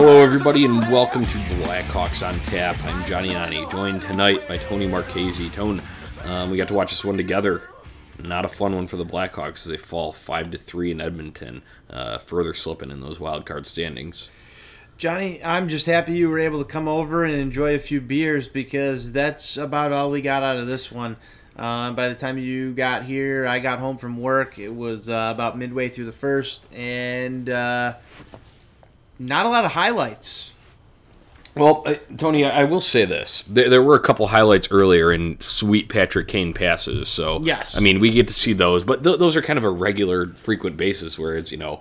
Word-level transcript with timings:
Hello, 0.00 0.22
everybody, 0.22 0.64
and 0.64 0.78
welcome 0.92 1.24
to 1.24 1.38
Blackhawks 1.38 2.24
on 2.24 2.38
Tap. 2.44 2.76
I'm 2.84 3.04
Johnny 3.04 3.34
Ani, 3.34 3.66
joined 3.66 4.00
tonight 4.00 4.46
by 4.46 4.56
Tony 4.56 4.86
Marchese. 4.86 5.50
Tone, 5.50 5.82
um, 6.22 6.50
we 6.50 6.56
got 6.56 6.68
to 6.68 6.74
watch 6.74 6.90
this 6.90 7.04
one 7.04 7.16
together. 7.16 7.62
Not 8.22 8.44
a 8.44 8.48
fun 8.48 8.76
one 8.76 8.86
for 8.86 8.96
the 8.96 9.04
Blackhawks 9.04 9.56
as 9.56 9.64
they 9.64 9.76
fall 9.76 10.12
five 10.12 10.52
to 10.52 10.56
three 10.56 10.92
in 10.92 11.00
Edmonton, 11.00 11.62
uh, 11.90 12.18
further 12.18 12.54
slipping 12.54 12.92
in 12.92 13.00
those 13.00 13.18
wild 13.18 13.44
card 13.44 13.66
standings. 13.66 14.30
Johnny, 14.98 15.42
I'm 15.42 15.66
just 15.66 15.86
happy 15.86 16.12
you 16.12 16.30
were 16.30 16.38
able 16.38 16.60
to 16.60 16.64
come 16.64 16.86
over 16.86 17.24
and 17.24 17.34
enjoy 17.34 17.74
a 17.74 17.80
few 17.80 18.00
beers 18.00 18.46
because 18.46 19.12
that's 19.12 19.56
about 19.56 19.90
all 19.90 20.12
we 20.12 20.22
got 20.22 20.44
out 20.44 20.58
of 20.58 20.68
this 20.68 20.92
one. 20.92 21.16
Uh, 21.56 21.90
by 21.90 22.08
the 22.08 22.14
time 22.14 22.38
you 22.38 22.72
got 22.72 23.04
here, 23.04 23.48
I 23.48 23.58
got 23.58 23.80
home 23.80 23.98
from 23.98 24.16
work. 24.18 24.60
It 24.60 24.72
was 24.72 25.08
uh, 25.08 25.32
about 25.34 25.58
midway 25.58 25.88
through 25.88 26.04
the 26.04 26.12
first, 26.12 26.72
and 26.72 27.50
uh, 27.50 27.94
not 29.18 29.46
a 29.46 29.48
lot 29.48 29.64
of 29.64 29.72
highlights. 29.72 30.50
Well, 31.54 31.82
uh, 31.86 31.96
Tony, 32.16 32.44
I 32.44 32.64
will 32.64 32.80
say 32.80 33.04
this: 33.04 33.42
there, 33.48 33.68
there, 33.68 33.82
were 33.82 33.96
a 33.96 34.00
couple 34.00 34.28
highlights 34.28 34.68
earlier 34.70 35.12
in 35.12 35.40
sweet 35.40 35.88
Patrick 35.88 36.28
Kane 36.28 36.54
passes. 36.54 37.08
So, 37.08 37.40
yes, 37.42 37.76
I 37.76 37.80
mean 37.80 37.98
we 37.98 38.10
get 38.10 38.28
to 38.28 38.34
see 38.34 38.52
those, 38.52 38.84
but 38.84 39.02
th- 39.02 39.18
those 39.18 39.36
are 39.36 39.42
kind 39.42 39.58
of 39.58 39.64
a 39.64 39.70
regular, 39.70 40.28
frequent 40.28 40.76
basis. 40.76 41.18
Whereas, 41.18 41.50
you 41.50 41.58
know, 41.58 41.80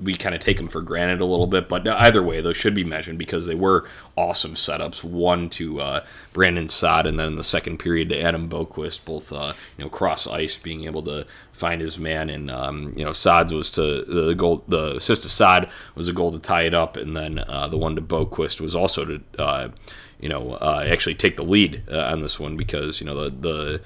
we 0.00 0.14
kind 0.14 0.34
of 0.34 0.40
take 0.40 0.56
them 0.56 0.68
for 0.68 0.80
granted 0.80 1.20
a 1.20 1.24
little 1.24 1.46
bit. 1.46 1.68
But 1.68 1.86
either 1.86 2.22
way, 2.22 2.40
those 2.40 2.56
should 2.56 2.74
be 2.74 2.84
mentioned 2.84 3.18
because 3.18 3.46
they 3.46 3.54
were 3.54 3.86
awesome 4.16 4.54
setups. 4.54 5.04
One 5.04 5.48
to 5.50 5.80
uh, 5.80 6.04
Brandon 6.32 6.68
Saad, 6.68 7.06
and 7.06 7.18
then 7.18 7.28
in 7.28 7.36
the 7.36 7.42
second 7.42 7.78
period 7.78 8.08
to 8.10 8.20
Adam 8.20 8.48
Boqvist, 8.48 9.04
both 9.04 9.32
uh, 9.32 9.52
you 9.76 9.84
know 9.84 9.90
cross 9.90 10.26
ice, 10.26 10.58
being 10.58 10.84
able 10.84 11.02
to 11.02 11.26
find 11.52 11.80
his 11.80 11.98
man. 11.98 12.30
And 12.30 12.50
um, 12.50 12.92
you 12.96 13.04
know, 13.04 13.12
Saad's 13.12 13.52
was 13.52 13.70
to 13.72 14.04
the 14.04 14.34
goal. 14.34 14.64
The 14.68 14.96
assist 14.96 15.22
to 15.22 15.28
Saad 15.28 15.70
was 15.94 16.08
a 16.08 16.12
goal 16.12 16.32
to 16.32 16.38
tie 16.38 16.62
it 16.62 16.74
up, 16.74 16.96
and 16.96 17.16
then 17.16 17.38
uh, 17.38 17.68
the 17.68 17.78
one 17.78 17.94
to 17.96 18.02
Boqvist 18.02 18.60
was 18.60 18.74
also 18.74 19.04
to 19.04 19.20
uh, 19.38 19.68
you 20.20 20.28
know 20.28 20.52
uh, 20.54 20.84
actually 20.86 21.14
take 21.14 21.36
the 21.36 21.44
lead 21.44 21.82
uh, 21.90 22.00
on 22.02 22.20
this 22.20 22.38
one 22.38 22.56
because 22.56 23.00
you 23.00 23.06
know 23.06 23.24
the 23.24 23.30
the 23.30 23.80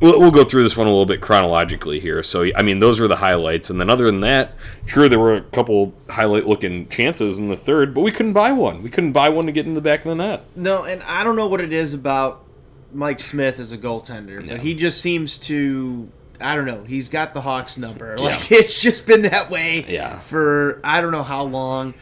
We'll, 0.00 0.18
we'll 0.18 0.30
go 0.30 0.44
through 0.44 0.62
this 0.62 0.76
one 0.76 0.86
a 0.86 0.90
little 0.90 1.06
bit 1.06 1.20
chronologically 1.20 2.00
here. 2.00 2.22
So, 2.22 2.50
I 2.56 2.62
mean, 2.62 2.78
those 2.78 3.00
were 3.00 3.08
the 3.08 3.16
highlights. 3.16 3.70
And 3.70 3.78
then, 3.78 3.90
other 3.90 4.06
than 4.06 4.20
that, 4.20 4.54
sure, 4.86 5.08
there 5.08 5.18
were 5.18 5.36
a 5.36 5.42
couple 5.42 5.92
highlight 6.08 6.46
looking 6.46 6.88
chances 6.88 7.38
in 7.38 7.48
the 7.48 7.56
third, 7.56 7.94
but 7.94 8.00
we 8.00 8.10
couldn't 8.10 8.32
buy 8.32 8.52
one. 8.52 8.82
We 8.82 8.90
couldn't 8.90 9.12
buy 9.12 9.28
one 9.28 9.46
to 9.46 9.52
get 9.52 9.66
in 9.66 9.74
the 9.74 9.80
back 9.80 10.00
of 10.00 10.06
the 10.06 10.14
net. 10.14 10.42
No, 10.56 10.84
and 10.84 11.02
I 11.02 11.22
don't 11.22 11.36
know 11.36 11.48
what 11.48 11.60
it 11.60 11.72
is 11.72 11.92
about 11.94 12.44
Mike 12.92 13.20
Smith 13.20 13.58
as 13.58 13.72
a 13.72 13.78
goaltender, 13.78 14.46
but 14.46 14.60
he 14.60 14.74
just 14.74 15.00
seems 15.00 15.38
to. 15.38 16.10
I 16.42 16.56
don't 16.56 16.64
know. 16.64 16.84
He's 16.84 17.10
got 17.10 17.34
the 17.34 17.42
Hawks 17.42 17.76
number. 17.76 18.18
Like, 18.18 18.50
yeah. 18.50 18.58
it's 18.60 18.80
just 18.80 19.06
been 19.06 19.22
that 19.22 19.50
way 19.50 19.84
yeah. 19.86 20.20
for 20.20 20.80
I 20.82 21.02
don't 21.02 21.12
know 21.12 21.22
how 21.22 21.42
long 21.42 21.92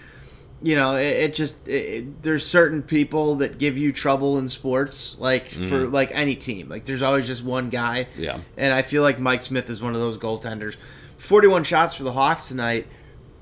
you 0.62 0.74
know, 0.74 0.96
it, 0.96 1.16
it 1.16 1.34
just 1.34 1.66
it, 1.68 2.22
there's 2.22 2.44
certain 2.46 2.82
people 2.82 3.36
that 3.36 3.58
give 3.58 3.78
you 3.78 3.92
trouble 3.92 4.38
in 4.38 4.48
sports, 4.48 5.16
like 5.19 5.50
mm-hmm. 5.50 5.69
for 5.69 5.86
like 5.86 6.10
any 6.12 6.34
team. 6.34 6.69
Like 6.69 6.84
there's 6.84 7.02
always 7.02 7.26
just 7.26 7.44
one 7.44 7.70
guy. 7.70 8.08
Yeah. 8.16 8.41
And 8.56 8.72
I 8.72 8.82
feel 8.82 9.02
like 9.02 9.18
Mike 9.18 9.42
Smith 9.42 9.70
is 9.70 9.80
one 9.80 9.94
of 9.94 10.00
those 10.00 10.18
goaltenders. 10.18 10.76
41 11.18 11.64
shots 11.64 11.94
for 11.94 12.04
the 12.04 12.12
Hawks 12.12 12.48
tonight 12.48 12.86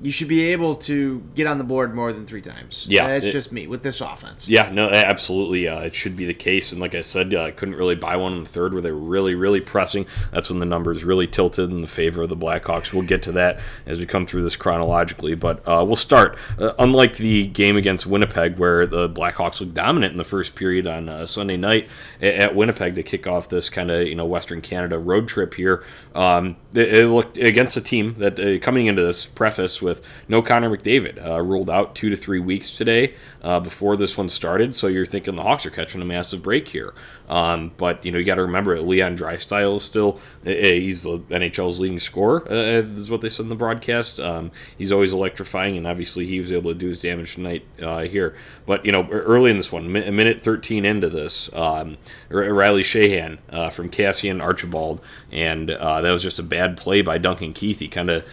you 0.02 0.10
should 0.10 0.28
be 0.28 0.52
able 0.52 0.74
to 0.74 1.22
get 1.34 1.46
on 1.46 1.56
the 1.56 1.64
board 1.64 1.94
more 1.94 2.12
than 2.12 2.26
three 2.26 2.42
times. 2.42 2.86
Yeah, 2.88 3.08
that's 3.08 3.24
it, 3.24 3.32
just 3.32 3.50
me 3.50 3.66
with 3.66 3.82
this 3.82 4.02
offense. 4.02 4.46
Yeah, 4.46 4.70
no, 4.70 4.90
absolutely, 4.90 5.68
uh, 5.68 5.80
it 5.80 5.94
should 5.94 6.16
be 6.16 6.26
the 6.26 6.34
case. 6.34 6.72
And 6.72 6.80
like 6.80 6.94
I 6.94 7.00
said, 7.00 7.32
uh, 7.32 7.44
I 7.44 7.50
couldn't 7.50 7.76
really 7.76 7.94
buy 7.94 8.16
one 8.16 8.34
in 8.34 8.44
the 8.44 8.48
third 8.48 8.74
where 8.74 8.82
they 8.82 8.90
were 8.90 8.98
really, 8.98 9.34
really 9.34 9.60
pressing. 9.60 10.06
That's 10.32 10.50
when 10.50 10.58
the 10.58 10.66
numbers 10.66 11.02
really 11.02 11.26
tilted 11.26 11.70
in 11.70 11.80
the 11.80 11.86
favor 11.86 12.22
of 12.22 12.28
the 12.28 12.36
Blackhawks. 12.36 12.92
We'll 12.92 13.06
get 13.06 13.22
to 13.22 13.32
that 13.32 13.60
as 13.86 13.98
we 13.98 14.04
come 14.04 14.26
through 14.26 14.42
this 14.42 14.56
chronologically, 14.56 15.34
but 15.34 15.66
uh, 15.66 15.82
we'll 15.86 15.96
start. 15.96 16.38
Uh, 16.58 16.72
unlike 16.78 17.16
the 17.16 17.46
game 17.46 17.78
against 17.78 18.06
Winnipeg, 18.06 18.58
where 18.58 18.84
the 18.84 19.08
Blackhawks 19.08 19.60
looked 19.60 19.74
dominant 19.74 20.12
in 20.12 20.18
the 20.18 20.24
first 20.24 20.54
period 20.54 20.86
on 20.86 21.08
uh, 21.08 21.24
Sunday 21.24 21.56
night 21.56 21.88
at, 22.20 22.34
at, 22.34 22.54
Winnipeg 22.54 22.94
to 22.96 23.02
kick 23.02 23.26
off 23.26 23.48
this 23.48 23.70
kind 23.70 23.90
of 23.90 24.06
you 24.06 24.14
know 24.14 24.26
Western 24.26 24.60
Canada 24.60 24.98
road 24.98 25.26
trip 25.26 25.54
here, 25.54 25.82
um, 26.14 26.56
it, 26.74 26.94
it, 26.94 27.06
looked 27.08 27.38
against 27.38 27.76
a 27.76 27.80
team 27.80 28.14
that 28.18 28.38
uh, 28.38 28.58
coming 28.58 28.86
into 28.86 29.02
this 29.02 29.24
preface 29.24 29.80
with 29.86 30.06
no 30.28 30.42
Connor 30.42 30.76
McDavid. 30.76 31.24
Uh, 31.24 31.40
ruled 31.40 31.70
out 31.70 31.94
two 31.94 32.10
to 32.10 32.16
three 32.16 32.40
weeks 32.40 32.70
today 32.72 33.14
uh, 33.42 33.60
before 33.60 33.96
this 33.96 34.18
one 34.18 34.28
started. 34.28 34.74
So 34.74 34.88
you're 34.88 35.06
thinking 35.06 35.36
the 35.36 35.42
Hawks 35.42 35.64
are 35.64 35.70
catching 35.70 36.02
a 36.02 36.04
massive 36.04 36.42
break 36.42 36.68
here. 36.68 36.92
Um, 37.28 37.72
but 37.76 38.04
you 38.04 38.12
know 38.12 38.18
you 38.18 38.24
got 38.24 38.36
to 38.36 38.42
remember 38.42 38.80
Leon 38.80 39.16
Draisaitl 39.16 39.76
is 39.76 39.82
still 39.82 40.20
uh, 40.46 40.50
uh, 40.50 40.52
he's 40.52 41.02
the 41.02 41.18
NHL's 41.18 41.80
leading 41.80 41.98
scorer. 41.98 42.46
Uh, 42.50 42.82
is 42.96 43.10
what 43.10 43.20
they 43.20 43.28
said 43.28 43.44
in 43.44 43.48
the 43.48 43.56
broadcast. 43.56 44.20
Um, 44.20 44.50
he's 44.76 44.92
always 44.92 45.12
electrifying, 45.12 45.76
and 45.76 45.86
obviously 45.86 46.26
he 46.26 46.38
was 46.38 46.52
able 46.52 46.72
to 46.72 46.78
do 46.78 46.88
his 46.88 47.00
damage 47.00 47.34
tonight 47.34 47.64
uh, 47.82 48.02
here. 48.02 48.36
But 48.64 48.84
you 48.84 48.92
know 48.92 49.08
early 49.10 49.50
in 49.50 49.56
this 49.56 49.72
one, 49.72 49.84
a 49.96 50.12
minute 50.12 50.42
13 50.42 50.84
into 50.84 51.08
this, 51.08 51.52
um, 51.54 51.96
Riley 52.28 52.82
Sheahan 52.82 53.38
uh, 53.50 53.70
from 53.70 53.90
Kassian 53.90 54.42
Archibald, 54.42 55.00
and 55.30 55.70
uh, 55.70 56.00
that 56.00 56.10
was 56.10 56.22
just 56.22 56.38
a 56.38 56.44
bad 56.44 56.76
play 56.76 57.02
by 57.02 57.18
Duncan 57.18 57.52
Keith. 57.52 57.80
He 57.80 57.88
kind 57.88 58.10
of 58.10 58.24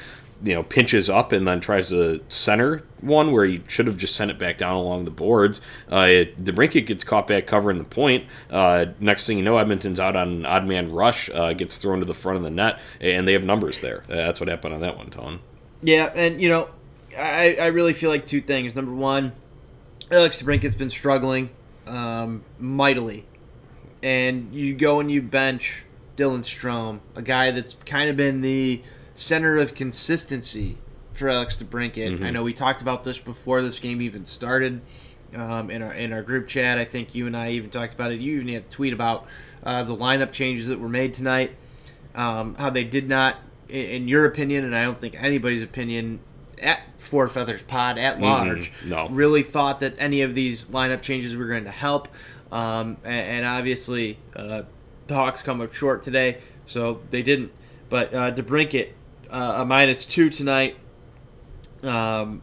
you 0.44 0.54
know 0.54 0.64
pinches 0.64 1.10
up 1.10 1.32
and 1.32 1.48
then 1.48 1.60
tries 1.60 1.90
to 1.90 2.22
center 2.28 2.84
one 3.00 3.32
where 3.32 3.46
he 3.46 3.62
should 3.68 3.88
have 3.88 3.98
just 3.98 4.16
sent 4.16 4.30
it 4.30 4.38
back 4.38 4.58
down 4.58 4.76
along 4.76 5.06
the 5.06 5.12
boards. 5.12 5.62
Uh, 5.90 6.26
DeBrincat 6.42 6.86
gets 6.86 7.04
caught 7.04 7.28
back 7.28 7.48
covering 7.48 7.78
the 7.78 7.84
point. 7.84 8.26
Uh, 8.50 8.86
next 9.00 9.28
thing 9.28 9.38
you 9.38 9.44
know, 9.44 9.58
Edmonton's 9.58 10.00
out 10.00 10.16
on 10.16 10.30
an 10.30 10.46
odd 10.46 10.66
man 10.66 10.92
rush, 10.92 11.30
uh, 11.30 11.54
gets 11.54 11.78
thrown 11.78 12.00
to 12.00 12.06
the 12.06 12.14
front 12.14 12.38
of 12.38 12.44
the 12.44 12.50
net, 12.50 12.80
and 13.00 13.28
they 13.28 13.34
have 13.34 13.44
numbers 13.44 13.82
there. 13.82 14.04
Uh, 14.10 14.16
that's 14.16 14.40
what 14.40 14.50
happened 14.50 14.74
on 14.74 14.82
that 14.82 14.98
one, 14.98 15.10
Tone. 15.10 15.40
Yeah, 15.82 16.12
and 16.16 16.42
you 16.42 16.50
know, 16.50 16.70
I, 17.18 17.56
I 17.60 17.68
really 17.68 17.94
feel 17.94 18.10
like 18.10 18.26
two 18.26 18.42
things. 18.42 18.76
Number 18.76 18.94
one, 18.94 19.34
Alex 20.12 20.42
DeBrincat's 20.42 20.76
been 20.76 20.90
struggling 20.90 21.50
um, 21.88 22.44
mightily, 22.60 23.26
and 24.02 24.54
you 24.54 24.74
go 24.74 25.00
and 25.00 25.12
you 25.12 25.22
bench 25.22 25.86
Dylan 26.16 26.42
Strome, 26.42 27.00
a 27.16 27.22
guy 27.22 27.52
that's 27.52 27.74
kind 27.86 28.10
of 28.10 28.16
been 28.16 28.42
the 28.42 28.82
center 29.16 29.58
of 29.58 29.76
consistency 29.76 30.78
for 31.14 31.30
Alex 31.30 31.58
DeBrincat. 31.58 32.16
Mm-hmm. 32.16 32.24
I 32.24 32.30
know 32.32 32.44
we 32.44 32.54
talked 32.54 32.82
about 32.82 33.04
this 33.04 33.20
before 33.20 33.62
this 33.62 33.80
game 33.80 34.02
even 34.02 34.26
started 34.26 34.82
um, 35.36 35.70
in 35.70 35.82
our 35.82 35.94
in 35.94 36.14
our 36.14 36.22
group 36.22 36.48
chat. 36.48 36.78
I 36.78 36.86
think 36.86 37.16
you 37.16 37.28
and 37.28 37.36
I 37.36 37.52
even 37.52 37.70
talked 37.70 37.94
about 37.94 38.12
it. 38.12 38.20
You 38.20 38.36
even 38.36 38.48
had 38.50 38.64
a 38.64 38.70
tweet 38.70 38.94
about 38.94 39.26
uh, 39.64 39.84
the 39.84 39.96
lineup 39.96 40.32
changes 40.32 40.68
that 40.68 40.80
were 40.80 40.90
made 40.90 41.14
tonight. 41.14 41.56
Um, 42.16 42.56
how 42.56 42.70
they 42.70 42.84
did 42.84 43.10
not, 43.10 43.38
in 43.68 44.08
your 44.08 44.26
opinion, 44.26 44.66
and 44.66 44.76
I 44.76 44.84
don't 44.84 45.02
think 45.02 45.16
anybody's 45.18 45.64
opinion, 45.64 46.20
at 46.62 46.82
Four 46.98 47.28
Feathers 47.28 47.64
Pod 47.64 47.98
at 47.98 48.16
mm-hmm. 48.16 48.24
large, 48.24 48.72
mm-hmm. 48.72 48.90
no. 48.90 49.10
really 49.10 49.44
thought 49.44 49.80
that 49.80 49.96
any 49.98 50.22
of 50.22 50.36
these 50.36 50.68
lineup 50.68 51.02
changes 51.02 51.36
were 51.36 51.48
going 51.48 51.66
to 51.66 51.72
help. 51.72 52.08
Um, 52.52 52.98
and, 53.04 53.38
and, 53.38 53.46
obviously, 53.48 54.20
uh, 54.36 54.64
the 55.08 55.16
Hawks 55.16 55.42
come 55.42 55.60
up 55.60 55.74
short 55.74 56.04
today, 56.04 56.38
so 56.66 57.02
they 57.10 57.24
didn't. 57.24 57.52
But 57.90 58.14
uh, 58.14 58.32
DeBrincat 58.32 58.92
uh, 59.34 59.56
a 59.58 59.66
minus 59.66 60.06
two 60.06 60.30
tonight. 60.30 60.78
Um, 61.82 62.42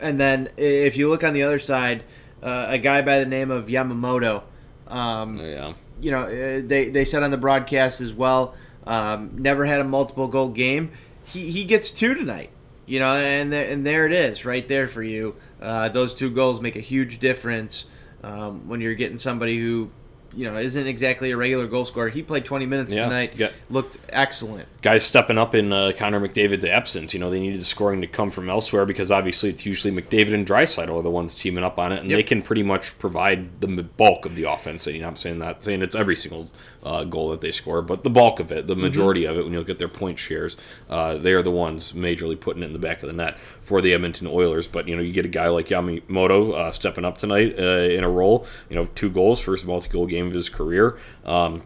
and 0.00 0.20
then 0.20 0.48
if 0.56 0.96
you 0.96 1.08
look 1.08 1.24
on 1.24 1.32
the 1.32 1.44
other 1.44 1.58
side, 1.58 2.04
uh, 2.42 2.66
a 2.68 2.78
guy 2.78 3.00
by 3.00 3.20
the 3.20 3.26
name 3.26 3.50
of 3.50 3.68
Yamamoto. 3.68 4.42
Um, 4.88 5.38
oh, 5.40 5.44
yeah. 5.44 5.72
You 6.00 6.10
know, 6.10 6.22
uh, 6.24 6.60
they, 6.64 6.88
they 6.88 7.04
said 7.04 7.22
on 7.22 7.30
the 7.30 7.38
broadcast 7.38 8.00
as 8.00 8.12
well, 8.12 8.54
um, 8.86 9.30
never 9.38 9.64
had 9.64 9.80
a 9.80 9.84
multiple 9.84 10.26
goal 10.26 10.48
game. 10.48 10.90
He, 11.24 11.50
he 11.50 11.64
gets 11.64 11.92
two 11.92 12.14
tonight. 12.14 12.50
You 12.84 12.98
know, 12.98 13.14
and 13.14 13.52
there, 13.52 13.70
and 13.70 13.86
there 13.86 14.06
it 14.06 14.12
is, 14.12 14.44
right 14.44 14.66
there 14.66 14.88
for 14.88 15.04
you. 15.04 15.36
Uh, 15.60 15.88
those 15.88 16.12
two 16.14 16.30
goals 16.30 16.60
make 16.60 16.74
a 16.74 16.80
huge 16.80 17.20
difference 17.20 17.86
um, 18.24 18.68
when 18.68 18.80
you're 18.80 18.96
getting 18.96 19.18
somebody 19.18 19.56
who 19.58 19.90
you 20.34 20.50
know 20.50 20.56
isn't 20.56 20.86
exactly 20.86 21.30
a 21.30 21.36
regular 21.36 21.66
goal 21.66 21.84
scorer. 21.84 22.08
He 22.08 22.22
played 22.22 22.44
20 22.44 22.66
minutes 22.66 22.94
yeah, 22.94 23.04
tonight. 23.04 23.36
Got, 23.36 23.52
looked 23.70 23.98
excellent. 24.08 24.68
Guys 24.82 25.04
stepping 25.04 25.38
up 25.38 25.54
in 25.54 25.72
uh, 25.72 25.92
Connor 25.96 26.20
McDavid's 26.20 26.64
absence. 26.64 27.14
You 27.14 27.20
know 27.20 27.30
they 27.30 27.40
needed 27.40 27.60
the 27.60 27.64
scoring 27.64 28.00
to 28.00 28.06
come 28.06 28.30
from 28.30 28.48
elsewhere 28.48 28.86
because 28.86 29.10
obviously 29.10 29.50
it's 29.50 29.66
usually 29.66 29.92
McDavid 29.92 30.34
and 30.34 30.46
Draisaitl 30.46 30.98
are 30.98 31.02
the 31.02 31.10
ones 31.10 31.34
teaming 31.34 31.64
up 31.64 31.78
on 31.78 31.92
it, 31.92 32.00
and 32.00 32.10
yep. 32.10 32.18
they 32.18 32.22
can 32.22 32.42
pretty 32.42 32.62
much 32.62 32.98
provide 32.98 33.60
the 33.60 33.68
bulk 33.82 34.26
of 34.26 34.36
the 34.36 34.44
offense. 34.44 34.86
And 34.86 34.96
you 34.96 35.02
know, 35.02 35.08
I'm 35.08 35.16
saying 35.16 35.38
that 35.38 35.62
saying 35.62 35.82
it's 35.82 35.94
every 35.94 36.16
single 36.16 36.50
uh, 36.82 37.04
goal 37.04 37.30
that 37.30 37.40
they 37.40 37.50
score, 37.50 37.82
but 37.82 38.02
the 38.02 38.10
bulk 38.10 38.40
of 38.40 38.50
it, 38.50 38.66
the 38.66 38.74
mm-hmm. 38.74 38.82
majority 38.82 39.22
mm-hmm. 39.22 39.32
of 39.32 39.38
it, 39.38 39.44
when 39.44 39.52
you 39.52 39.58
look 39.58 39.70
at 39.70 39.78
their 39.78 39.88
point 39.88 40.18
shares, 40.18 40.56
uh, 40.90 41.16
they 41.16 41.32
are 41.32 41.42
the 41.42 41.50
ones 41.50 41.92
majorly 41.92 42.38
putting 42.38 42.62
it 42.62 42.66
in 42.66 42.72
the 42.72 42.78
back 42.78 43.02
of 43.02 43.06
the 43.06 43.12
net 43.12 43.38
for 43.62 43.80
the 43.80 43.94
Edmonton 43.94 44.26
Oilers. 44.26 44.68
But 44.68 44.88
you 44.88 44.96
know, 44.96 45.02
you 45.02 45.12
get 45.12 45.24
a 45.24 45.28
guy 45.28 45.48
like 45.48 45.68
Yamamoto 45.68 46.54
uh, 46.54 46.72
stepping 46.72 47.04
up 47.04 47.18
tonight 47.18 47.58
uh, 47.58 47.62
in 47.62 48.04
a 48.04 48.10
role. 48.10 48.46
You 48.68 48.76
know, 48.76 48.86
two 48.94 49.10
goals, 49.10 49.40
first 49.40 49.66
multi-goal 49.66 50.06
game 50.06 50.26
of 50.26 50.34
his 50.34 50.48
career. 50.48 50.98
Um, 51.24 51.62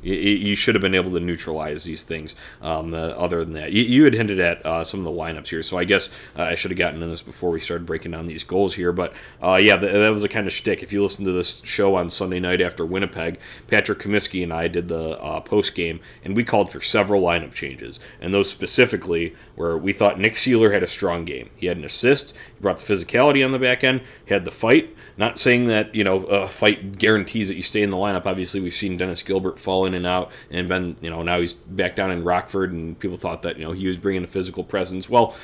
You, 0.00 0.54
should 0.54 0.74
have 0.74 0.82
been 0.82 0.94
able 0.94 1.10
to 1.12 1.20
neutralize 1.20 1.84
these 1.84 2.04
things. 2.04 2.36
Um, 2.62 2.94
uh, 2.94 2.98
other 2.98 3.44
than 3.44 3.54
that, 3.54 3.72
you, 3.72 3.82
you 3.82 4.04
had 4.04 4.14
hinted 4.14 4.38
at 4.38 4.64
uh, 4.64 4.84
some 4.84 5.00
of 5.00 5.04
the 5.04 5.10
lineups 5.10 5.48
here, 5.48 5.62
so 5.62 5.76
I 5.76 5.84
guess 5.84 6.08
uh, 6.36 6.42
I 6.42 6.54
should 6.54 6.70
have 6.70 6.78
gotten 6.78 6.96
into 6.96 7.08
this 7.08 7.22
before 7.22 7.50
we 7.50 7.58
started 7.58 7.84
breaking 7.84 8.12
down 8.12 8.26
these 8.26 8.44
goals 8.44 8.74
here. 8.74 8.92
But 8.92 9.12
uh, 9.42 9.58
yeah, 9.60 9.76
th- 9.76 9.92
that 9.92 10.10
was 10.10 10.22
a 10.22 10.28
kind 10.28 10.46
of 10.46 10.52
shtick. 10.52 10.82
If 10.82 10.92
you 10.92 11.02
listen 11.02 11.24
to 11.24 11.32
this 11.32 11.62
show 11.64 11.96
on 11.96 12.10
Sunday 12.10 12.38
night 12.38 12.60
after 12.60 12.86
Winnipeg, 12.86 13.40
Patrick 13.66 13.98
Comiskey 13.98 14.42
and 14.42 14.52
I 14.52 14.68
did 14.68 14.88
the 14.88 15.20
uh, 15.20 15.40
post 15.40 15.74
game, 15.74 16.00
and 16.24 16.36
we 16.36 16.44
called 16.44 16.70
for 16.70 16.80
several 16.80 17.22
lineup 17.22 17.52
changes, 17.52 17.98
and 18.20 18.32
those 18.32 18.48
specifically 18.48 19.34
where 19.56 19.76
we 19.76 19.92
thought 19.92 20.18
Nick 20.18 20.34
Seeler 20.34 20.72
had 20.72 20.84
a 20.84 20.86
strong 20.86 21.24
game. 21.24 21.50
He 21.56 21.66
had 21.66 21.76
an 21.76 21.84
assist, 21.84 22.30
he 22.30 22.60
brought 22.60 22.78
the 22.78 22.94
physicality 22.94 23.44
on 23.44 23.50
the 23.50 23.58
back 23.58 23.82
end, 23.82 24.02
he 24.24 24.32
had 24.32 24.44
the 24.44 24.50
fight. 24.52 24.94
Not 25.16 25.36
saying 25.36 25.64
that 25.64 25.92
you 25.92 26.04
know 26.04 26.24
a 26.26 26.46
fight 26.46 26.98
guarantees 26.98 27.48
that 27.48 27.56
you 27.56 27.62
stay 27.62 27.82
in 27.82 27.90
the 27.90 27.96
lineup. 27.96 28.26
Obviously, 28.26 28.60
we've 28.60 28.72
seen 28.72 28.96
Dennis 28.96 29.24
Gilbert 29.24 29.58
fall 29.58 29.87
in 29.88 29.94
and 29.94 30.06
out, 30.06 30.30
and 30.50 30.68
been 30.68 30.96
you 31.00 31.10
know 31.10 31.22
now 31.22 31.40
he's 31.40 31.54
back 31.54 31.96
down 31.96 32.10
in 32.12 32.22
Rockford, 32.22 32.72
and 32.72 32.98
people 32.98 33.16
thought 33.16 33.42
that 33.42 33.58
you 33.58 33.64
know 33.64 33.72
he 33.72 33.88
was 33.88 33.98
bringing 33.98 34.22
a 34.22 34.28
physical 34.28 34.62
presence. 34.62 35.10
Well, 35.10 35.34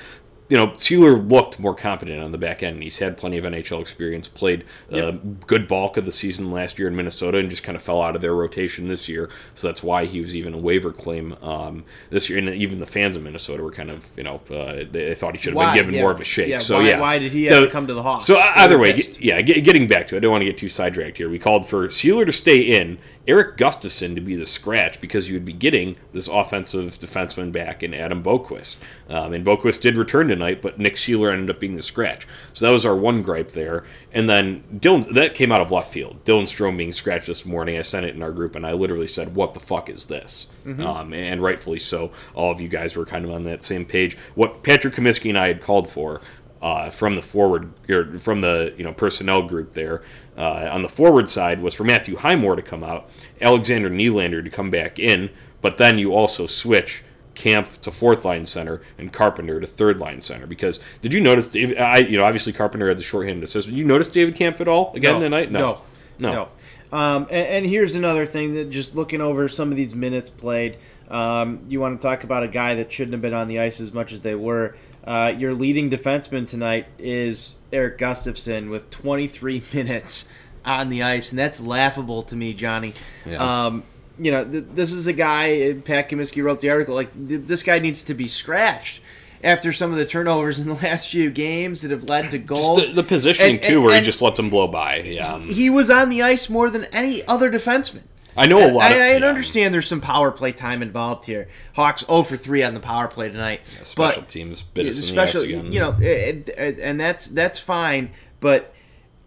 you 0.51 0.59
know, 0.59 0.67
Seeler 0.69 1.17
looked 1.31 1.59
more 1.59 1.75
competent 1.75 2.23
on 2.23 2.31
the 2.31 2.37
back 2.37 2.63
end. 2.63 2.83
He's 2.83 2.99
had 2.99 3.17
plenty 3.17 3.39
of 3.39 3.45
NHL 3.45 3.81
experience, 3.81 4.29
played 4.29 4.65
a 4.93 5.09
uh, 5.09 5.11
good 5.47 5.67
bulk 5.67 5.97
of 5.97 6.05
the 6.05 6.13
season 6.13 6.51
last 6.51 6.79
year 6.79 6.87
in 6.87 6.95
Minnesota, 6.95 7.39
and 7.39 7.49
just 7.49 7.63
kind 7.63 7.75
of 7.77 7.83
fell 7.83 8.03
out 8.03 8.15
of 8.15 8.21
their 8.21 8.35
rotation 8.35 8.87
this 8.87 9.09
year. 9.09 9.31
So 9.55 9.69
that's 9.69 9.83
why 9.83 10.05
he 10.05 10.21
was 10.21 10.37
even 10.37 10.53
a 10.53 10.59
waiver 10.59 10.93
claim 10.93 11.35
um, 11.41 11.83
this 12.11 12.29
year. 12.29 12.39
And 12.39 12.51
even 12.51 12.79
the 12.79 12.85
fans 12.87 13.17
of 13.17 13.23
Minnesota 13.23 13.63
were 13.63 13.71
kind 13.73 13.91
of, 13.91 14.07
you 14.19 14.23
know, 14.23 14.43
uh, 14.51 14.85
they 14.91 15.15
thought 15.15 15.33
he 15.35 15.39
should 15.41 15.55
have 15.55 15.57
Why? 15.57 15.67
been 15.73 15.77
given 15.77 15.95
Yeah. 15.95 16.03
more 16.03 16.11
of 16.11 16.21
a 16.21 16.25
shake. 16.25 16.49
Yeah, 16.51 16.59
so 16.59 16.77
why- 16.77 16.89
yeah, 16.91 17.01
why 17.01 17.19
did 17.19 17.33
he 17.33 17.45
have 17.47 17.61
The- 17.63 17.67
to 17.67 17.73
come 17.73 17.87
to 17.87 17.95
the 17.95 18.03
Hawks? 18.03 18.27
So 18.27 18.37
either 18.37 18.79
way, 18.79 18.93
get- 18.93 19.19
yeah, 19.23 19.41
get, 19.41 19.65
getting 19.65 19.87
back 19.89 20.09
to 20.09 20.15
it, 20.15 20.19
I 20.19 20.21
don't 20.21 20.31
want 20.31 20.43
to 20.43 20.47
get 20.47 20.59
too 20.59 20.69
sidetracked 20.69 21.17
here. 21.17 21.31
We 21.31 21.39
called 21.39 21.67
for 21.67 21.89
Seeler 21.89 22.27
to 22.27 22.33
stay 22.33 22.59
in, 22.61 22.99
Eric 23.27 23.57
Gustafsson 23.57 24.15
to 24.15 24.21
be 24.21 24.37
the 24.37 24.47
scratch 24.47 25.01
because 25.01 25.29
you 25.29 25.35
would 25.35 25.45
be 25.45 25.53
getting 25.53 25.97
this 26.13 26.29
offensive 26.29 26.99
defenseman 26.99 27.53
back 27.53 27.83
in 27.83 27.95
Adam 27.95 28.23
Boqvist. 28.23 28.77
Um, 29.09 29.33
and 29.33 29.45
Boqvist 29.45 29.81
did 29.81 29.97
return 29.97 30.29
tonight, 30.29 30.61
but 30.61 30.79
Nick 30.79 30.95
Seeler 30.97 31.33
ended 31.33 31.51
up 31.51 31.61
being 31.61 31.77
the 31.77 31.83
scratch. 31.83 32.27
So 32.53 32.67
that 32.67 32.73
was 32.73 32.85
our 32.85 32.97
one 32.97 33.23
gripe 33.23 33.53
there. 33.53 33.85
And 34.13 34.29
then 34.29 34.63
Dylan, 34.75 35.09
that 35.15 35.35
came 35.35 35.51
out 35.51 35.61
of 35.61 35.71
left 35.71 35.91
field. 35.91 36.25
Dylan 36.25 36.43
Strome 36.43 36.77
being 36.77 36.93
scratched 36.93 37.27
this 37.27 37.47
morning. 37.47 37.79
I 37.79 37.83
sent 37.83 38.07
it 38.07 38.15
in 38.15 38.23
our 38.23 38.33
group, 38.33 38.55
and 38.55 38.67
I 38.67 38.73
literally 38.73 39.07
said, 39.07 39.35
"What 39.35 39.55
the 39.55 39.61
fuck 39.61 39.89
is 39.89 40.07
this?" 40.07 40.49
Um, 40.83 41.13
and 41.13 41.43
rightfully 41.43 41.79
so. 41.79 42.13
All 42.35 42.51
of 42.51 42.61
you 42.61 42.69
guys 42.69 42.97
were 42.97 43.07
kind 43.07 43.25
of 43.25 43.31
on 43.31 43.43
that 43.43 43.65
same 43.65 43.85
page. 43.85 44.17
What 44.35 44.63
Patrick 44.63 44.95
Comiskey 44.95 45.31
and 45.31 45.39
I 45.39 45.49
had 45.49 45.61
called 45.61 45.89
for 45.89 46.21
uh, 46.65 46.89
from 46.89 47.15
the 47.15 47.21
forward 47.21 47.71
or 47.91 48.19
from 48.19 48.41
the 48.41 48.73
you 48.79 48.83
know 48.83 48.93
personnel 48.93 49.43
group 49.43 49.75
there 49.75 50.03
uh, 50.39 50.67
on 50.73 50.81
the 50.81 50.89
forward 50.89 51.29
side 51.29 51.61
was 51.61 51.75
for 51.75 51.85
Matthew 51.85 52.17
Highmore 52.17 52.57
to 52.57 52.63
come 52.63 52.83
out, 52.83 53.11
Alexander 53.39 53.91
Nylander 53.91 54.43
to 54.43 54.49
come 54.49 54.71
back 54.71 54.99
in, 54.99 55.29
but 55.61 55.77
then 55.77 55.99
you 55.99 56.15
also 56.15 56.47
switch 56.47 57.05
Kampf 57.35 57.83
to 57.83 57.91
fourth 57.91 58.25
line 58.25 58.47
center 58.47 58.81
and 58.97 59.13
Carpenter 59.13 59.61
to 59.61 59.67
third 59.67 59.99
line 59.99 60.23
center 60.23 60.47
because 60.47 60.81
did 61.03 61.13
you 61.13 61.21
notice 61.21 61.55
I 61.55 61.99
you 61.99 62.17
know 62.17 62.25
obviously 62.25 62.55
Carpenter 62.55 62.89
had 62.89 62.97
the 62.97 63.03
shorthanded 63.03 63.45
assist. 63.45 63.69
Did 63.69 63.77
you 63.77 63.85
notice 63.85 64.09
David 64.09 64.35
Kampf 64.35 64.63
at 64.63 64.69
all 64.69 64.95
again 64.95 65.21
tonight? 65.21 65.53
No, 65.53 65.83
no. 66.19 66.33
no. 66.33 66.49
Um, 66.95 67.25
and, 67.25 67.47
and 67.49 67.67
here's 67.67 67.97
another 67.97 68.25
thing 68.25 68.55
that 68.55 68.71
just 68.71 68.95
looking 68.95 69.21
over 69.21 69.49
some 69.49 69.73
of 69.73 69.77
these 69.77 69.97
minutes 69.97 70.31
played, 70.31 70.77
um, 71.11 71.65
you 71.69 71.81
want 71.81 72.01
to 72.01 72.07
talk 72.07 72.23
about 72.23 72.45
a 72.45 72.49
guy 72.49 72.77
that 72.77 72.93
shouldn't 72.93 73.15
have 73.15 73.21
been 73.21 73.35
on 73.35 73.49
the 73.49 73.59
ice 73.59 73.81
as 73.81 73.93
much 73.93 74.13
as 74.13 74.21
they 74.21 74.37
were. 74.37 74.77
Uh, 75.03 75.35
your 75.37 75.55
leading 75.55 75.91
defenseman 75.91 76.49
tonight 76.49 76.87
is 76.97 77.57
Eric 77.73 77.99
Gustafsson 77.99 78.71
with 78.71 78.91
23 78.91 79.61
minutes 79.75 80.27
on 80.65 80.89
the 80.89 81.03
ice, 81.03 81.31
and 81.31 81.39
that's 81.39 81.61
laughable 81.61 82.23
to 82.23 82.37
me, 82.37 82.55
Johnny. 82.55 82.95
Yeah. 83.27 83.65
Um, 83.67 83.83
you 84.17 84.31
know, 84.31 84.45
th- 84.45 84.65
this 84.75 84.93
is 84.93 85.09
a 85.09 85.13
guy. 85.13 85.73
Pat 85.85 86.09
Comiskey 86.09 86.45
wrote 86.45 86.61
the 86.61 86.71
article. 86.71 86.95
Like 86.95 87.13
th- 87.13 87.43
this 87.47 87.65
guy 87.65 87.81
needs 87.81 88.05
to 88.05 88.15
be 88.15 88.29
scratched 88.29 89.01
after 89.45 89.73
some 89.73 89.93
of 89.93 89.99
the 89.99 90.07
turnovers 90.07 90.59
in 90.59 90.67
the 90.69 90.75
last 90.83 91.09
few 91.09 91.31
games 91.31 91.83
that 91.83 91.91
have 91.93 92.09
led 92.09 92.31
to 92.33 92.39
goals. 92.39 92.81
Just 92.81 92.95
the, 92.97 93.03
the 93.03 93.09
positioning 93.09 93.57
And- 93.57 93.63
too, 93.63 93.75
and- 93.77 93.85
where 93.85 93.95
and- 93.95 94.05
he 94.05 94.11
just 94.11 94.21
lets 94.23 94.39
them 94.39 94.49
blow 94.51 94.67
by. 94.67 95.03
Yeah, 95.05 95.39
he 95.39 95.71
was 95.71 95.91
on 95.91 96.09
the 96.09 96.23
ice 96.23 96.49
more 96.49 96.71
than 96.71 96.85
any 96.87 97.25
other 97.29 97.51
defenseman. 97.53 98.03
I 98.37 98.47
know 98.49 98.69
a 98.69 98.73
lot. 98.73 98.91
I, 98.91 98.95
of, 98.97 99.01
I 99.03 99.17
yeah. 99.19 99.27
understand 99.27 99.73
there's 99.73 99.87
some 99.87 100.01
power 100.01 100.33
play 100.33 100.51
time 100.51 100.83
involved 100.83 101.25
here. 101.27 101.47
Hawks 101.77 102.05
0 102.05 102.25
for 102.25 102.37
3 102.37 102.65
on 102.65 102.75
the 102.75 102.81
power 102.81 103.07
play 103.07 103.29
tonight. 103.29 103.61
Special 103.85 104.23
but, 104.23 104.29
teams 104.29 104.61
bit 104.63 104.87
yeah, 104.87 104.91
us 104.91 105.09
in 105.09 105.15
the 105.15 105.23
ass 105.23 105.31
special, 105.31 105.49
you 105.49 105.79
know, 105.79 105.97
it, 106.01 106.49
it- 106.49 106.81
and 106.81 106.99
that's 106.99 107.29
that's 107.29 107.61
fine. 107.61 108.11
But 108.41 108.75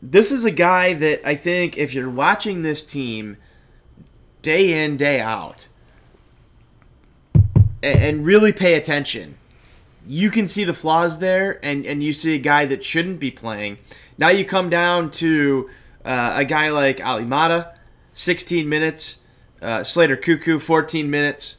this 0.01 0.29
is 0.31 0.43
a 0.43 0.51
guy 0.51 0.93
that 0.93 1.25
I 1.25 1.35
think 1.35 1.77
if 1.77 1.93
you're 1.93 2.09
watching 2.09 2.63
this 2.63 2.83
team 2.83 3.37
day 4.41 4.83
in 4.83 4.97
day 4.97 5.21
out 5.21 5.67
and 7.81 8.25
really 8.25 8.51
pay 8.51 8.73
attention, 8.73 9.35
you 10.07 10.31
can 10.31 10.47
see 10.47 10.63
the 10.63 10.73
flaws 10.73 11.19
there, 11.19 11.59
and 11.63 11.85
and 11.85 12.03
you 12.03 12.13
see 12.13 12.35
a 12.35 12.39
guy 12.39 12.65
that 12.65 12.83
shouldn't 12.83 13.19
be 13.19 13.31
playing. 13.31 13.77
Now 14.17 14.29
you 14.29 14.45
come 14.45 14.69
down 14.69 15.11
to 15.11 15.69
uh, 16.05 16.33
a 16.37 16.45
guy 16.45 16.69
like 16.69 17.05
Olli 17.05 17.25
Maatta, 17.25 17.73
16 18.13 18.67
minutes. 18.67 19.17
Uh, 19.61 19.83
Slater 19.83 20.15
Koekkoek, 20.15 20.61
14 20.61 21.09
minutes. 21.09 21.57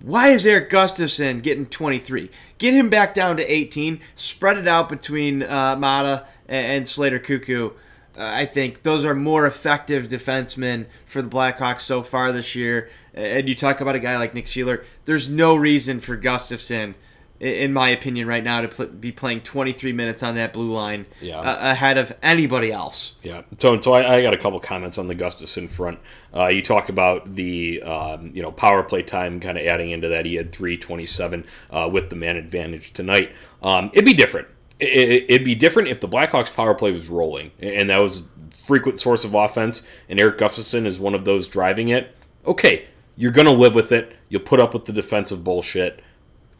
Why 0.00 0.28
is 0.28 0.46
Eric 0.46 0.70
Gustafsson 0.70 1.42
getting 1.42 1.66
23? 1.66 2.30
Get 2.58 2.72
him 2.72 2.88
back 2.88 3.14
down 3.14 3.36
to 3.36 3.52
18. 3.52 4.00
Spread 4.14 4.58
it 4.58 4.68
out 4.68 4.88
between 4.88 5.42
uh, 5.42 5.74
Maatta 5.76 6.24
and, 6.46 6.86
Slater 6.86 7.18
Koekkoek. 7.18 7.72
Uh, 7.72 7.74
I 8.16 8.46
think 8.46 8.84
those 8.84 9.04
are 9.04 9.14
more 9.14 9.44
effective 9.44 10.06
defensemen 10.06 10.86
for 11.04 11.20
the 11.20 11.28
Blackhawks 11.28 11.80
so 11.80 12.02
far 12.02 12.30
this 12.30 12.54
year. 12.54 12.88
And 13.12 13.48
you 13.48 13.56
talk 13.56 13.80
about 13.80 13.96
a 13.96 14.00
guy 14.00 14.16
like 14.18 14.34
Nick 14.34 14.46
Seeler. 14.46 14.84
There's 15.04 15.28
no 15.28 15.56
reason 15.56 15.98
for 15.98 16.16
Gustafsson, 16.16 16.94
in 17.40 17.72
my 17.72 17.88
opinion, 17.90 18.26
right 18.26 18.42
now 18.42 18.60
to 18.62 18.68
pl- 18.68 18.86
be 18.86 19.12
playing 19.12 19.42
23 19.42 19.92
minutes 19.92 20.22
on 20.22 20.34
that 20.34 20.52
blue 20.52 20.72
line 20.72 21.06
Yeah. 21.20 21.38
uh, 21.38 21.70
ahead 21.70 21.96
of 21.98 22.16
anybody 22.22 22.72
else. 22.72 23.14
Yeah, 23.22 23.42
so, 23.58 23.80
so 23.80 23.92
I, 23.92 24.16
I 24.16 24.22
got 24.22 24.34
a 24.34 24.38
couple 24.38 24.58
comments 24.60 24.98
on 24.98 25.06
the 25.08 25.14
Gustafsson 25.14 25.70
front. 25.70 25.98
Uh, 26.34 26.48
you 26.48 26.62
talk 26.62 26.88
about 26.88 27.34
the 27.36 27.82
um, 27.82 28.32
you 28.34 28.42
know 28.42 28.50
power 28.52 28.82
play 28.82 29.02
time, 29.02 29.40
kind 29.40 29.56
of 29.56 29.64
adding 29.66 29.90
into 29.90 30.08
that. 30.08 30.26
He 30.26 30.34
had 30.34 30.52
three 30.52 30.76
twenty 30.76 31.06
seven 31.06 31.44
uh, 31.70 31.88
with 31.90 32.10
the 32.10 32.16
man 32.16 32.36
advantage 32.36 32.92
tonight. 32.92 33.32
Um, 33.62 33.90
it'd 33.92 34.04
be 34.04 34.14
different. 34.14 34.48
It, 34.80 35.24
it'd 35.28 35.44
be 35.44 35.54
different 35.54 35.88
if 35.88 36.00
the 36.00 36.08
Blackhawks 36.08 36.54
power 36.54 36.74
play 36.74 36.92
was 36.92 37.08
rolling, 37.08 37.50
and 37.60 37.90
that 37.90 38.00
was 38.02 38.20
a 38.20 38.24
frequent 38.54 39.00
source 39.00 39.24
of 39.24 39.34
offense, 39.34 39.82
and 40.08 40.20
Eric 40.20 40.38
Gustafsson 40.38 40.86
is 40.86 41.00
one 41.00 41.14
of 41.14 41.24
those 41.24 41.48
driving 41.48 41.88
it. 41.88 42.14
Okay, 42.46 42.86
you're 43.16 43.32
gonna 43.32 43.50
live 43.52 43.74
with 43.74 43.90
it. 43.92 44.14
You'll 44.28 44.42
put 44.42 44.60
up 44.60 44.74
with 44.74 44.84
the 44.84 44.92
defensive 44.92 45.42
bullshit, 45.42 46.00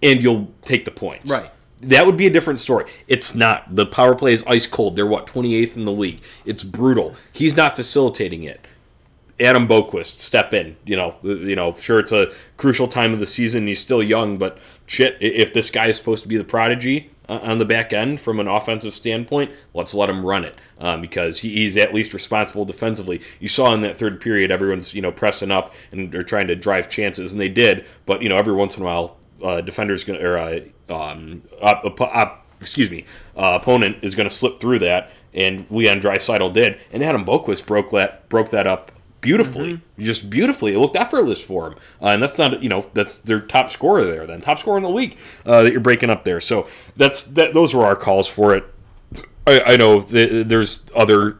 and 0.03 0.23
you'll 0.23 0.49
take 0.63 0.85
the 0.85 0.91
points. 0.91 1.31
Right. 1.31 1.51
That 1.81 2.07
would 2.07 2.17
be 2.17 2.27
a 2.27 2.31
different 2.31 2.59
story. 2.59 2.91
It's 3.07 3.35
not. 3.35 3.75
The 3.75 3.87
power 3.87 4.15
play 4.15 4.33
is 4.33 4.43
ice 4.47 4.67
cold. 4.67 4.97
They're 4.97 5.07
what 5.07 5.27
28th 5.27 5.77
in 5.77 5.85
the 5.85 5.93
league. 5.93 6.21
It's 6.45 6.65
brutal. 6.65 7.15
He's 7.33 7.57
not 7.57 7.77
facilitating 7.77 8.43
it. 8.43 8.67
Adam 9.41 9.69
Boqvist 9.69 10.19
step 10.19 10.53
in. 10.53 10.77
You 10.85 10.97
know, 10.97 11.17
you 11.23 11.55
know. 11.55 11.75
Sure, 11.75 12.01
it's 12.01 12.11
a 12.11 12.33
crucial 12.57 12.89
time 12.89 13.13
of 13.13 13.21
the 13.21 13.27
season. 13.27 13.69
He's 13.69 13.81
still 13.81 14.03
young, 14.03 14.39
but 14.39 14.59
shit, 14.87 15.17
if 15.21 15.53
this 15.53 15.71
guy 15.71 15.87
is 15.87 15.97
supposed 15.97 16.25
to 16.25 16.29
be 16.29 16.37
the 16.37 16.45
prodigy 16.45 17.11
uh, 17.29 17.39
on 17.43 17.59
the 17.59 17.65
back 17.65 17.93
end 17.93 18.21
from 18.21 18.41
an 18.41 18.49
offensive 18.49 18.95
standpoint, 18.95 19.53
let's 19.75 19.95
let 19.95 20.11
him 20.11 20.27
run 20.27 20.45
it 20.45 20.57
um, 20.81 21.01
because 21.01 21.41
he, 21.41 21.55
he's 21.55 21.77
at 21.77 21.95
least 21.95 22.13
responsible 22.13 22.65
defensively. 22.65 23.21
You 23.39 23.49
saw 23.49 23.73
in 23.75 23.83
that 23.83 23.97
third 23.97 24.21
period, 24.21 24.51
everyone's 24.51 24.95
you 24.95 25.03
know 25.03 25.13
pressing 25.13 25.53
up 25.53 25.73
and 25.93 26.11
they're 26.11 26.25
trying 26.25 26.49
to 26.49 26.57
drive 26.57 26.89
chances, 26.89 27.33
and 27.33 27.41
they 27.41 27.49
did. 27.49 27.87
But 28.07 28.23
you 28.23 28.29
know, 28.29 28.37
every 28.37 28.55
once 28.55 28.77
in 28.77 28.83
a 28.83 28.87
while, 28.87 29.18
uh, 29.43 29.61
defenders 29.61 30.05
gonna 30.05 30.21
or 30.21 30.39
uh, 30.39 30.61
um, 30.89 31.43
up, 31.61 31.85
up, 31.85 32.01
up, 32.01 32.47
excuse 32.61 32.91
me, 32.91 33.05
uh, 33.37 33.59
opponent 33.61 33.99
is 34.03 34.15
going 34.15 34.29
to 34.29 34.35
slip 34.35 34.61
through 34.61 34.81
that, 34.81 35.11
and 35.35 35.71
Leon 35.71 36.01
Draisaitl 36.01 36.53
did, 36.53 36.79
and 36.93 37.03
Adam 37.03 37.25
Boqvist 37.25 37.67
broke 37.67 37.91
that 37.91 38.29
broke 38.29 38.51
that 38.51 38.67
up 38.67 38.93
beautifully, 39.21 39.81
just 39.99 40.31
beautifully. 40.31 40.75
It 40.75 40.79
looked 40.79 40.97
effortless 40.97 41.43
for 41.43 41.69
him, 41.69 41.79
uh, 42.01 42.09
and 42.09 42.23
that's 42.23 42.39
not 42.39 42.63
you 42.63 42.69
know 42.69 42.91
that's 42.95 43.21
their 43.21 43.41
top 43.41 43.71
scorer 43.71 44.05
there, 44.05 44.27
then 44.27 44.41
top 44.41 44.59
scorer 44.59 44.77
in 44.77 44.83
the 44.83 44.91
league 44.91 45.17
uh, 45.45 45.63
that 45.63 45.73
you're 45.73 45.81
breaking 45.81 46.11
up 46.11 46.25
there. 46.25 46.41
So 46.41 46.67
that's 46.97 47.23
that. 47.25 47.55
Those 47.55 47.75
were 47.75 47.85
our 47.85 47.97
calls 47.97 48.29
for 48.29 48.55
it. 48.57 48.65
I, 49.47 49.61
I 49.61 49.77
know 49.77 50.03
th- 50.03 50.47
there's 50.47 50.87
other 50.95 51.39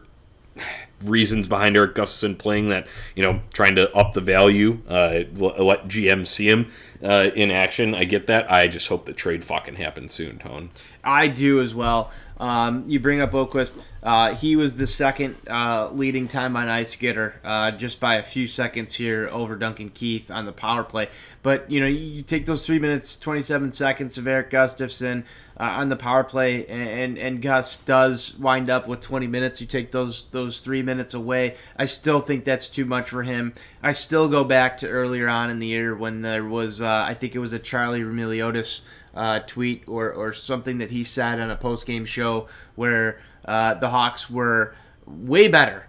reasons 1.03 1.47
behind 1.47 1.77
Eric 1.77 1.95
Gustafsson 1.95 2.37
playing 2.37 2.69
that, 2.69 2.87
you 3.15 3.23
know, 3.23 3.41
trying 3.53 3.75
to 3.75 3.91
up 3.95 4.13
the 4.13 4.21
value, 4.21 4.81
uh, 4.87 5.23
let 5.35 5.87
GM 5.87 6.25
see 6.27 6.49
him 6.49 6.71
uh, 7.03 7.31
in 7.35 7.51
action. 7.51 7.95
I 7.95 8.03
get 8.03 8.27
that. 8.27 8.51
I 8.51 8.67
just 8.67 8.87
hope 8.87 9.05
the 9.05 9.13
trade 9.13 9.43
fucking 9.43 9.75
happens 9.75 10.13
soon, 10.13 10.39
Tone. 10.39 10.69
I 11.03 11.27
do 11.27 11.61
as 11.61 11.73
well. 11.73 12.11
Um, 12.39 12.85
you 12.87 13.01
bring 13.01 13.19
up 13.19 13.31
Boqvist. 13.31 13.81
Uh, 14.01 14.33
he 14.33 14.55
was 14.55 14.77
the 14.77 14.87
second 14.87 15.35
uh, 15.49 15.89
leading 15.91 16.29
time 16.29 16.55
on 16.55 16.69
ice 16.69 16.95
getter, 16.95 17.41
uh, 17.43 17.71
just 17.71 17.99
by 17.99 18.15
a 18.15 18.23
few 18.23 18.47
seconds 18.47 18.95
here 18.95 19.27
over 19.29 19.57
Duncan 19.57 19.89
Keith 19.89 20.31
on 20.31 20.45
the 20.45 20.53
power 20.53 20.85
play. 20.85 21.09
But 21.43 21.69
you 21.69 21.81
know, 21.81 21.87
you 21.87 22.21
take 22.21 22.45
those 22.45 22.65
three 22.65 22.79
minutes, 22.79 23.17
twenty-seven 23.17 23.73
seconds 23.73 24.17
of 24.17 24.25
Eric 24.25 24.51
Gustafsson 24.51 25.25
uh, 25.59 25.63
on 25.63 25.89
the 25.89 25.97
power 25.97 26.23
play, 26.23 26.65
and, 26.67 27.17
and 27.17 27.41
Gus 27.41 27.77
does 27.79 28.33
wind 28.37 28.69
up 28.69 28.87
with 28.87 29.01
twenty 29.01 29.27
minutes. 29.27 29.59
You 29.59 29.67
take 29.67 29.91
those 29.91 30.25
those 30.31 30.61
three 30.61 30.81
minutes 30.81 31.13
away. 31.13 31.55
I 31.75 31.87
still 31.87 32.21
think 32.21 32.45
that's 32.45 32.69
too 32.69 32.85
much 32.85 33.09
for 33.09 33.23
him. 33.23 33.53
I 33.83 33.91
still 33.91 34.29
go 34.29 34.45
back 34.45 34.77
to 34.77 34.87
earlier 34.87 35.27
on 35.27 35.49
in 35.49 35.59
the 35.59 35.67
year 35.67 35.93
when 35.95 36.21
there 36.21 36.45
was, 36.45 36.81
uh, 36.81 37.03
I 37.07 37.13
think 37.13 37.35
it 37.35 37.39
was 37.39 37.53
a 37.53 37.59
Charlie 37.59 38.01
Roumeliotis 38.01 38.81
uh, 39.19 39.39
tweet 39.39 39.83
or, 39.87 40.11
or 40.13 40.31
something 40.33 40.77
that 40.77 40.91
he 40.91 41.03
said 41.03 41.39
on 41.39 41.49
a 41.51 41.55
post 41.55 41.85
game 41.85 42.05
show 42.05 42.47
where 42.75 43.19
uh, 43.45 43.73
the 43.73 43.89
Hawks 43.89 44.29
were 44.29 44.73
way 45.05 45.47
better 45.49 45.87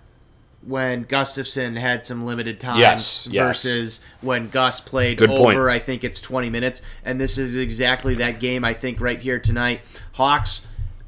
when 0.62 1.04
Gustafsson 1.06 1.78
had 1.78 2.04
some 2.04 2.26
limited 2.26 2.60
time 2.60 2.80
Yes, 2.80 3.28
yes. 3.30 3.46
versus 3.62 4.00
when 4.20 4.48
Gus 4.48 4.80
played 4.80 5.18
Good 5.18 5.30
point. 5.30 5.56
over, 5.56 5.70
I 5.70 5.78
think 5.78 6.02
it's 6.04 6.20
20 6.20 6.50
minutes. 6.50 6.82
And 7.04 7.20
this 7.20 7.38
is 7.38 7.54
exactly 7.56 8.16
that 8.16 8.40
game, 8.40 8.64
I 8.64 8.74
think, 8.74 9.00
right 9.00 9.20
here 9.20 9.38
tonight. 9.38 9.80
Hawks 10.14 10.60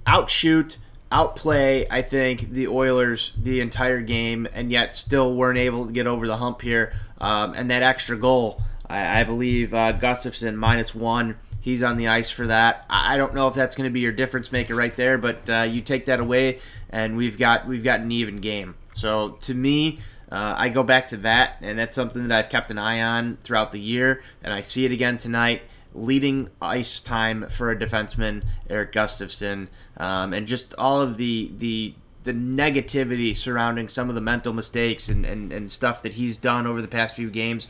outshoot, 0.07 0.79
outplay, 1.11 1.87
I 1.91 2.03
think, 2.03 2.51
the 2.51 2.69
Oilers 2.69 3.33
the 3.37 3.61
entire 3.61 4.01
game, 4.01 4.47
and 4.55 4.71
yet 4.71 4.95
still 4.95 5.35
weren't 5.35 5.59
able 5.59 5.87
to 5.87 5.93
get 5.93 6.07
over 6.07 6.27
the 6.27 6.37
hump 6.39 6.63
here. 6.63 6.95
Um, 7.21 7.53
and 7.55 7.71
that 7.71 7.83
extra 7.83 8.17
goal, 8.17 8.63
I, 8.89 9.21
I 9.21 9.25
believe 9.25 9.75
uh, 9.75 9.93
Gustafsson 9.99 10.55
minus 10.55 10.95
one. 10.95 11.37
He's 11.63 11.81
on 11.81 11.97
the 11.97 12.09
ice 12.09 12.29
for 12.29 12.49
that. 12.49 12.85
I 12.91 13.17
don't 13.17 13.35
know 13.35 13.47
if 13.47 13.55
that's 13.55 13.77
going 13.77 13.89
to 13.89 13.93
be 13.93 14.01
your 14.01 14.11
difference 14.11 14.51
maker 14.51 14.75
right 14.75 14.95
there, 14.97 15.17
but 15.17 15.49
uh, 15.49 15.63
you 15.63 15.81
take 15.81 16.07
that 16.07 16.19
away, 16.19 16.59
and 16.91 17.17
we've 17.17 17.39
got 17.39 17.69
we've 17.69 17.85
got 17.85 18.01
an 18.01 18.11
even 18.11 18.39
game. 18.39 18.75
So 18.95 19.39
to 19.43 19.55
me, 19.55 20.01
uh, 20.31 20.57
I 20.59 20.71
go 20.71 20.83
back 20.83 21.07
to 21.09 21.17
that, 21.19 21.59
and 21.61 21.79
that's 21.79 21.95
something 21.95 22.27
that 22.27 22.37
I've 22.37 22.51
kept 22.51 22.73
an 22.73 22.79
eye 22.79 23.01
on 23.01 23.37
throughout 23.45 23.71
the 23.71 23.79
year, 23.79 24.23
and 24.43 24.53
I 24.53 24.61
see 24.61 24.85
it 24.85 24.91
again 24.91 25.19
tonight. 25.19 25.63
Leading 25.95 26.51
ice 26.61 27.01
time 27.01 27.49
for 27.49 27.71
a 27.71 27.77
defenseman, 27.77 28.43
Eric 28.69 28.93
Gustafsson, 28.93 29.69
um, 29.99 30.33
and 30.33 30.49
just 30.49 30.75
all 30.79 31.01
of 31.01 31.17
the 31.17 31.53
the 31.59 31.95
the 32.25 32.33
negativity 32.33 33.37
surrounding 33.37 33.89
some 33.89 34.09
of 34.09 34.17
the 34.17 34.21
mental 34.21 34.53
mistakes 34.53 35.09
and, 35.09 35.25
and, 35.25 35.53
and 35.53 35.71
stuff 35.71 36.03
that 36.03 36.15
he's 36.15 36.37
done 36.37 36.67
over 36.67 36.83
the 36.83 36.89
past 36.89 37.15
few 37.15 37.31
games. 37.31 37.69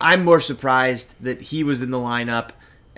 I'm 0.00 0.24
more 0.24 0.40
surprised 0.40 1.14
that 1.20 1.40
he 1.42 1.64
was 1.64 1.82
in 1.82 1.90
the 1.90 1.98
lineup 1.98 2.50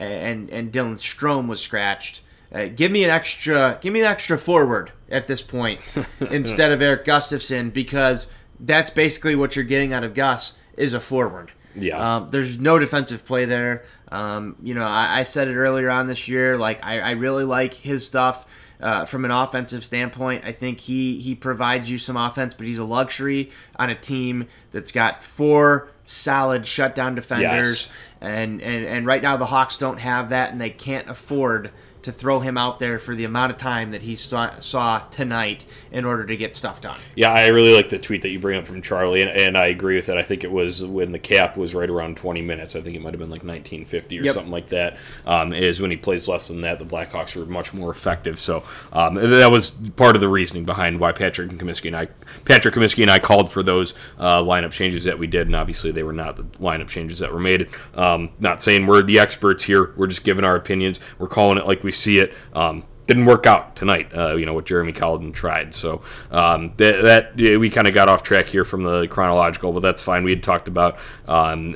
and 0.04 0.50
and 0.50 0.72
Dylan 0.72 0.94
Strome 0.94 1.46
was 1.46 1.60
scratched. 1.60 2.22
Uh, 2.52 2.66
give 2.66 2.90
me 2.90 3.04
an 3.04 3.10
extra, 3.10 3.78
give 3.80 3.92
me 3.92 4.00
an 4.00 4.06
extra 4.06 4.36
forward 4.36 4.90
at 5.08 5.28
this 5.28 5.40
point 5.40 5.80
instead 6.30 6.72
of 6.72 6.82
Eric 6.82 7.04
Gustafsson 7.04 7.72
because 7.72 8.26
that's 8.58 8.90
basically 8.90 9.36
what 9.36 9.54
you're 9.54 9.64
getting 9.64 9.92
out 9.92 10.02
of 10.02 10.14
Gus 10.14 10.56
is 10.76 10.92
a 10.92 11.00
forward. 11.00 11.52
Yeah. 11.76 12.16
Um, 12.16 12.28
there's 12.28 12.58
no 12.58 12.78
defensive 12.80 13.24
play 13.24 13.44
there. 13.44 13.84
Um, 14.10 14.56
you 14.62 14.74
know, 14.74 14.82
I, 14.82 15.20
I 15.20 15.24
said 15.24 15.46
it 15.46 15.54
earlier 15.54 15.90
on 15.90 16.08
this 16.08 16.26
year. 16.26 16.58
Like 16.58 16.84
I, 16.84 17.00
I 17.00 17.10
really 17.12 17.44
like 17.44 17.74
his 17.74 18.06
stuff. 18.06 18.46
Uh, 18.80 19.04
from 19.04 19.26
an 19.26 19.30
offensive 19.30 19.84
standpoint, 19.84 20.42
I 20.42 20.52
think 20.52 20.80
he 20.80 21.20
he 21.20 21.34
provides 21.34 21.90
you 21.90 21.98
some 21.98 22.16
offense, 22.16 22.54
but 22.54 22.66
he's 22.66 22.78
a 22.78 22.84
luxury 22.84 23.50
on 23.76 23.90
a 23.90 23.94
team 23.94 24.48
that's 24.72 24.90
got 24.90 25.22
four 25.22 25.90
solid 26.10 26.66
shutdown 26.66 27.14
defenders, 27.14 27.88
Yes. 27.88 27.90
and, 28.20 28.60
and 28.62 28.84
and 28.84 29.06
right 29.06 29.22
now 29.22 29.36
the 29.36 29.46
Hawks 29.46 29.78
don't 29.78 29.98
have 29.98 30.28
that, 30.30 30.52
and 30.52 30.60
they 30.60 30.70
can't 30.70 31.08
afford 31.08 31.70
to 32.02 32.12
throw 32.12 32.40
him 32.40 32.56
out 32.56 32.78
there 32.78 32.98
for 32.98 33.14
the 33.14 33.24
amount 33.24 33.52
of 33.52 33.58
time 33.58 33.90
that 33.90 34.02
he 34.02 34.16
saw, 34.16 34.50
saw 34.60 35.00
tonight 35.10 35.64
in 35.92 36.04
order 36.04 36.24
to 36.26 36.36
get 36.36 36.54
stuff 36.54 36.80
done. 36.80 36.98
Yeah, 37.14 37.32
I 37.32 37.48
really 37.48 37.74
like 37.74 37.88
the 37.90 37.98
tweet 37.98 38.22
that 38.22 38.30
you 38.30 38.38
bring 38.38 38.58
up 38.58 38.66
from 38.66 38.80
Charlie, 38.82 39.22
and, 39.22 39.30
and 39.30 39.56
I 39.58 39.66
agree 39.66 39.96
with 39.96 40.08
it. 40.08 40.16
I 40.16 40.22
think 40.22 40.44
it 40.44 40.50
was 40.50 40.84
when 40.84 41.12
the 41.12 41.18
cap 41.18 41.56
was 41.56 41.74
right 41.74 41.88
around 41.90 42.16
20 42.16 42.42
minutes. 42.42 42.76
I 42.76 42.80
think 42.80 42.96
it 42.96 43.02
might 43.02 43.12
have 43.12 43.20
been 43.20 43.30
like 43.30 43.44
1950 43.44 44.18
or 44.18 44.22
Yep. 44.22 44.34
something 44.34 44.52
like 44.52 44.68
that. 44.70 44.96
Um, 45.26 45.52
is 45.52 45.80
when 45.80 45.90
he 45.90 45.96
plays 45.96 46.28
less 46.28 46.48
than 46.48 46.60
that, 46.62 46.78
the 46.78 46.84
Blackhawks 46.84 47.36
were 47.36 47.46
much 47.46 47.74
more 47.74 47.90
effective. 47.90 48.38
So 48.38 48.64
um, 48.92 49.14
that 49.14 49.50
was 49.50 49.70
part 49.96 50.14
of 50.14 50.20
the 50.20 50.28
reasoning 50.28 50.64
behind 50.64 51.00
why 51.00 51.12
Patrick 51.12 51.50
and 51.50 51.60
Comiskey 51.60 51.86
and 51.86 51.96
I, 51.96 52.08
Patrick 52.44 52.74
Comiskey 52.74 53.02
and 53.02 53.10
I, 53.10 53.18
called 53.18 53.50
for 53.52 53.62
those 53.62 53.94
uh, 54.18 54.38
lineup 54.40 54.72
changes 54.72 55.04
that 55.04 55.18
we 55.18 55.26
did, 55.26 55.46
and 55.46 55.56
obviously 55.56 55.90
they 55.92 56.02
were 56.02 56.12
not 56.12 56.36
the 56.36 56.44
lineup 56.58 56.88
changes 56.88 57.18
that 57.18 57.32
were 57.32 57.40
made. 57.40 57.68
Um, 57.94 58.30
not 58.38 58.62
saying 58.62 58.86
we're 58.86 59.02
the 59.02 59.18
experts 59.18 59.62
here. 59.64 59.92
We're 59.96 60.06
just 60.06 60.24
giving 60.24 60.44
our 60.44 60.56
opinions. 60.56 61.00
We're 61.18 61.28
calling 61.28 61.58
it 61.58 61.66
like 61.66 61.82
we 61.84 61.89
see 61.90 62.18
it. 62.18 62.34
Um, 62.52 62.84
didn't 63.06 63.26
work 63.26 63.44
out 63.44 63.74
tonight. 63.74 64.14
Uh, 64.14 64.36
you 64.36 64.46
know 64.46 64.54
what 64.54 64.66
Jeremy 64.66 64.92
Colliton 64.92 65.32
tried. 65.32 65.74
So 65.74 66.02
um, 66.30 66.72
that, 66.76 67.02
that 67.02 67.38
yeah, 67.38 67.56
we 67.56 67.68
kind 67.68 67.88
of 67.88 67.94
got 67.94 68.08
off 68.08 68.22
track 68.22 68.48
here 68.48 68.64
from 68.64 68.84
the 68.84 69.08
chronological, 69.08 69.72
but 69.72 69.80
that's 69.80 70.00
fine. 70.00 70.22
We 70.22 70.30
had 70.30 70.44
talked 70.44 70.68
about 70.68 70.98
um, 71.26 71.74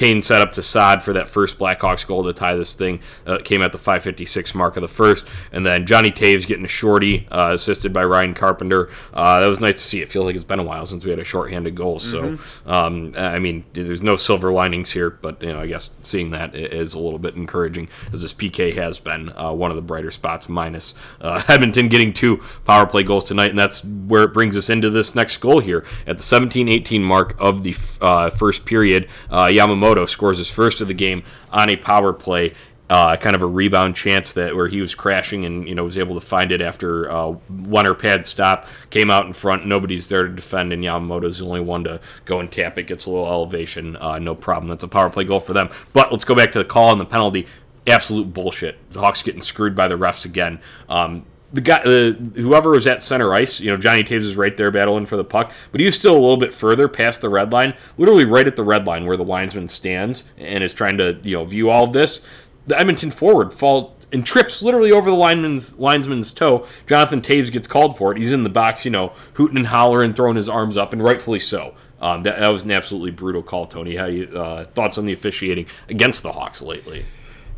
Kane 0.00 0.22
set 0.22 0.40
up 0.40 0.52
to 0.52 0.62
Saad 0.62 1.02
for 1.02 1.12
that 1.12 1.28
first 1.28 1.58
Blackhawks 1.58 2.06
goal 2.06 2.24
to 2.24 2.32
tie 2.32 2.56
this 2.56 2.74
thing. 2.74 3.00
Uh, 3.26 3.36
came 3.36 3.60
at 3.60 3.70
the 3.70 3.76
556 3.76 4.54
mark 4.54 4.78
of 4.78 4.80
the 4.80 4.88
first, 4.88 5.28
and 5.52 5.66
then 5.66 5.84
Johnny 5.84 6.10
Toews 6.10 6.46
getting 6.46 6.64
a 6.64 6.68
shorty, 6.68 7.28
uh, 7.30 7.50
assisted 7.52 7.92
by 7.92 8.04
Ryan 8.04 8.32
Carpenter. 8.32 8.88
Uh, 9.12 9.40
that 9.40 9.46
was 9.46 9.60
nice 9.60 9.74
to 9.74 9.80
see. 9.80 10.00
It 10.00 10.10
feels 10.10 10.24
like 10.24 10.36
it's 10.36 10.44
been 10.46 10.58
a 10.58 10.62
while 10.62 10.86
since 10.86 11.04
we 11.04 11.10
had 11.10 11.18
a 11.18 11.24
shorthanded 11.24 11.74
goal. 11.74 11.98
So, 11.98 12.38
um, 12.64 13.12
I 13.14 13.38
mean, 13.40 13.62
there's 13.74 14.00
no 14.00 14.16
silver 14.16 14.50
linings 14.50 14.90
here, 14.90 15.10
but 15.10 15.42
you 15.42 15.52
know, 15.52 15.60
I 15.60 15.66
guess 15.66 15.90
seeing 16.00 16.30
that 16.30 16.54
is 16.54 16.94
a 16.94 16.98
little 16.98 17.18
bit 17.18 17.34
encouraging, 17.34 17.90
as 18.10 18.22
this 18.22 18.32
PK 18.32 18.74
has 18.76 18.98
been 19.00 19.28
uh, 19.36 19.52
one 19.52 19.70
of 19.70 19.76
the 19.76 19.82
brighter 19.82 20.10
spots. 20.10 20.48
Minus 20.48 20.94
uh, 21.20 21.42
Edmonton 21.48 21.88
getting 21.88 22.14
two 22.14 22.38
power 22.64 22.86
play 22.86 23.02
goals 23.02 23.24
tonight, 23.24 23.50
and 23.50 23.58
that's 23.58 23.84
where 23.84 24.22
it 24.22 24.32
brings 24.32 24.56
us 24.56 24.70
into 24.70 24.88
this 24.88 25.14
next 25.14 25.36
goal 25.36 25.60
here 25.60 25.84
at 26.06 26.16
the 26.16 26.22
17-18 26.22 27.02
mark 27.02 27.36
of 27.38 27.64
the 27.64 27.72
f- 27.72 28.02
uh, 28.02 28.30
first 28.30 28.64
period. 28.64 29.06
Uh, 29.30 29.50
Yamamoto 29.90 30.08
scores 30.08 30.38
his 30.38 30.50
first 30.50 30.80
of 30.80 30.88
the 30.88 30.94
game 30.94 31.22
on 31.50 31.70
a 31.70 31.76
power 31.76 32.12
play. 32.12 32.54
Uh, 32.88 33.16
kind 33.16 33.36
of 33.36 33.42
a 33.42 33.46
rebound 33.46 33.94
chance 33.94 34.32
that 34.32 34.56
where 34.56 34.66
he 34.66 34.80
was 34.80 34.96
crashing 34.96 35.44
and 35.44 35.68
you 35.68 35.76
know 35.76 35.84
was 35.84 35.96
able 35.96 36.18
to 36.18 36.20
find 36.20 36.50
it 36.50 36.60
after 36.60 37.08
uh, 37.08 37.28
one 37.28 37.86
or 37.86 37.94
pad 37.94 38.26
stop 38.26 38.66
came 38.90 39.12
out 39.12 39.26
in 39.26 39.32
front. 39.32 39.64
Nobody's 39.64 40.08
there 40.08 40.24
to 40.24 40.28
defend, 40.28 40.72
and 40.72 40.82
Yamamoto's 40.82 41.38
the 41.38 41.46
only 41.46 41.60
one 41.60 41.84
to 41.84 42.00
go 42.24 42.40
and 42.40 42.50
tap 42.50 42.78
it. 42.78 42.88
Gets 42.88 43.06
a 43.06 43.10
little 43.10 43.28
elevation, 43.28 43.94
uh, 43.94 44.18
no 44.18 44.34
problem. 44.34 44.68
That's 44.68 44.82
a 44.82 44.88
power 44.88 45.08
play 45.08 45.22
goal 45.22 45.38
for 45.38 45.52
them. 45.52 45.68
But 45.92 46.10
let's 46.10 46.24
go 46.24 46.34
back 46.34 46.50
to 46.50 46.58
the 46.58 46.64
call 46.64 46.90
and 46.90 47.00
the 47.00 47.04
penalty. 47.04 47.46
Absolute 47.86 48.34
bullshit. 48.34 48.76
The 48.90 48.98
Hawks 48.98 49.22
getting 49.22 49.40
screwed 49.40 49.76
by 49.76 49.86
the 49.86 49.94
refs 49.94 50.24
again. 50.24 50.58
Um, 50.88 51.24
the 51.52 51.60
guy, 51.60 51.78
uh, 51.78 52.12
whoever 52.40 52.70
was 52.70 52.86
at 52.86 53.02
center 53.02 53.32
ice, 53.34 53.60
you 53.60 53.70
know, 53.70 53.76
Johnny 53.76 54.02
Toews 54.02 54.18
is 54.18 54.36
right 54.36 54.56
there 54.56 54.70
battling 54.70 55.06
for 55.06 55.16
the 55.16 55.24
puck, 55.24 55.52
but 55.72 55.80
he 55.80 55.86
was 55.86 55.94
still 55.94 56.12
a 56.12 56.20
little 56.20 56.36
bit 56.36 56.54
further 56.54 56.88
past 56.88 57.20
the 57.20 57.28
red 57.28 57.52
line, 57.52 57.74
literally 57.98 58.24
right 58.24 58.46
at 58.46 58.56
the 58.56 58.62
red 58.62 58.86
line 58.86 59.06
where 59.06 59.16
the 59.16 59.24
linesman 59.24 59.68
stands 59.68 60.30
and 60.38 60.62
is 60.62 60.72
trying 60.72 60.96
to, 60.98 61.18
you 61.22 61.36
know, 61.36 61.44
view 61.44 61.70
all 61.70 61.84
of 61.84 61.92
this. 61.92 62.20
The 62.66 62.78
Edmonton 62.78 63.10
forward 63.10 63.52
fall 63.52 63.96
and 64.12 64.24
trips 64.24 64.62
literally 64.62 64.92
over 64.92 65.10
the 65.10 65.16
lineman's 65.16 65.78
linesman's 65.78 66.32
toe. 66.32 66.66
Jonathan 66.86 67.20
Toews 67.20 67.50
gets 67.50 67.66
called 67.66 67.96
for 67.96 68.12
it. 68.12 68.18
He's 68.18 68.32
in 68.32 68.42
the 68.42 68.50
box, 68.50 68.84
you 68.84 68.90
know, 68.90 69.12
hooting 69.34 69.56
and 69.56 69.68
hollering, 69.68 70.14
throwing 70.14 70.36
his 70.36 70.48
arms 70.48 70.76
up, 70.76 70.92
and 70.92 71.02
rightfully 71.02 71.38
so. 71.38 71.74
Um, 72.00 72.22
that, 72.22 72.38
that 72.38 72.48
was 72.48 72.64
an 72.64 72.70
absolutely 72.70 73.10
brutal 73.10 73.42
call, 73.42 73.66
Tony. 73.66 73.96
How 73.96 74.06
you 74.06 74.26
uh, 74.26 74.64
thoughts 74.66 74.98
on 74.98 75.04
the 75.04 75.12
officiating 75.12 75.66
against 75.88 76.22
the 76.22 76.32
Hawks 76.32 76.62
lately? 76.62 77.04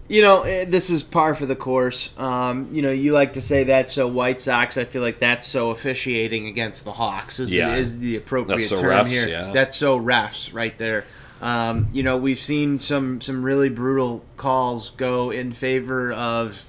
You 0.08 0.20
know, 0.20 0.42
eh, 0.42 0.64
this 0.66 0.90
is 0.90 1.02
par 1.02 1.34
for 1.34 1.46
the 1.46 1.56
course. 1.56 2.10
Um, 2.18 2.68
you 2.72 2.82
know, 2.82 2.90
you 2.90 3.12
like 3.12 3.34
to 3.34 3.40
say 3.40 3.64
that, 3.64 3.88
so 3.88 4.06
White 4.06 4.40
Sox. 4.40 4.76
I 4.76 4.84
feel 4.84 5.00
like 5.00 5.20
that's 5.20 5.46
so 5.46 5.70
officiating 5.70 6.46
against 6.48 6.84
the 6.84 6.92
Hawks 6.92 7.40
is, 7.40 7.50
Yeah. 7.52 7.74
is 7.76 7.98
the 7.98 8.16
appropriate 8.16 8.60
so 8.60 8.76
term 8.80 9.06
refs, 9.06 9.08
here. 9.08 9.28
yeah. 9.28 9.52
That's 9.52 9.76
so 9.76 9.98
refs 9.98 10.52
right 10.52 10.76
there. 10.76 11.04
Um, 11.40 11.88
you 11.92 12.02
know, 12.02 12.16
we've 12.18 12.38
seen 12.38 12.78
some 12.78 13.20
some 13.20 13.42
really 13.42 13.68
brutal 13.68 14.22
calls 14.36 14.90
go 14.90 15.30
in 15.30 15.50
favor 15.52 16.12
of 16.12 16.64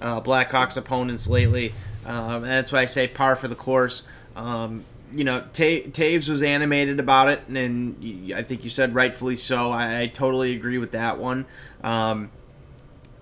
uh, 0.00 0.20
Blackhawks 0.20 0.76
opponents 0.76 1.28
lately, 1.28 1.74
um, 2.06 2.42
and 2.42 2.46
that's 2.46 2.72
why 2.72 2.80
I 2.80 2.86
say 2.86 3.06
par 3.08 3.36
for 3.36 3.46
the 3.48 3.54
course. 3.54 4.02
Um, 4.34 4.84
you 5.14 5.22
know, 5.22 5.40
Ta- 5.52 5.86
Toews 5.92 6.28
was 6.28 6.42
animated 6.42 6.98
about 6.98 7.28
it, 7.28 7.42
and, 7.46 7.56
and 7.56 8.32
I 8.34 8.42
think 8.42 8.64
you 8.64 8.70
said 8.70 8.94
rightfully 8.94 9.36
so. 9.36 9.70
I, 9.70 10.00
I 10.00 10.06
totally 10.08 10.54
agree 10.56 10.78
with 10.78 10.90
that 10.92 11.18
one. 11.18 11.44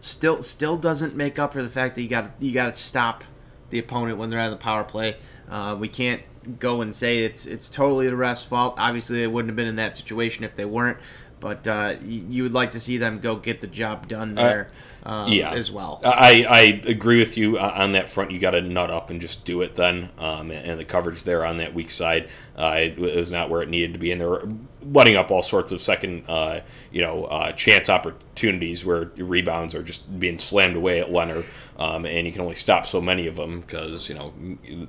Still 0.05 0.43
still 0.43 0.77
doesn't 0.77 1.17
make 1.17 1.39
up 1.39 1.55
for 1.55 1.63
the 1.63 1.69
fact 1.69 1.95
that 1.95 2.03
you 2.03 2.09
got 2.09 2.31
you 2.39 2.53
got 2.53 2.75
to 2.75 2.81
stop 2.81 3.25
the 3.71 3.79
opponent 3.79 4.19
when 4.19 4.29
they're 4.29 4.41
on 4.41 4.51
the 4.51 4.57
power 4.57 4.85
play. 4.85 5.17
Uh, 5.49 5.77
we 5.79 5.89
can't 5.89 6.23
go 6.59 6.83
and 6.83 6.95
say 6.95 7.25
it's 7.25 7.47
it's 7.47 7.71
totally 7.71 8.07
the 8.07 8.15
refs' 8.15 8.47
fault. 8.47 8.75
Obviously, 8.79 9.21
they 9.21 9.27
wouldn't 9.27 9.49
have 9.49 9.57
been 9.57 9.67
in 9.67 9.77
that 9.77 9.97
situation 9.97 10.45
if 10.45 10.55
they 10.57 10.67
weren't. 10.67 10.99
But 11.41 11.67
uh, 11.69 11.97
you, 12.03 12.27
you 12.29 12.43
would 12.43 12.53
like 12.53 12.73
to 12.73 12.81
see 12.81 12.97
them 12.97 13.19
go 13.19 13.37
get 13.37 13.61
the 13.61 13.67
job 13.67 14.09
done 14.09 14.35
there 14.35 14.71
um, 15.03 15.31
yeah. 15.31 15.53
as 15.53 15.71
well. 15.71 16.01
I, 16.03 16.47
I 16.49 16.61
agree 16.89 17.19
with 17.19 17.37
you 17.37 17.59
uh, 17.59 17.73
on 17.75 17.93
that 17.93 18.09
front. 18.09 18.31
You 18.31 18.39
got 18.39 18.53
to 18.53 18.63
nut 18.63 18.91
up 18.91 19.11
and 19.11 19.21
just 19.21 19.45
do 19.45 19.61
it 19.61 19.75
then. 19.75 20.09
Um, 20.19 20.51
and 20.51 20.81
the 20.81 20.87
coverage 20.87 21.23
there 21.23 21.45
on 21.45 21.59
that 21.59 21.75
weak 21.75 21.91
side 21.91 22.31
uh, 22.57 22.77
it 22.79 22.99
was 22.99 23.31
not 23.31 23.51
where 23.51 23.61
it 23.61 23.69
needed 23.69 23.93
to 23.93 23.99
be. 23.99 24.11
And 24.11 24.21
there 24.21 24.29
were 24.31 24.49
letting 24.93 25.17
up 25.17 25.31
all 25.31 25.43
sorts 25.43 25.73
of 25.73 25.81
second, 25.81 26.25
uh, 26.29 26.61
you 26.91 27.03
know, 27.03 27.25
uh, 27.25 27.53
chance 27.53 27.89
opportunities 27.89 28.85
where 28.85 29.11
rebounds 29.17 29.75
are 29.75 29.83
just 29.83 30.19
being 30.21 30.39
slammed 30.39 30.77
away 30.77 31.01
at 31.01 31.11
Leonard, 31.13 31.45
um, 31.79 32.05
and 32.07 32.27
you 32.27 32.33
can 32.33 32.43
only 32.43 32.55
stop 32.55 32.87
so 32.87 33.01
many 33.01 33.27
of 33.27 33.37
them 33.37 33.61
because 33.61 34.09
you 34.09 34.15
know 34.15 34.33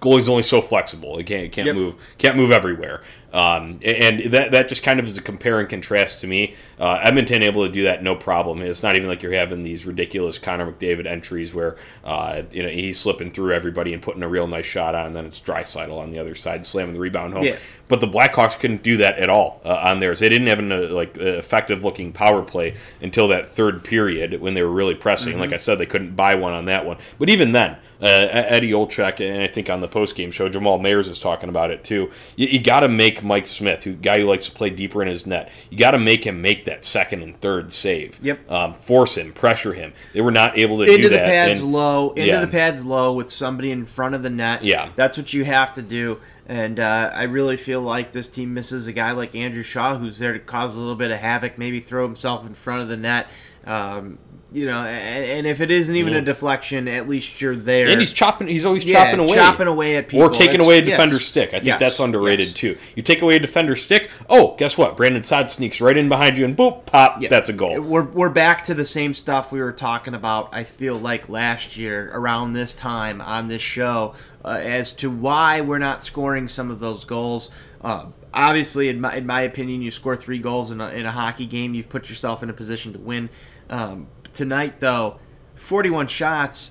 goalie's 0.00 0.28
only 0.28 0.42
so 0.42 0.60
flexible. 0.60 1.18
He 1.18 1.24
can't 1.24 1.52
can't 1.52 1.66
Yep. 1.66 1.76
move 1.76 1.94
can't 2.18 2.36
move 2.36 2.50
everywhere. 2.50 3.02
Um, 3.30 3.78
and 3.84 4.32
that 4.32 4.52
that 4.52 4.68
just 4.68 4.82
kind 4.82 4.98
of 4.98 5.06
is 5.06 5.18
a 5.18 5.22
compare 5.22 5.60
and 5.60 5.68
contrast 5.68 6.22
to 6.22 6.26
me. 6.26 6.54
Uh, 6.80 6.98
Edmonton 7.02 7.42
able 7.42 7.66
to 7.66 7.70
do 7.70 7.84
that 7.84 8.02
no 8.02 8.16
problem. 8.16 8.62
It's 8.62 8.82
not 8.82 8.96
even 8.96 9.06
like 9.08 9.22
you're 9.22 9.32
having 9.32 9.62
these 9.62 9.84
ridiculous 9.86 10.38
Connor 10.38 10.72
McDavid 10.72 11.06
entries 11.06 11.54
where 11.54 11.76
uh, 12.04 12.42
you 12.50 12.62
know 12.62 12.70
he's 12.70 12.98
slipping 12.98 13.30
through 13.30 13.52
everybody 13.52 13.92
and 13.92 14.00
putting 14.02 14.22
a 14.22 14.28
real 14.28 14.46
nice 14.46 14.64
shot 14.64 14.94
on, 14.94 15.06
and 15.08 15.16
then 15.16 15.26
it's 15.26 15.38
Draisaitl 15.40 15.92
on 15.98 16.10
the 16.10 16.18
other 16.18 16.34
side 16.34 16.64
slamming 16.64 16.94
the 16.94 17.00
rebound 17.00 17.34
home. 17.34 17.42
Yeah. 17.44 17.56
But 17.86 18.00
the 18.00 18.08
Blackhawks 18.08 18.58
couldn't 18.58 18.82
do 18.82 18.96
that 18.98 19.18
at 19.18 19.27
all 19.28 19.60
uh, 19.64 19.80
on 19.84 20.00
theirs. 20.00 20.20
They 20.20 20.28
didn't 20.28 20.48
have 20.48 20.58
an 20.58 20.72
uh, 20.72 20.88
like 20.90 21.16
uh, 21.18 21.22
effective 21.22 21.84
looking 21.84 22.12
power 22.12 22.42
play 22.42 22.76
until 23.00 23.28
that 23.28 23.48
third 23.48 23.84
period 23.84 24.40
when 24.40 24.54
they 24.54 24.62
were 24.62 24.72
really 24.72 24.94
pressing. 24.94 25.38
Like 25.38 25.52
I 25.52 25.56
said, 25.56 25.78
they 25.78 25.86
couldn't 25.86 26.16
buy 26.16 26.34
one 26.34 26.52
on 26.52 26.66
that 26.66 26.84
one. 26.86 26.98
But 27.18 27.28
even 27.28 27.52
then, 27.52 27.76
uh, 28.00 28.06
Eddie 28.06 28.70
Olczyk 28.70 29.20
and 29.20 29.42
I 29.42 29.46
think 29.48 29.68
on 29.68 29.80
the 29.80 29.88
post 29.88 30.14
game 30.14 30.30
show, 30.30 30.48
Jamal 30.48 30.78
Mayers 30.78 31.08
is 31.08 31.18
talking 31.18 31.48
about 31.48 31.70
it 31.70 31.82
too. 31.84 32.10
You, 32.36 32.46
you 32.46 32.60
got 32.60 32.80
to 32.80 32.88
make 32.88 33.22
Mike 33.24 33.46
Smith, 33.46 33.84
who 33.84 33.94
guy 33.94 34.20
who 34.20 34.26
likes 34.26 34.46
to 34.46 34.52
play 34.52 34.70
deeper 34.70 35.02
in 35.02 35.08
his 35.08 35.26
net, 35.26 35.50
you 35.70 35.78
got 35.78 35.92
to 35.92 35.98
make 35.98 36.24
him 36.24 36.40
make 36.40 36.64
that 36.66 36.84
second 36.84 37.22
and 37.22 37.40
third 37.40 37.72
save. 37.72 38.18
Yep. 38.22 38.50
Um, 38.50 38.74
force 38.74 39.16
him, 39.16 39.32
pressure 39.32 39.74
him. 39.74 39.92
They 40.12 40.20
were 40.20 40.30
not 40.30 40.56
able 40.56 40.78
to 40.78 40.84
into 40.84 40.96
do 40.96 41.08
the 41.08 41.16
that. 41.16 41.26
pads 41.26 41.58
and- 41.58 41.72
low, 41.72 42.10
into 42.10 42.26
yeah. 42.26 42.40
the 42.40 42.46
pads 42.48 42.84
low 42.84 43.12
with 43.12 43.30
somebody 43.30 43.72
in 43.72 43.84
front 43.84 44.14
of 44.14 44.22
the 44.22 44.30
net. 44.30 44.64
Yeah. 44.64 44.90
that's 44.94 45.16
what 45.16 45.32
you 45.32 45.44
have 45.44 45.74
to 45.74 45.82
do. 45.82 46.20
And 46.48 46.80
uh, 46.80 47.10
I 47.12 47.24
really 47.24 47.58
feel 47.58 47.82
like 47.82 48.12
this 48.12 48.26
team 48.26 48.54
misses 48.54 48.86
a 48.86 48.92
guy 48.92 49.12
like 49.12 49.34
Andrew 49.34 49.62
Shaw, 49.62 49.98
who's 49.98 50.18
there 50.18 50.32
to 50.32 50.38
cause 50.38 50.74
a 50.74 50.80
little 50.80 50.96
bit 50.96 51.10
of 51.10 51.18
havoc, 51.18 51.58
maybe 51.58 51.78
throw 51.78 52.06
himself 52.06 52.46
in 52.46 52.54
front 52.54 52.80
of 52.80 52.88
the 52.88 52.96
net. 52.96 53.28
Um, 53.66 54.18
you 54.50 54.64
know, 54.64 54.78
and, 54.78 55.24
and 55.26 55.46
if 55.46 55.60
it 55.60 55.70
isn't 55.70 55.94
even 55.94 56.14
Yeah. 56.14 56.20
a 56.20 56.22
deflection, 56.22 56.88
at 56.88 57.06
least 57.08 57.40
you're 57.42 57.54
there. 57.56 57.88
and 57.88 58.00
he's 58.00 58.12
chopping. 58.14 58.48
He's 58.48 58.64
always 58.64 58.84
yeah, 58.84 59.04
chopping 59.04 59.20
away, 59.20 59.34
chopping 59.34 59.66
away 59.66 59.96
at 59.96 60.08
people, 60.08 60.26
or 60.26 60.30
taking 60.30 60.46
That's- 60.58 60.64
away 60.66 60.78
a 60.78 60.82
yes. 60.82 60.90
defender's 60.96 61.26
stick. 61.26 61.48
I 61.50 61.58
think 61.58 61.66
Yes. 61.66 61.80
that's 61.80 62.00
underrated 62.00 62.46
Yes. 62.46 62.54
too. 62.54 62.76
You 62.96 63.02
take 63.02 63.20
away 63.20 63.36
a 63.36 63.40
defender's 63.40 63.82
stick. 63.82 64.08
Oh, 64.30 64.54
guess 64.56 64.78
what? 64.78 64.96
Brandon 64.96 65.22
Saad 65.22 65.50
sneaks 65.50 65.80
right 65.82 65.96
in 65.96 66.08
behind 66.08 66.38
you 66.38 66.44
and 66.46 66.56
boop, 66.56 66.86
pop. 66.86 67.20
Yeah. 67.20 67.28
That's 67.28 67.48
a 67.50 67.52
goal. 67.52 67.78
We're, 67.80 68.02
we're 68.04 68.30
back 68.30 68.64
to 68.64 68.74
the 68.74 68.84
same 68.86 69.12
stuff 69.12 69.52
we 69.52 69.60
were 69.60 69.72
talking 69.72 70.14
about, 70.14 70.48
I 70.52 70.64
feel 70.64 70.96
like 70.96 71.28
last 71.28 71.76
year 71.76 72.10
around 72.14 72.54
this 72.54 72.74
time 72.74 73.20
on 73.20 73.48
this 73.48 73.60
show 73.62 74.14
uh, 74.44 74.60
as 74.62 74.92
to 74.94 75.10
why 75.10 75.60
we're 75.60 75.78
not 75.78 76.02
scoring 76.02 76.48
some 76.48 76.70
of 76.70 76.80
those 76.80 77.04
goals. 77.04 77.50
Uh, 77.84 78.06
obviously, 78.32 78.88
in 78.88 79.00
my, 79.00 79.14
in 79.16 79.26
my 79.26 79.42
opinion, 79.42 79.82
you 79.82 79.90
score 79.90 80.16
three 80.16 80.38
goals 80.38 80.70
in 80.70 80.80
a, 80.80 80.88
in 80.90 81.04
a 81.06 81.10
hockey 81.12 81.44
game, 81.46 81.74
you've 81.74 81.88
put 81.88 82.08
yourself 82.08 82.42
in 82.42 82.48
a 82.50 82.52
position 82.54 82.92
to 82.94 82.98
win. 82.98 83.28
Um, 83.70 84.06
tonight, 84.38 84.80
though, 84.80 85.18
41 85.56 86.06
shots. 86.06 86.70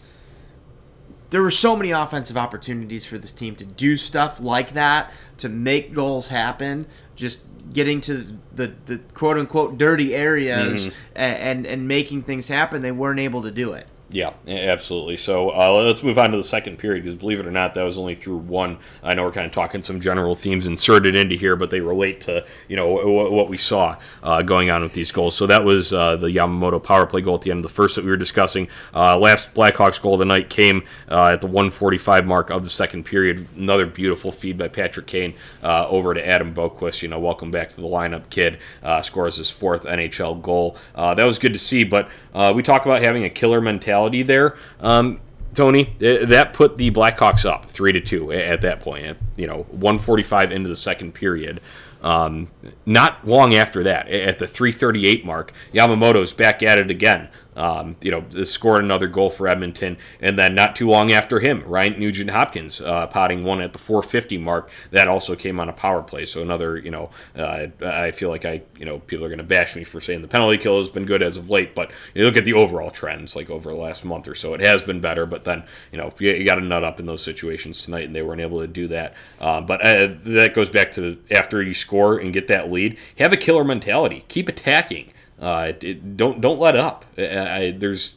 There 1.30 1.42
were 1.42 1.52
so 1.52 1.76
many 1.76 1.92
offensive 1.92 2.38
opportunities 2.38 3.06
for 3.06 3.18
this 3.18 3.34
team 3.34 3.56
to 3.58 3.66
do 3.66 3.98
stuff 3.98 4.40
like 4.40 4.72
that, 4.74 5.12
to 5.40 5.50
make 5.50 5.94
goals 5.94 6.30
happen, 6.30 6.88
just 7.16 7.42
getting 7.74 8.00
to 8.02 8.40
the, 8.56 8.74
the 8.86 9.00
quote 9.14 9.38
unquote 9.38 9.78
dirty 9.78 10.16
areas 10.16 10.88
Mm-hmm. 10.88 10.96
and, 11.18 11.68
and 11.68 11.88
making 11.88 12.22
things 12.22 12.48
happen. 12.48 12.82
They 12.82 12.94
weren't 12.94 13.20
able 13.20 13.42
to 13.42 13.52
do 13.52 13.74
it. 13.74 13.88
Yeah, 14.10 14.32
absolutely. 14.48 15.18
So 15.18 15.50
uh, 15.50 15.84
let's 15.84 16.02
move 16.02 16.18
on 16.18 16.32
to 16.32 16.38
the 16.38 16.44
second 16.44 16.78
period 16.78 17.04
because 17.04 17.18
believe 17.18 17.42
it 17.42 17.46
or 17.46 17.52
not, 17.52 17.74
that 17.74 17.84
was 17.84 17.98
only 17.98 18.16
through 18.16 18.38
one. 18.38 18.78
I 19.04 19.14
know 19.16 19.24
we're 19.24 19.34
kind 19.34 19.46
of 19.46 19.52
talking 19.52 19.82
some 19.82 20.00
general 20.00 20.34
themes 20.34 20.66
inserted 20.66 21.14
into 21.14 21.36
here, 21.36 21.58
but 21.58 21.72
they 21.72 21.82
relate 21.82 22.22
to 22.22 22.46
you 22.70 22.78
know 22.78 22.98
w- 23.00 23.32
what 23.34 23.50
we 23.50 23.58
saw 23.58 23.98
uh, 24.24 24.44
going 24.44 24.70
on 24.70 24.82
with 24.82 24.94
these 24.94 25.12
goals. 25.12 25.36
So 25.36 25.46
that 25.48 25.66
was 25.66 25.92
uh, 25.92 26.16
the 26.16 26.28
Yamamoto 26.28 26.82
power 26.82 27.06
play 27.06 27.20
goal 27.20 27.36
at 27.36 27.42
the 27.42 27.52
end 27.52 27.58
of 27.58 27.64
the 27.64 27.76
first 27.76 27.98
that 27.98 28.06
we 28.06 28.10
were 28.10 28.16
discussing. 28.16 28.70
Uh, 28.96 29.18
last 29.20 29.54
Blackhawks 29.54 30.02
goal 30.02 30.14
of 30.14 30.20
the 30.20 30.26
night 30.26 30.50
came 30.50 30.84
uh, 31.12 31.32
at 31.34 31.42
the 31.42 31.48
145 31.48 32.26
mark 32.26 32.50
of 32.50 32.64
the 32.64 32.70
second 32.70 33.04
period. 33.04 33.46
Another 33.58 33.86
beautiful 33.86 34.32
feed 34.32 34.58
by 34.58 34.70
Patrick 34.70 35.08
Kane 35.08 35.34
uh, 35.64 35.86
over 35.90 36.14
to 36.14 36.26
Adam 36.26 36.54
Boqvist. 36.54 37.02
You 37.02 37.10
know, 37.10 37.20
welcome 37.20 37.52
back 37.52 37.72
to 37.72 37.76
the 37.76 37.88
lineup, 37.88 38.30
kid. 38.30 38.60
Scores 39.02 39.36
his 39.36 39.50
fourth 39.50 39.84
NHL 39.84 40.42
goal. 40.42 40.78
That 40.96 41.26
was 41.26 41.38
good 41.38 41.52
to 41.52 41.60
see. 41.60 41.84
But 41.84 42.10
we 42.56 42.64
talk 42.64 42.86
about 42.86 43.02
having 43.02 43.26
a 43.26 43.30
killer 43.30 43.60
mentality 43.60 43.97
there. 44.24 44.58
Um, 44.80 45.20
Tony, 45.54 45.96
eh, 46.02 46.26
that 46.26 46.54
put 46.54 46.78
the 46.78 46.92
Blackhawks 46.92 47.44
up 47.44 47.66
three 47.66 47.92
to 47.92 48.00
two 48.00 48.32
at 48.32 48.62
that 48.62 48.80
point. 48.80 49.06
At, 49.06 49.18
you 49.36 49.48
know, 49.48 49.66
145 49.72 50.52
into 50.52 50.70
the 50.70 50.76
second 50.76 51.14
period. 51.14 51.62
Um, 52.02 52.50
not 52.86 53.28
long 53.28 53.56
after 53.56 53.84
that, 53.84 54.08
at 54.08 54.38
the 54.38 54.48
338 54.48 55.26
mark, 55.26 55.52
Yamamoto's 55.74 56.32
back 56.32 56.62
at 56.62 56.78
it 56.78 56.92
again. 56.92 57.30
Um, 57.58 57.96
you 58.02 58.12
know, 58.12 58.44
scored 58.44 58.84
another 58.84 59.08
goal 59.08 59.30
for 59.30 59.48
Edmonton, 59.48 59.98
and 60.22 60.38
then 60.38 60.56
not 60.56 60.76
too 60.76 60.88
long 60.88 61.12
after 61.12 61.40
him, 61.40 61.64
Ryan 61.66 62.00
Nugent 62.00 62.30
Hopkins 62.30 62.80
uh, 62.80 63.08
potting 63.08 63.44
one 63.44 63.62
at 63.62 63.74
the 63.74 63.80
450 63.80 64.38
mark. 64.38 64.70
That 64.92 65.08
also 65.08 65.36
came 65.36 65.60
on 65.60 65.68
a 65.68 65.74
power 65.74 66.04
play. 66.04 66.26
So 66.26 66.42
another, 66.42 66.78
you 66.78 66.92
know, 66.92 67.10
uh, 67.36 67.68
I 67.84 68.12
feel 68.12 68.30
like 68.30 68.46
I, 68.46 68.62
you 68.78 68.86
know, 68.86 69.00
people 69.00 69.26
are 69.26 69.30
going 69.30 69.40
to 69.40 69.44
bash 69.44 69.76
me 69.76 69.84
for 69.84 70.00
saying 70.00 70.22
the 70.22 70.28
penalty 70.28 70.58
kill 70.58 70.78
has 70.78 70.90
been 70.90 71.06
good 71.06 71.24
as 71.24 71.36
of 71.36 71.50
late, 71.50 71.74
but 71.74 71.92
you 72.14 72.24
look 72.24 72.38
at 72.38 72.46
the 72.46 72.54
overall 72.54 72.92
trends, 72.92 73.36
like 73.36 73.50
over 73.50 73.72
the 73.72 73.76
last 73.76 74.06
month 74.06 74.28
or 74.28 74.36
so, 74.36 74.54
it 74.54 74.62
has 74.62 74.84
been 74.84 75.02
better. 75.02 75.26
But 75.26 75.44
then, 75.44 75.64
you 75.92 75.98
know, 75.98 76.14
you, 76.20 76.44
got 76.44 76.56
to 76.56 76.62
nut 76.62 76.84
up 76.84 77.00
in 77.00 77.08
those 77.08 77.24
situations 77.24 77.82
tonight, 77.82 78.06
and 78.06 78.16
they 78.16 78.22
weren't 78.22 78.42
able 78.42 78.60
to 78.60 78.68
do 78.68 78.88
that. 78.90 79.16
Uh, 79.40 79.62
but 79.62 79.82
that 79.82 80.54
goes 80.54 80.70
back 80.70 80.92
to 80.94 81.18
after 81.32 81.62
you 81.62 81.74
score 81.74 82.18
and 82.18 82.34
get 82.34 82.48
that 82.48 82.72
lead, 82.72 82.98
have 83.18 83.34
a 83.34 83.38
killer 83.38 83.64
mentality, 83.64 84.26
keep 84.28 84.48
attacking. 84.48 85.12
Uh, 85.40 85.68
it, 85.70 85.84
it- 85.84 86.18
don't 86.18 86.42
don't 86.42 86.60
let 86.60 86.76
up. 86.76 87.06
I, 87.18 87.24
I, 87.66 87.72
there's 87.72 88.16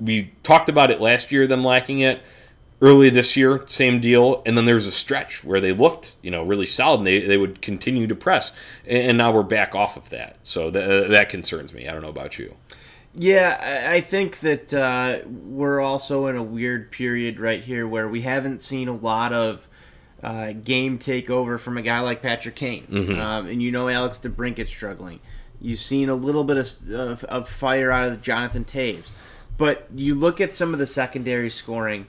we 0.00 0.32
talked 0.42 0.68
about 0.68 0.90
it 0.90 1.00
last 1.00 1.30
year, 1.32 1.46
them 1.46 1.64
lacking 1.64 2.00
it. 2.00 2.22
Early 2.80 3.10
this 3.10 3.36
year, 3.36 3.62
same 3.66 4.00
deal, 4.00 4.42
and 4.44 4.58
then 4.58 4.64
there 4.64 4.74
was 4.74 4.88
a 4.88 4.92
stretch 4.92 5.44
where 5.44 5.60
they 5.60 5.72
looked, 5.72 6.16
you 6.20 6.32
know, 6.32 6.42
really 6.42 6.66
solid. 6.66 6.98
And 6.98 7.06
they, 7.06 7.20
they 7.20 7.36
would 7.36 7.62
continue 7.62 8.08
to 8.08 8.14
press, 8.16 8.50
and, 8.84 9.16
now 9.16 9.30
we're 9.30 9.44
back 9.44 9.76
off 9.76 9.96
of 9.96 10.10
that. 10.10 10.38
So 10.42 10.68
th- 10.68 11.08
that 11.08 11.28
concerns 11.28 11.72
me. 11.72 11.86
I 11.86 11.92
don't 11.92 12.02
know 12.02 12.08
about 12.08 12.40
you. 12.40 12.56
Yeah, 13.14 13.84
I 13.88 14.00
think 14.00 14.40
that 14.40 14.74
uh, 14.74 15.18
we're 15.28 15.78
also 15.80 16.26
in 16.26 16.34
a 16.36 16.42
weird 16.42 16.90
period 16.90 17.38
right 17.38 17.62
here 17.62 17.86
where 17.86 18.08
we 18.08 18.22
haven't 18.22 18.60
seen 18.60 18.88
a 18.88 18.96
lot 18.96 19.32
of 19.32 19.68
uh, 20.24 20.52
game 20.52 20.98
takeover 20.98 21.60
from 21.60 21.78
a 21.78 21.82
guy 21.82 22.00
like 22.00 22.20
Patrick 22.20 22.56
Kane. 22.56 22.86
Um, 23.20 23.46
and 23.46 23.62
you 23.62 23.70
know 23.70 23.88
Alex 23.88 24.18
DeBrincat's 24.18 24.70
struggling. 24.70 25.20
You've 25.62 25.78
seen 25.78 26.08
a 26.08 26.14
little 26.14 26.42
bit 26.42 26.56
of, 26.56 26.90
of, 26.90 27.24
of 27.24 27.48
fire 27.48 27.92
out 27.92 28.08
of 28.08 28.20
Jonathan 28.20 28.64
Toews. 28.64 29.12
But 29.56 29.86
you 29.94 30.14
look 30.14 30.40
at 30.40 30.52
some 30.52 30.72
of 30.72 30.80
the 30.80 30.86
secondary 30.86 31.50
scoring, 31.50 32.08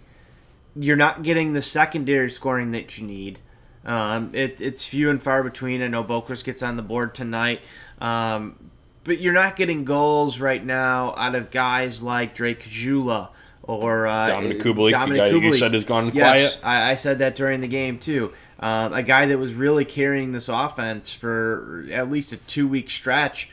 you're 0.76 0.96
not 0.96 1.22
getting 1.22 1.54
the 1.54 1.62
secondary 1.62 2.32
scoring 2.32 2.72
that 2.72 2.98
you 2.98 3.06
need. 3.06 3.40
Um, 3.86 4.32
it, 4.34 4.60
it's 4.60 4.88
few 4.88 5.10
and 5.12 5.22
far 5.22 5.44
between. 5.44 5.84
I 5.84 5.88
know 5.88 6.04
Boqvist 6.04 6.46
gets 6.46 6.64
on 6.64 6.78
the 6.78 6.82
board 6.82 7.14
tonight. 7.14 7.62
Um, 8.02 8.72
but 9.04 9.20
you're 9.20 9.34
not 9.34 9.56
getting 9.56 9.84
goals 9.84 10.40
right 10.40 10.66
now 10.66 11.14
out 11.16 11.36
of 11.36 11.52
guys 11.52 12.02
like 12.02 12.34
Drake 12.34 12.64
Caggiula 12.64 13.30
or 13.64 14.06
uh, 14.06 14.28
Dominic 14.28 14.60
Kubalik, 14.60 14.88
the 14.88 14.92
Dominic 14.92 15.22
guy 15.22 15.32
that 15.32 15.40
you 15.40 15.54
said 15.54 15.74
has 15.74 15.86
gone 15.86 16.12
yes, 16.14 16.58
quiet. 16.58 16.60
I, 16.64 16.92
I 16.92 16.96
said 16.96 17.20
that 17.20 17.36
during 17.36 17.62
the 17.62 17.68
game 17.68 17.98
too. 17.98 18.34
Um, 18.60 18.94
a 18.94 19.04
guy 19.04 19.26
that 19.26 19.38
was 19.38 19.54
really 19.54 19.86
carrying 19.86 20.32
this 20.32 20.50
offense 20.50 21.12
for 21.12 21.88
at 21.92 22.10
least 22.12 22.34
a 22.34 22.38
two 22.38 22.68
week 22.68 22.90
stretch, 22.90 23.50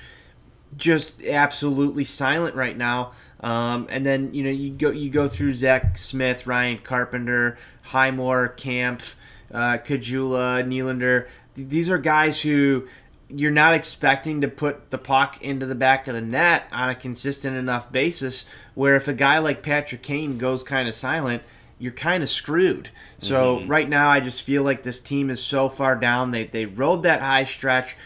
just 0.77 1.23
absolutely 1.25 2.05
silent 2.05 2.55
right 2.55 2.77
now. 2.77 3.12
Um, 3.40 3.87
and 3.88 4.05
then 4.05 4.35
you 4.35 4.42
know 4.42 4.51
you 4.51 4.70
go 4.70 4.90
you 4.90 5.11
go 5.11 5.27
through 5.29 5.55
Zach 5.55 5.96
Smith, 5.96 6.46
Ryan 6.46 6.79
Carpenter, 6.79 7.57
Highmore, 7.83 8.49
Kampf, 8.49 9.16
uh, 9.53 9.79
Caggiula, 9.79 10.64
Nylander. 10.64 11.29
These 11.55 11.88
are 11.88 11.99
guys 11.99 12.42
who 12.42 12.87
you're 13.35 13.51
not 13.51 13.75
expecting 13.75 14.40
to 14.40 14.49
put 14.49 14.90
the 14.90 14.99
puck 14.99 15.40
into 15.43 15.66
the 15.66 15.75
back 15.75 16.09
of 16.09 16.14
the 16.14 16.21
net 16.21 16.64
on 16.73 16.90
a 16.90 16.95
consistent 16.95 17.57
enough 17.57 17.90
basis. 17.93 18.45
Where 18.75 18.97
if 18.97 19.09
a 19.09 19.12
guy 19.12 19.38
like 19.38 19.62
Patrick 19.62 20.03
Kane 20.03 20.38
goes 20.38 20.62
kind 20.62 20.88
of 20.88 20.95
silent, 20.95 21.43
you're 21.79 21.93
kind 21.93 22.23
of 22.23 22.29
screwed. 22.29 22.90
So 23.19 23.57
mm-hmm. 23.57 23.71
right 23.71 23.88
now, 23.88 24.11
I 24.11 24.21
just 24.21 24.43
feel 24.43 24.62
like 24.62 24.83
this 24.83 25.01
team 25.01 25.31
is 25.31 25.43
so 25.43 25.69
far 25.69 25.97
down. 25.97 26.31
They 26.31 26.45
they 26.45 26.66
rode 26.66 27.05
that 27.05 27.21
high 27.21 27.45
stretch. 27.45 27.97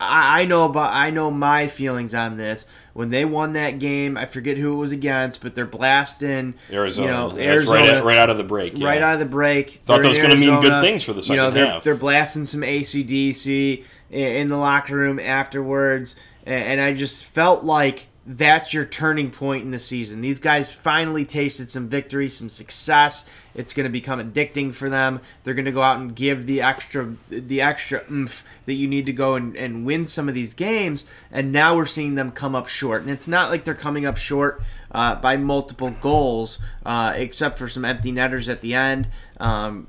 I, 0.00 0.42
I 0.42 0.44
know 0.44 0.64
about 0.64 0.92
I 0.92 1.10
know 1.10 1.30
my 1.30 1.68
feelings 1.68 2.14
on 2.14 2.36
this. 2.36 2.66
When 2.92 3.10
they 3.10 3.24
won 3.24 3.54
that 3.54 3.80
game, 3.80 4.16
I 4.16 4.26
forget 4.26 4.56
who 4.56 4.74
it 4.74 4.76
was 4.76 4.92
against, 4.92 5.40
but 5.40 5.56
they're 5.56 5.66
blasting 5.66 6.54
Arizona, 6.70 7.06
You 7.06 7.12
know, 7.12 7.38
Arizona 7.38 7.80
right, 7.80 7.94
at, 7.94 8.04
right 8.04 8.18
out 8.18 8.30
of 8.30 8.38
the 8.38 8.44
break. 8.44 8.78
yeah. 8.78 8.86
right 8.86 9.02
out 9.02 9.14
of 9.14 9.18
the 9.18 9.26
break. 9.26 9.70
Thought 9.70 10.02
that 10.02 10.08
was 10.08 10.18
gonna 10.18 10.36
mean 10.36 10.60
good 10.60 10.80
things 10.80 11.02
for 11.02 11.12
the 11.12 11.22
You 11.22 11.36
know, 11.36 11.48
second 11.48 11.54
they're, 11.54 11.66
half. 11.66 11.84
they're 11.84 11.96
blasting 11.96 12.44
some 12.44 12.60
ACDC 12.60 13.84
in 14.10 14.48
the 14.48 14.56
locker 14.56 14.96
room 14.96 15.18
afterwards, 15.18 16.16
and 16.46 16.80
I 16.80 16.92
just 16.94 17.24
felt 17.24 17.64
like 17.64 18.08
that's 18.26 18.72
your 18.72 18.86
turning 18.86 19.30
point 19.30 19.64
in 19.64 19.70
the 19.70 19.78
season. 19.78 20.22
These 20.22 20.40
guys 20.40 20.72
finally 20.72 21.26
tasted 21.26 21.70
some 21.70 21.88
victory, 21.88 22.30
some 22.30 22.48
success. 22.48 23.26
It's 23.54 23.74
going 23.74 23.84
to 23.84 23.92
become 23.92 24.18
addicting 24.18 24.74
for 24.74 24.88
them. 24.88 25.20
They're 25.42 25.54
going 25.54 25.66
to 25.66 25.72
go 25.72 25.82
out 25.82 25.98
and 25.98 26.16
give 26.16 26.46
the 26.46 26.62
extra 26.62 27.14
the 27.28 27.60
extra 27.60 28.02
oomph 28.10 28.42
that 28.64 28.74
you 28.74 28.88
need 28.88 29.04
to 29.06 29.12
go 29.12 29.34
and, 29.34 29.54
and 29.56 29.84
win 29.84 30.06
some 30.06 30.28
of 30.28 30.34
these 30.34 30.54
games. 30.54 31.04
And 31.30 31.52
now 31.52 31.76
we're 31.76 31.84
seeing 31.84 32.14
them 32.14 32.30
come 32.30 32.54
up 32.54 32.66
short. 32.66 33.02
And 33.02 33.10
it's 33.10 33.28
not 33.28 33.50
like 33.50 33.64
they're 33.64 33.74
coming 33.74 34.06
up 34.06 34.16
short 34.16 34.62
uh, 34.90 35.16
by 35.16 35.36
multiple 35.36 35.90
goals, 36.00 36.58
uh, 36.86 37.12
except 37.14 37.58
for 37.58 37.68
some 37.68 37.84
empty 37.84 38.10
netters 38.10 38.48
at 38.48 38.62
the 38.62 38.74
end. 38.74 39.08
Um, 39.38 39.86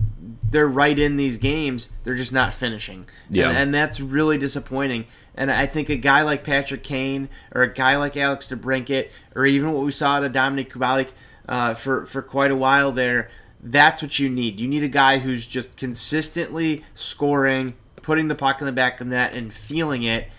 they're 0.50 0.68
right 0.68 0.98
in 0.98 1.16
these 1.16 1.38
games. 1.38 1.90
They're 2.04 2.16
just 2.16 2.34
not 2.34 2.54
finishing. 2.54 3.06
Yeah. 3.30 3.50
And, 3.50 3.58
and 3.58 3.74
that's 3.74 4.00
really 4.00 4.38
disappointing. 4.38 5.06
And 5.36 5.52
I 5.52 5.66
think 5.66 5.90
a 5.90 5.98
guy 5.98 6.22
like 6.22 6.44
Patrick 6.44 6.84
Kane 6.84 7.30
or 7.54 7.64
a 7.64 7.74
guy 7.74 7.98
like 7.98 8.16
Alex 8.16 8.48
DeBrincat 8.48 9.10
or 9.36 9.46
even 9.46 9.74
what 9.74 9.84
we 9.84 9.92
saw 9.92 10.14
out 10.14 10.24
of 10.24 10.32
Dominic 10.32 10.72
Kubalik 10.72 11.10
uh, 11.48 11.74
for, 11.74 12.06
for 12.06 12.22
quite 12.22 12.52
a 12.52 12.56
while 12.56 12.92
there, 12.92 13.30
that's 13.62 14.02
what 14.02 14.18
you 14.18 14.30
need. 14.30 14.60
You 14.60 14.68
need 14.68 14.84
a 14.84 14.90
guy 14.90 15.20
who's 15.20 15.46
just 15.46 15.76
consistently 15.76 16.84
scoring, 16.94 17.74
putting 18.02 18.28
the 18.28 18.36
puck 18.36 18.62
in 18.62 18.66
the 18.66 18.72
back 18.72 19.02
of 19.02 19.10
the 19.10 19.16
net, 19.16 19.36
and 19.36 19.54
feeling 19.54 20.04
it. 20.04 20.30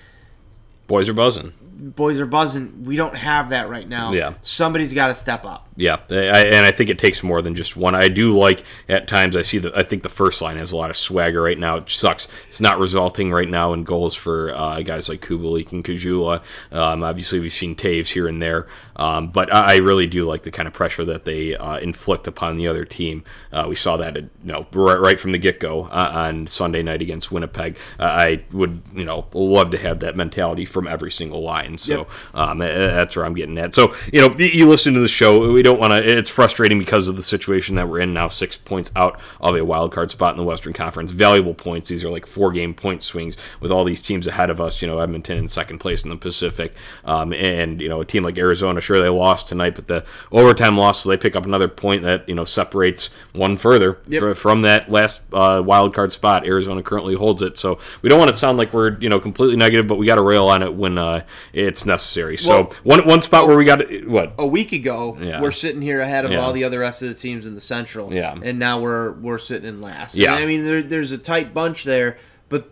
Boys 0.86 1.08
are 1.08 1.14
buzzing. 1.14 1.52
Boys 1.78 2.20
are 2.20 2.26
buzzing. 2.26 2.84
We 2.84 2.96
don't 2.96 3.14
have 3.14 3.50
that 3.50 3.68
right 3.68 3.86
now. 3.86 4.12
Yeah. 4.12 4.34
Somebody's 4.40 4.94
got 4.94 5.08
to 5.08 5.14
step 5.14 5.44
up. 5.44 5.68
Yeah, 5.76 5.98
I, 6.10 6.14
and 6.14 6.64
I 6.64 6.70
think 6.70 6.88
it 6.88 6.98
takes 6.98 7.22
more 7.22 7.42
than 7.42 7.54
just 7.54 7.76
one. 7.76 7.94
I 7.94 8.08
do 8.08 8.36
like 8.36 8.64
at 8.88 9.06
times 9.08 9.36
I 9.36 9.42
see 9.42 9.58
that 9.58 9.76
I 9.76 9.82
think 9.82 10.02
the 10.02 10.08
first 10.08 10.40
line 10.40 10.56
has 10.56 10.72
a 10.72 10.76
lot 10.76 10.88
of 10.88 10.96
swagger 10.96 11.42
right 11.42 11.58
now. 11.58 11.76
It 11.76 11.90
sucks. 11.90 12.28
It's 12.48 12.62
not 12.62 12.78
resulting 12.78 13.30
right 13.30 13.48
now 13.48 13.74
in 13.74 13.84
goals 13.84 14.14
for 14.14 14.54
uh, 14.54 14.80
guys 14.80 15.10
like 15.10 15.20
Kubalik 15.20 15.72
and 15.72 15.84
Caggiula. 15.84 16.42
Um, 16.72 17.02
obviously, 17.02 17.40
we've 17.40 17.52
seen 17.52 17.76
Toews 17.76 18.08
here 18.08 18.26
and 18.26 18.40
there, 18.40 18.66
um, 18.96 19.28
but 19.28 19.52
I, 19.52 19.76
really 19.76 20.06
do 20.06 20.24
like 20.24 20.42
the 20.42 20.50
kind 20.50 20.66
of 20.66 20.72
pressure 20.72 21.04
that 21.04 21.26
they 21.26 21.54
uh, 21.54 21.78
inflict 21.78 22.26
upon 22.26 22.56
the 22.56 22.66
other 22.66 22.84
team. 22.84 23.24
Uh, 23.52 23.66
we 23.68 23.76
saw 23.76 23.96
that 23.98 24.16
you 24.16 24.30
know 24.42 24.66
right, 24.72 24.98
right 24.98 25.20
from 25.20 25.32
the 25.32 25.38
get 25.38 25.60
go 25.60 25.84
uh, 25.84 26.12
on 26.14 26.46
Sunday 26.46 26.82
night 26.82 27.02
against 27.02 27.30
Winnipeg. 27.30 27.76
Uh, 28.00 28.04
I 28.04 28.44
would 28.52 28.82
you 28.94 29.04
know 29.04 29.26
love 29.34 29.70
to 29.70 29.78
have 29.78 30.00
that 30.00 30.16
mentality 30.16 30.64
from 30.64 30.86
every 30.86 31.10
single 31.10 31.42
line. 31.42 31.78
So 31.78 31.98
Yep. 31.98 32.10
um, 32.34 32.60
uh, 32.60 32.66
that's 32.66 33.16
where 33.16 33.24
I'm 33.24 33.34
getting 33.34 33.58
at. 33.58 33.74
So 33.74 33.94
you 34.12 34.20
know 34.20 34.34
you 34.38 34.68
listen 34.68 34.94
to 34.94 35.00
the 35.00 35.08
show. 35.08 35.52
We 35.52 35.62
don't 35.62 35.78
want 35.78 35.92
to. 35.92 36.18
It's 36.18 36.30
frustrating 36.30 36.78
because 36.78 37.08
of 37.08 37.16
the 37.16 37.22
situation 37.22 37.76
that 37.76 37.88
we're 37.88 38.00
in 38.00 38.14
now. 38.14 38.28
Six 38.28 38.56
points 38.56 38.90
out 38.96 39.20
of 39.40 39.54
a 39.56 39.64
wild 39.64 39.92
card 39.92 40.10
spot 40.10 40.32
in 40.32 40.38
the 40.38 40.44
Western 40.44 40.72
Conference. 40.72 41.10
Valuable 41.10 41.54
points. 41.54 41.90
These 41.90 42.04
are 42.04 42.10
like 42.10 42.26
four 42.26 42.50
game 42.50 42.74
point 42.74 43.02
swings 43.02 43.36
with 43.60 43.70
all 43.70 43.84
these 43.84 44.00
teams 44.00 44.26
ahead 44.26 44.50
of 44.50 44.60
us. 44.60 44.80
You 44.80 44.88
know, 44.88 44.98
Edmonton 44.98 45.36
in 45.36 45.48
second 45.48 45.78
place 45.78 46.02
in 46.02 46.10
the 46.10 46.16
Pacific, 46.16 46.74
um, 47.04 47.32
and 47.34 47.80
you 47.80 47.88
know 47.88 48.00
a 48.00 48.04
team 48.04 48.22
like 48.22 48.38
Arizona. 48.38 48.80
Sure, 48.86 49.00
they 49.02 49.08
lost 49.08 49.48
tonight, 49.48 49.74
but 49.74 49.88
the 49.88 50.04
overtime 50.30 50.78
loss, 50.78 51.00
so 51.02 51.08
they 51.08 51.16
pick 51.16 51.34
up 51.34 51.44
another 51.44 51.66
point 51.66 52.02
that 52.04 52.28
you 52.28 52.36
know 52.36 52.44
separates 52.44 53.10
one 53.34 53.56
further 53.56 53.98
Yep. 54.06 54.20
fr- 54.22 54.34
from 54.34 54.62
that 54.62 54.88
last 54.88 55.22
uh, 55.32 55.60
wild 55.64 55.92
card 55.92 56.12
spot. 56.12 56.46
Arizona 56.46 56.84
currently 56.84 57.16
holds 57.16 57.42
it, 57.42 57.58
so 57.58 57.80
we 58.02 58.08
don't 58.08 58.18
want 58.20 58.30
to 58.30 58.38
sound 58.38 58.58
like 58.58 58.72
we're 58.72 58.96
you 59.00 59.08
know 59.08 59.18
completely 59.18 59.56
negative, 59.56 59.88
but 59.88 59.96
we 59.96 60.06
got 60.06 60.14
to 60.14 60.22
rail 60.22 60.46
on 60.46 60.62
it 60.62 60.72
when 60.72 60.98
uh, 60.98 61.24
it's 61.52 61.84
necessary. 61.84 62.36
So 62.36 62.50
Well- 62.62 62.72
one 62.84 63.06
one 63.08 63.20
spot 63.22 63.48
where 63.48 63.56
we 63.56 63.64
got 63.64 63.80
what 64.06 64.34
a 64.38 64.46
week 64.46 64.70
ago, 64.70 65.18
Yeah. 65.20 65.40
we're 65.42 65.50
sitting 65.50 65.82
here 65.82 66.00
ahead 66.00 66.24
of 66.24 66.30
Yeah. 66.30 66.38
all 66.38 66.52
the 66.52 66.62
other 66.62 66.78
rest 66.78 67.02
of 67.02 67.08
the 67.08 67.14
teams 67.14 67.44
in 67.44 67.56
the 67.56 67.60
Central. 67.60 68.14
Yeah. 68.14 68.36
And 68.40 68.60
now 68.60 68.78
we're 68.78 69.10
we're 69.12 69.38
sitting 69.38 69.68
in 69.68 69.80
last. 69.80 70.14
Yeah. 70.16 70.34
And 70.34 70.44
I 70.44 70.46
mean, 70.46 70.64
there, 70.64 70.82
there's 70.84 71.10
a 71.10 71.18
tight 71.18 71.52
bunch 71.52 71.82
there, 71.82 72.18
but 72.48 72.70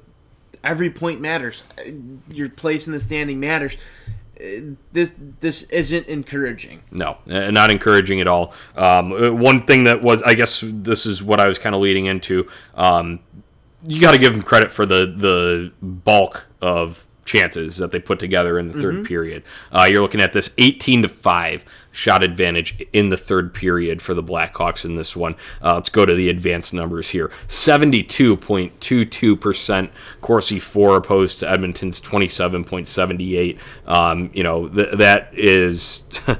every 0.63 0.91
point 0.91 1.21
matters. 1.21 1.65
Your 2.31 2.49
place 2.51 2.87
in 2.87 2.93
the 2.93 3.01
standing 3.01 3.41
matters. 3.41 3.77
This 4.93 5.15
this 5.41 5.63
isn't 5.65 6.07
encouraging. 6.09 6.83
No, 6.91 7.19
uh, 7.31 7.51
not 7.51 7.71
encouraging 7.71 8.21
at 8.21 8.27
all. 8.27 8.53
Um, 8.77 9.13
uh, 9.13 9.33
one 9.33 9.65
thing 9.65 9.85
that 9.85 10.03
was, 10.03 10.23
I 10.23 10.35
guess, 10.35 10.63
this 10.67 11.07
is 11.07 11.23
what 11.23 11.41
I 11.41 11.47
was 11.47 11.59
kind 11.59 11.75
of 11.75 11.81
leading 11.81 12.07
into. 12.07 12.49
Um, 12.75 13.21
you 13.87 14.01
got 14.01 14.13
to 14.13 14.19
give 14.19 14.33
them 14.33 14.43
credit 14.43 14.73
for 14.73 14.87
the 14.87 15.07
the 15.07 15.73
bulk 15.83 16.47
of 16.61 17.07
chances 17.25 17.79
that 17.79 17.91
they 17.91 17.99
put 17.99 18.19
together 18.19 18.59
in 18.59 18.69
the 18.69 18.75
3rd 18.75 19.07
period. 19.07 19.43
Uh, 19.73 19.87
you're 19.91 20.03
looking 20.03 20.21
at 20.21 20.33
this 20.33 20.51
18 20.59 21.03
to 21.03 21.09
five 21.09 21.65
shot 21.91 22.23
advantage 22.25 22.85
in 22.93 23.09
the 23.09 23.17
third 23.17 23.55
period 23.55 24.03
for 24.03 24.15
the 24.15 24.23
Blackhawks 24.23 24.85
in 24.85 24.95
this 24.95 25.17
one. 25.17 25.37
Uh, 25.63 25.75
let's 25.75 25.89
go 25.89 26.05
to 26.05 26.15
the 26.15 26.29
advanced 26.29 26.75
numbers 26.75 27.09
here: 27.11 27.31
72.22 27.49 29.41
percent 29.41 29.91
Corsi 30.21 30.59
for 30.59 30.97
opposed 30.97 31.39
to 31.41 31.51
Edmonton's 31.51 32.01
27.78. 32.01 33.59
Um, 33.87 34.31
you 34.35 34.43
know 34.43 34.69
th- 34.69 34.97
that 34.99 35.31
is. 35.33 36.03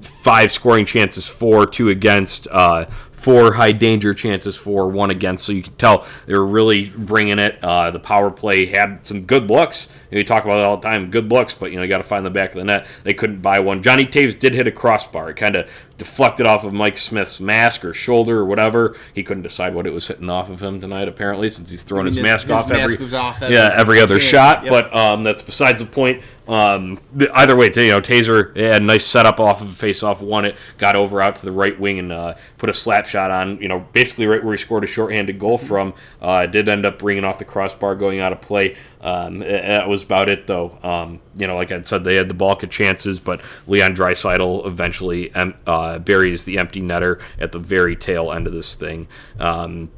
five 0.00 0.52
scoring 0.52 0.84
chances 0.84 1.26
for, 1.26 1.66
two 1.66 1.88
against, 1.88 2.46
uh, 2.52 2.84
four 3.10 3.54
high 3.54 3.72
danger 3.72 4.14
chances 4.14 4.56
for, 4.56 4.88
one 4.88 5.10
against. 5.10 5.44
So 5.44 5.52
you 5.52 5.62
can 5.62 5.74
tell 5.74 6.06
they're 6.26 6.44
really 6.44 6.88
bringing 6.88 7.38
it. 7.38 7.62
Uh, 7.62 7.90
the 7.90 7.98
power 7.98 8.30
play 8.30 8.66
had 8.66 9.06
some 9.06 9.22
good 9.22 9.50
looks. 9.50 9.88
You, 10.10 10.16
know, 10.16 10.18
you 10.18 10.24
talk 10.24 10.44
about 10.44 10.58
it 10.58 10.64
all 10.64 10.76
the 10.76 10.88
time, 10.88 11.10
good 11.10 11.30
looks, 11.30 11.54
but 11.54 11.70
you 11.70 11.76
know 11.76 11.82
you 11.82 11.88
got 11.88 11.98
to 11.98 12.02
find 12.02 12.24
the 12.24 12.30
back 12.30 12.50
of 12.50 12.56
the 12.56 12.64
net. 12.64 12.86
They 13.04 13.14
couldn't 13.14 13.40
buy 13.40 13.60
one. 13.60 13.82
Johnny 13.82 14.04
Toews 14.04 14.38
did 14.38 14.54
hit 14.54 14.66
a 14.66 14.72
crossbar. 14.72 15.30
It 15.30 15.36
kind 15.36 15.56
of 15.56 15.70
deflected 15.98 16.46
off 16.46 16.64
of 16.64 16.72
Mike 16.72 16.96
Smith's 16.96 17.40
mask 17.40 17.84
or 17.84 17.92
shoulder 17.92 18.38
or 18.38 18.44
whatever. 18.44 18.96
He 19.12 19.22
couldn't 19.22 19.42
decide 19.42 19.74
what 19.74 19.86
it 19.86 19.92
was 19.92 20.06
hitting 20.06 20.30
off 20.30 20.48
of 20.48 20.62
him 20.62 20.80
tonight. 20.80 21.08
Apparently, 21.08 21.48
since 21.48 21.70
he's 21.70 21.82
throwing 21.82 22.06
his, 22.06 22.14
his- 22.14 22.22
mask 22.22 22.46
his 22.46 22.52
off 22.52 22.68
mask 22.70 22.94
every 22.94 23.16
off 23.16 23.42
every 23.42 23.54
yeah 23.54 23.74
every 23.74 24.00
other 24.00 24.20
shot. 24.20 24.64
Yep. 24.64 24.70
But 24.70 24.94
um, 24.94 25.24
that's 25.24 25.42
besides 25.42 25.80
the 25.80 25.86
point. 25.86 26.22
Um, 26.48 26.98
either 27.34 27.54
way, 27.54 27.66
you 27.66 27.90
know, 27.90 28.00
Taser 28.00 28.56
had 28.56 28.80
a 28.80 28.84
nice 28.84 29.04
setup 29.04 29.38
off 29.38 29.60
of 29.60 29.68
a 29.68 29.72
face-off, 29.72 30.22
won 30.22 30.46
it, 30.46 30.56
got 30.78 30.96
over 30.96 31.20
out 31.20 31.36
to 31.36 31.44
the 31.44 31.52
right 31.52 31.78
wing 31.78 31.98
and 31.98 32.10
uh, 32.10 32.34
put 32.56 32.70
a 32.70 32.74
slap 32.74 33.06
shot 33.06 33.30
on. 33.30 33.60
You 33.60 33.68
know, 33.68 33.80
basically 33.92 34.26
right 34.26 34.42
where 34.42 34.54
he 34.54 34.58
scored 34.58 34.82
a 34.82 34.86
shorthanded 34.86 35.38
goal 35.38 35.58
from. 35.58 35.92
Uh, 36.22 36.46
did 36.46 36.68
end 36.70 36.86
up 36.86 36.98
bringing 36.98 37.24
off 37.24 37.38
the 37.38 37.44
crossbar, 37.44 37.94
going 37.96 38.20
out 38.20 38.32
of 38.32 38.40
play. 38.40 38.76
Um, 39.00 39.42
eh, 39.42 39.46
that 39.46 39.88
was 39.88 40.02
about 40.02 40.28
it, 40.28 40.46
though. 40.46 40.76
Um, 40.82 41.20
you 41.36 41.46
know, 41.46 41.54
like 41.54 41.70
I 41.72 41.80
said, 41.82 42.04
they 42.04 42.16
had 42.16 42.28
the 42.28 42.34
bulk 42.34 42.62
of 42.62 42.70
chances, 42.70 43.20
but 43.20 43.40
Leon 43.66 43.94
Draisaitl 43.94 44.66
eventually 44.66 45.34
em- 45.34 45.54
uh, 45.66 45.98
buries 45.98 46.44
the 46.44 46.58
empty 46.58 46.80
netter 46.80 47.20
at 47.38 47.52
the 47.52 47.58
very 47.58 47.94
tail 47.96 48.32
end 48.32 48.46
of 48.46 48.52
this 48.52 48.74
thing. 48.74 49.06
Um, 49.38 49.90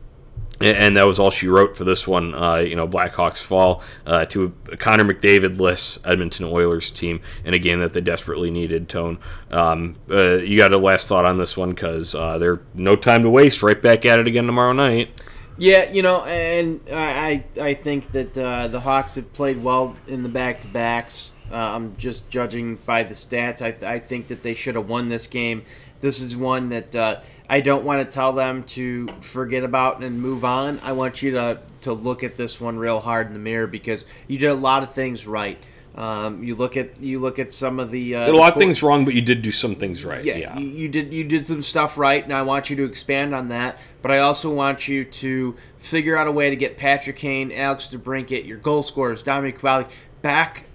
and- 0.60 0.98
that 0.98 1.06
was 1.06 1.18
all 1.18 1.30
she 1.30 1.48
wrote 1.48 1.74
for 1.74 1.84
this 1.84 2.06
one. 2.06 2.34
Uh, 2.34 2.56
you 2.56 2.76
know, 2.76 2.86
Blackhawks 2.86 3.40
fall 3.42 3.82
uh, 4.04 4.26
to 4.26 4.52
Connor 4.78 5.04
McDavid-less 5.04 5.98
Edmonton 6.04 6.44
Oilers 6.44 6.90
team 6.90 7.22
in 7.46 7.54
a 7.54 7.58
game 7.58 7.80
that 7.80 7.94
they 7.94 8.02
desperately 8.02 8.50
needed. 8.50 8.86
Tone, 8.86 9.18
um, 9.50 9.96
uh, 10.10 10.34
you 10.34 10.58
got 10.58 10.74
a 10.74 10.78
last 10.78 11.08
thought 11.08 11.24
on 11.24 11.38
this 11.38 11.56
one 11.56 11.70
because 11.70 12.14
uh, 12.14 12.36
there's 12.36 12.58
no 12.74 12.94
time 12.96 13.22
to 13.22 13.30
waste. 13.30 13.62
Right 13.62 13.80
back 13.80 14.04
at 14.04 14.20
it 14.20 14.26
again 14.26 14.44
tomorrow 14.44 14.72
night. 14.74 15.18
Yeah, 15.61 15.90
you 15.90 16.01
know, 16.01 16.25
and 16.25 16.81
I 16.90 17.44
I 17.61 17.75
think 17.75 18.12
that 18.12 18.38
uh, 18.38 18.68
the 18.68 18.81
Hawks 18.81 19.16
have 19.16 19.31
played 19.35 19.62
well 19.62 19.94
in 20.09 20.23
the 20.23 20.29
back 20.31 20.62
to 20.62 20.68
backs. 20.68 21.33
Uh, 21.53 21.57
I'm 21.57 21.99
just 21.99 22.31
judging 22.31 22.77
by 22.77 23.03
the 23.03 23.12
stats. 23.12 23.61
I, 23.61 23.77
I 23.87 23.99
think 23.99 24.29
that 24.29 24.42
they 24.42 24.55
should 24.55 24.75
have 24.75 24.88
won 24.88 25.11
this 25.11 25.27
game. 25.27 25.66
This 26.01 26.23
is 26.23 26.35
one 26.35 26.70
that 26.70 26.96
uh, 26.96 27.20
I 27.46 27.61
don't 27.61 27.85
want 27.85 28.01
to 28.01 28.11
tell 28.11 28.33
them 28.33 28.62
to 28.68 29.09
forget 29.20 29.62
about 29.62 30.03
and 30.03 30.23
move 30.23 30.46
on. 30.46 30.81
I 30.83 30.92
want 30.92 31.20
you 31.20 31.33
to 31.33 31.61
to 31.83 31.92
look 31.92 32.25
at 32.25 32.38
this 32.38 32.59
one 32.59 32.79
real 32.79 32.99
hard 32.99 33.27
in 33.27 33.35
the 33.35 33.38
mirror 33.38 33.66
because 33.66 34.07
you 34.29 34.38
did 34.38 34.51
a 34.51 34.55
lot 34.55 34.83
of 34.83 34.94
things 34.94 35.27
right. 35.27 35.59
Um, 35.94 36.42
you 36.44 36.55
look 36.55 36.76
at 36.76 37.00
you 37.00 37.18
look 37.18 37.38
at 37.38 37.53
some 37.53 37.81
of 37.81 37.90
the 37.90 38.14
uh, 38.14 38.26
Did 38.26 38.35
a 38.35 38.38
lot 38.38 38.53
of 38.53 38.59
things 38.59 38.83
wrong, 38.83 39.05
but 39.05 39.14
you 39.14 39.20
did 39.22 39.42
do 39.42 39.50
some 39.50 39.74
things 39.74 40.05
right. 40.05 40.24
yeah, 40.24 40.37
Yeah, 40.37 40.59
You, 40.59 40.68
you 40.68 40.88
did 40.88 41.12
you 41.12 41.24
did 41.24 41.46
some 41.46 41.62
stuff 41.62 41.98
right, 41.98 42.22
and 42.22 42.33
I 42.33 42.42
want 42.42 42.70
you 42.70 42.76
to 42.76 42.85
expand 42.85 43.35
on 43.35 43.48
that. 43.48 43.76
But 44.00 44.12
I 44.12 44.18
also 44.20 44.50
want 44.50 44.87
you 44.87 45.05
to 45.05 45.57
figure 45.79 46.16
out 46.16 46.26
a 46.29 46.33
way 46.33 46.48
to 46.48 46.57
get 46.57 46.76
Patrick 46.76 47.16
Kane, 47.16 47.50
Alex 47.53 47.88
DeBrincat, 47.92 48.46
your 48.46 48.59
goal 48.59 48.83
scorers, 48.83 49.22
Dominic 49.22 49.59
Kubalik, 49.59 49.90
back 50.22 50.66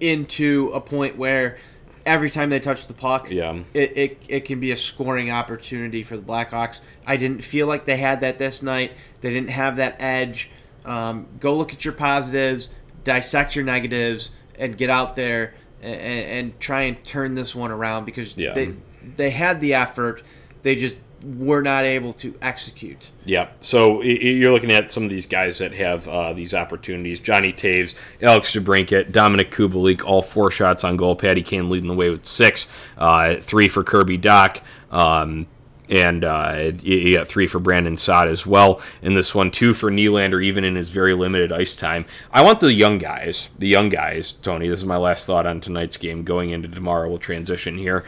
into 0.00 0.70
a 0.74 0.80
point 0.80 1.16
where 1.16 1.58
every 2.06 2.30
time 2.30 2.50
they 2.50 2.60
touch 2.60 2.86
the 2.86 2.94
puck, 2.94 3.30
Yeah. 3.30 3.60
it, 3.74 3.96
it, 3.96 4.22
it 4.28 4.40
can 4.46 4.58
be 4.58 4.72
a 4.72 4.76
scoring 4.76 5.30
opportunity 5.30 6.02
for 6.02 6.16
the 6.16 6.22
Blackhawks. 6.22 6.80
I 7.06 7.16
didn't 7.16 7.44
feel 7.44 7.66
like 7.66 7.84
they 7.84 7.98
had 7.98 8.20
that 8.22 8.38
this 8.38 8.62
night. 8.62 8.92
They 9.20 9.30
didn't 9.30 9.50
have 9.50 9.76
that 9.76 9.96
edge. 10.00 10.50
Um, 10.84 11.26
go 11.38 11.56
look 11.56 11.72
at 11.72 11.84
your 11.84 11.92
positives, 11.92 12.70
dissect 13.04 13.54
your 13.54 13.64
negatives, 13.64 14.30
and 14.60 14.76
get 14.78 14.90
out 14.90 15.16
there 15.16 15.54
and, 15.82 15.94
and 16.00 16.60
try 16.60 16.82
and 16.82 17.02
turn 17.04 17.34
this 17.34 17.54
one 17.54 17.72
around 17.72 18.04
because 18.04 18.36
Yeah. 18.36 18.52
they 18.52 18.74
they 19.16 19.30
had 19.30 19.60
the 19.60 19.74
effort, 19.74 20.22
they 20.62 20.76
just 20.76 20.96
were 21.22 21.60
not 21.62 21.84
able 21.84 22.12
to 22.14 22.34
execute. 22.40 23.10
Yeah. 23.24 23.48
So 23.60 24.02
you're 24.02 24.52
looking 24.52 24.70
at 24.70 24.90
some 24.90 25.04
of 25.04 25.10
these 25.10 25.26
guys 25.26 25.58
that 25.58 25.72
have 25.74 26.06
uh, 26.08 26.32
these 26.32 26.54
opportunities: 26.54 27.18
Johnny 27.20 27.52
Toews, 27.52 27.94
Alex 28.22 28.52
DeBrincat, 28.54 29.10
Dominic 29.12 29.50
Kubalik, 29.50 30.02
all 30.04 30.22
four 30.22 30.50
shots 30.50 30.84
on 30.84 30.96
goal. 30.96 31.16
Patty 31.16 31.42
Kane 31.42 31.68
leading 31.68 31.88
the 31.88 31.94
way 31.94 32.08
with 32.10 32.24
six, 32.24 32.68
uh, 32.98 33.36
three 33.36 33.68
for 33.68 33.82
Kirby 33.84 34.18
Dach. 34.18 34.60
Um, 34.90 35.46
and 35.90 36.24
uh, 36.24 36.72
you, 36.82 37.16
got 37.16 37.26
three 37.26 37.48
for 37.48 37.58
Brandon 37.58 37.96
Saad 37.96 38.28
as 38.28 38.46
well 38.46 38.80
in 39.02 39.14
this 39.14 39.34
one, 39.34 39.50
two 39.50 39.74
for 39.74 39.90
Nylander, 39.90 40.42
even 40.42 40.62
in 40.62 40.76
his 40.76 40.90
very 40.90 41.14
limited 41.14 41.52
ice 41.52 41.74
time. 41.74 42.06
I 42.32 42.42
want 42.42 42.60
the 42.60 42.72
young 42.72 42.98
guys, 42.98 43.50
the 43.58 43.66
young 43.66 43.88
guys, 43.88 44.32
Tony. 44.32 44.68
This 44.68 44.80
is 44.80 44.86
my 44.86 44.96
last 44.96 45.26
thought 45.26 45.46
on 45.46 45.60
tonight's 45.60 45.96
game. 45.96 46.22
Going 46.22 46.50
into 46.50 46.68
tomorrow, 46.68 47.08
we'll 47.08 47.18
transition 47.18 47.76
here. 47.76 48.04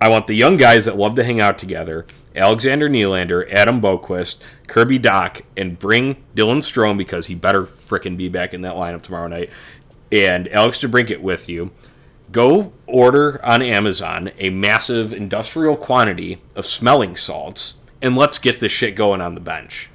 I 0.00 0.08
want 0.08 0.26
the 0.26 0.34
young 0.34 0.58
guys 0.58 0.84
that 0.84 0.98
love 0.98 1.14
to 1.14 1.24
hang 1.24 1.40
out 1.40 1.56
together. 1.56 2.06
Alexander 2.36 2.90
Nylander, 2.90 3.50
Adam 3.50 3.80
Boqvist, 3.80 4.40
Kirby 4.66 4.98
Dach, 4.98 5.40
and 5.56 5.78
bring 5.78 6.16
Dylan 6.36 6.58
Strome 6.58 6.98
because 6.98 7.26
he 7.26 7.34
better 7.34 7.62
fricking 7.62 8.18
be 8.18 8.28
back 8.28 8.52
in 8.52 8.60
that 8.62 8.74
lineup 8.74 9.02
tomorrow 9.02 9.28
night. 9.28 9.50
And 10.12 10.46
Alex 10.48 10.80
DeBrincat 10.80 11.20
with 11.20 11.48
you 11.48 11.70
go 12.34 12.72
order 12.86 13.40
on 13.44 13.62
Amazon 13.62 14.32
a 14.38 14.50
massive 14.50 15.12
industrial 15.12 15.76
quantity 15.76 16.42
of 16.56 16.66
smelling 16.66 17.16
salts 17.16 17.76
and 18.02 18.16
let's 18.16 18.38
get 18.38 18.60
this 18.60 18.72
shit 18.72 18.96
going 18.96 19.22
on 19.22 19.34
the 19.34 19.40
bench. 19.40 19.88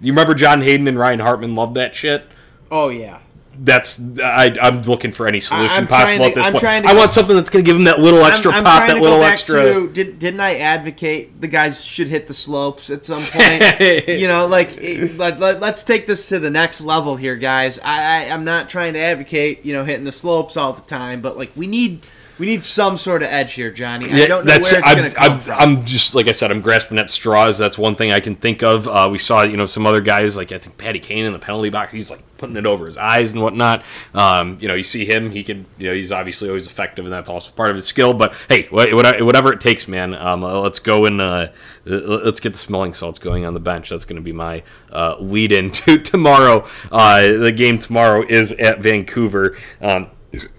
You 0.00 0.12
remember 0.12 0.34
John 0.34 0.60
Hayden 0.62 0.88
and 0.88 0.98
Ryan 0.98 1.20
Hartman 1.20 1.54
loved 1.54 1.76
that 1.76 1.94
shit? 1.94 2.26
Oh 2.70 2.88
yeah. 2.88 3.20
That's 3.58 4.00
I, 4.18 4.56
I'm 4.60 4.80
looking 4.82 5.12
for 5.12 5.26
any 5.26 5.40
solution 5.40 5.70
I'm 5.70 5.86
possible 5.86 6.18
trying 6.18 6.30
at 6.30 6.34
this 6.34 6.46
I'm 6.46 6.52
point. 6.52 6.84
to 6.86 6.90
I 6.90 6.94
want 6.94 7.12
something 7.12 7.36
that's 7.36 7.50
going 7.50 7.64
to 7.64 7.68
give 7.68 7.76
him 7.76 7.84
that 7.84 7.98
little 7.98 8.24
extra 8.24 8.52
I'm, 8.52 8.64
pop, 8.64 8.88
that 8.88 8.94
to 8.94 9.00
little 9.00 9.22
extra. 9.22 9.62
To, 9.62 9.88
did, 9.88 10.18
didn't 10.18 10.40
I 10.40 10.56
advocate 10.56 11.40
the 11.40 11.48
guys 11.48 11.84
should 11.84 12.08
hit 12.08 12.26
the 12.26 12.34
slopes 12.34 12.88
at 12.90 13.04
some 13.04 13.20
point? 13.30 14.08
you 14.08 14.26
know, 14.26 14.46
like 14.46 14.76
let, 15.16 15.38
let, 15.38 15.62
us 15.62 15.84
take 15.84 16.06
this 16.06 16.28
to 16.28 16.38
the 16.38 16.50
next 16.50 16.80
level 16.80 17.16
here, 17.16 17.36
guys. 17.36 17.78
I, 17.78 18.24
I 18.24 18.30
I'm 18.30 18.44
not 18.44 18.68
trying 18.68 18.94
to 18.94 19.00
advocate 19.00 19.64
you 19.64 19.72
know 19.74 19.84
hitting 19.84 20.04
the 20.04 20.12
slopes 20.12 20.56
all 20.56 20.72
the 20.72 20.82
time, 20.82 21.20
but 21.20 21.36
like 21.36 21.52
we 21.54 21.66
need 21.66 22.02
we 22.38 22.46
need 22.46 22.62
some 22.62 22.96
sort 22.96 23.22
of 23.22 23.28
edge 23.28 23.54
here, 23.54 23.70
Johnny. 23.70 24.10
I 24.10 24.26
don't 24.26 24.44
know 24.44 24.52
where 24.52 24.58
it's 24.58 24.72
going 24.72 25.10
to 25.10 25.10
come 25.14 25.32
I'm, 25.32 25.38
from. 25.40 25.58
I'm 25.58 25.84
just 25.84 26.14
like 26.14 26.28
I 26.28 26.32
said, 26.32 26.50
I'm 26.50 26.60
grasping 26.60 26.98
at 26.98 27.10
straws. 27.10 27.58
That's 27.58 27.78
one 27.78 27.94
thing 27.94 28.10
I 28.12 28.20
can 28.20 28.36
think 28.36 28.62
of. 28.62 28.88
Uh, 28.88 29.08
we 29.10 29.18
saw, 29.18 29.42
you 29.42 29.56
know, 29.56 29.66
some 29.66 29.86
other 29.86 30.00
guys 30.00 30.36
like 30.36 30.52
I 30.52 30.58
think 30.58 30.78
Patty 30.78 30.98
Kane 30.98 31.24
in 31.24 31.32
the 31.32 31.38
penalty 31.38 31.70
box. 31.70 31.92
He's 31.92 32.10
like 32.10 32.22
putting 32.38 32.56
it 32.56 32.66
over 32.66 32.86
his 32.86 32.98
eyes 32.98 33.32
and 33.32 33.40
whatnot. 33.40 33.84
Um, 34.14 34.58
you 34.60 34.66
know, 34.66 34.74
you 34.74 34.82
see 34.82 35.04
him. 35.04 35.30
He 35.30 35.44
can, 35.44 35.64
you 35.78 35.88
know, 35.88 35.94
he's 35.94 36.10
obviously 36.10 36.48
always 36.48 36.66
effective, 36.66 37.04
and 37.04 37.12
that's 37.12 37.30
also 37.30 37.52
part 37.52 37.70
of 37.70 37.76
his 37.76 37.86
skill. 37.86 38.14
But 38.14 38.34
hey, 38.48 38.68
wha- 38.72 38.88
wha- 38.90 39.24
whatever 39.24 39.52
it 39.52 39.60
takes, 39.60 39.86
man. 39.86 40.14
Um, 40.14 40.42
uh, 40.42 40.58
let's 40.60 40.80
go 40.80 41.04
and 41.04 41.20
uh, 41.20 41.48
let's 41.84 42.40
get 42.40 42.52
the 42.54 42.58
smelling 42.58 42.94
salts 42.94 43.18
going 43.18 43.44
on 43.44 43.54
the 43.54 43.60
bench. 43.60 43.90
That's 43.90 44.04
going 44.04 44.16
to 44.16 44.22
be 44.22 44.32
my 44.32 44.62
uh, 44.90 45.16
lead 45.20 45.52
in 45.52 45.70
to 45.82 45.98
tomorrow. 45.98 46.66
Uh, 46.90 47.20
the 47.20 47.52
game 47.52 47.78
tomorrow 47.78 48.24
is 48.26 48.52
at 48.52 48.80
Vancouver. 48.80 49.56
Um, 49.80 50.08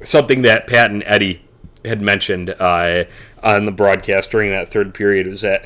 something 0.03 0.43
that 0.43 0.67
Pat 0.67 0.91
and 0.91 1.03
Eddie 1.05 1.41
had 1.85 2.01
mentioned 2.01 2.49
uh, 2.59 3.05
on 3.41 3.65
the 3.65 3.71
broadcast 3.71 4.31
during 4.31 4.49
that 4.51 4.69
third 4.69 4.93
period 4.93 5.27
is 5.27 5.41
that 5.41 5.65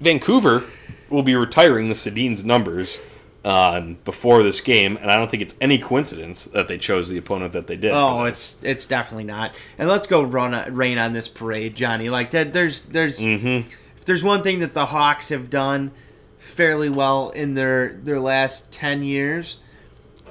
Vancouver 0.00 0.64
will 1.10 1.22
be 1.22 1.34
retiring 1.34 1.88
the 1.88 1.94
Sedin's 1.94 2.44
numbers 2.44 2.98
um, 3.44 3.96
before 4.04 4.42
this 4.42 4.60
game, 4.60 4.96
and 4.96 5.10
I 5.10 5.16
don't 5.16 5.30
think 5.30 5.42
it's 5.42 5.54
any 5.60 5.78
coincidence 5.78 6.46
that 6.46 6.66
they 6.66 6.78
chose 6.78 7.08
the 7.08 7.16
opponent 7.16 7.52
that 7.52 7.68
they 7.68 7.76
did. 7.76 7.92
Oh, 7.92 8.24
it's 8.24 8.58
it's 8.64 8.86
definitely 8.86 9.24
not. 9.24 9.54
And 9.78 9.88
let's 9.88 10.08
go 10.08 10.22
run 10.22 10.74
rain 10.74 10.98
on 10.98 11.12
this 11.12 11.28
parade, 11.28 11.76
Johnny. 11.76 12.10
Like 12.10 12.32
that, 12.32 12.52
there's 12.52 12.82
there's 12.82 13.20
Mm-hmm. 13.20 13.68
if 13.96 14.04
there's 14.04 14.24
one 14.24 14.42
thing 14.42 14.58
that 14.58 14.74
the 14.74 14.86
Hawks 14.86 15.28
have 15.28 15.48
done 15.48 15.92
fairly 16.38 16.88
well 16.88 17.30
in 17.30 17.54
their 17.54 17.92
their 17.94 18.18
last 18.18 18.72
ten 18.72 19.04
years, 19.04 19.58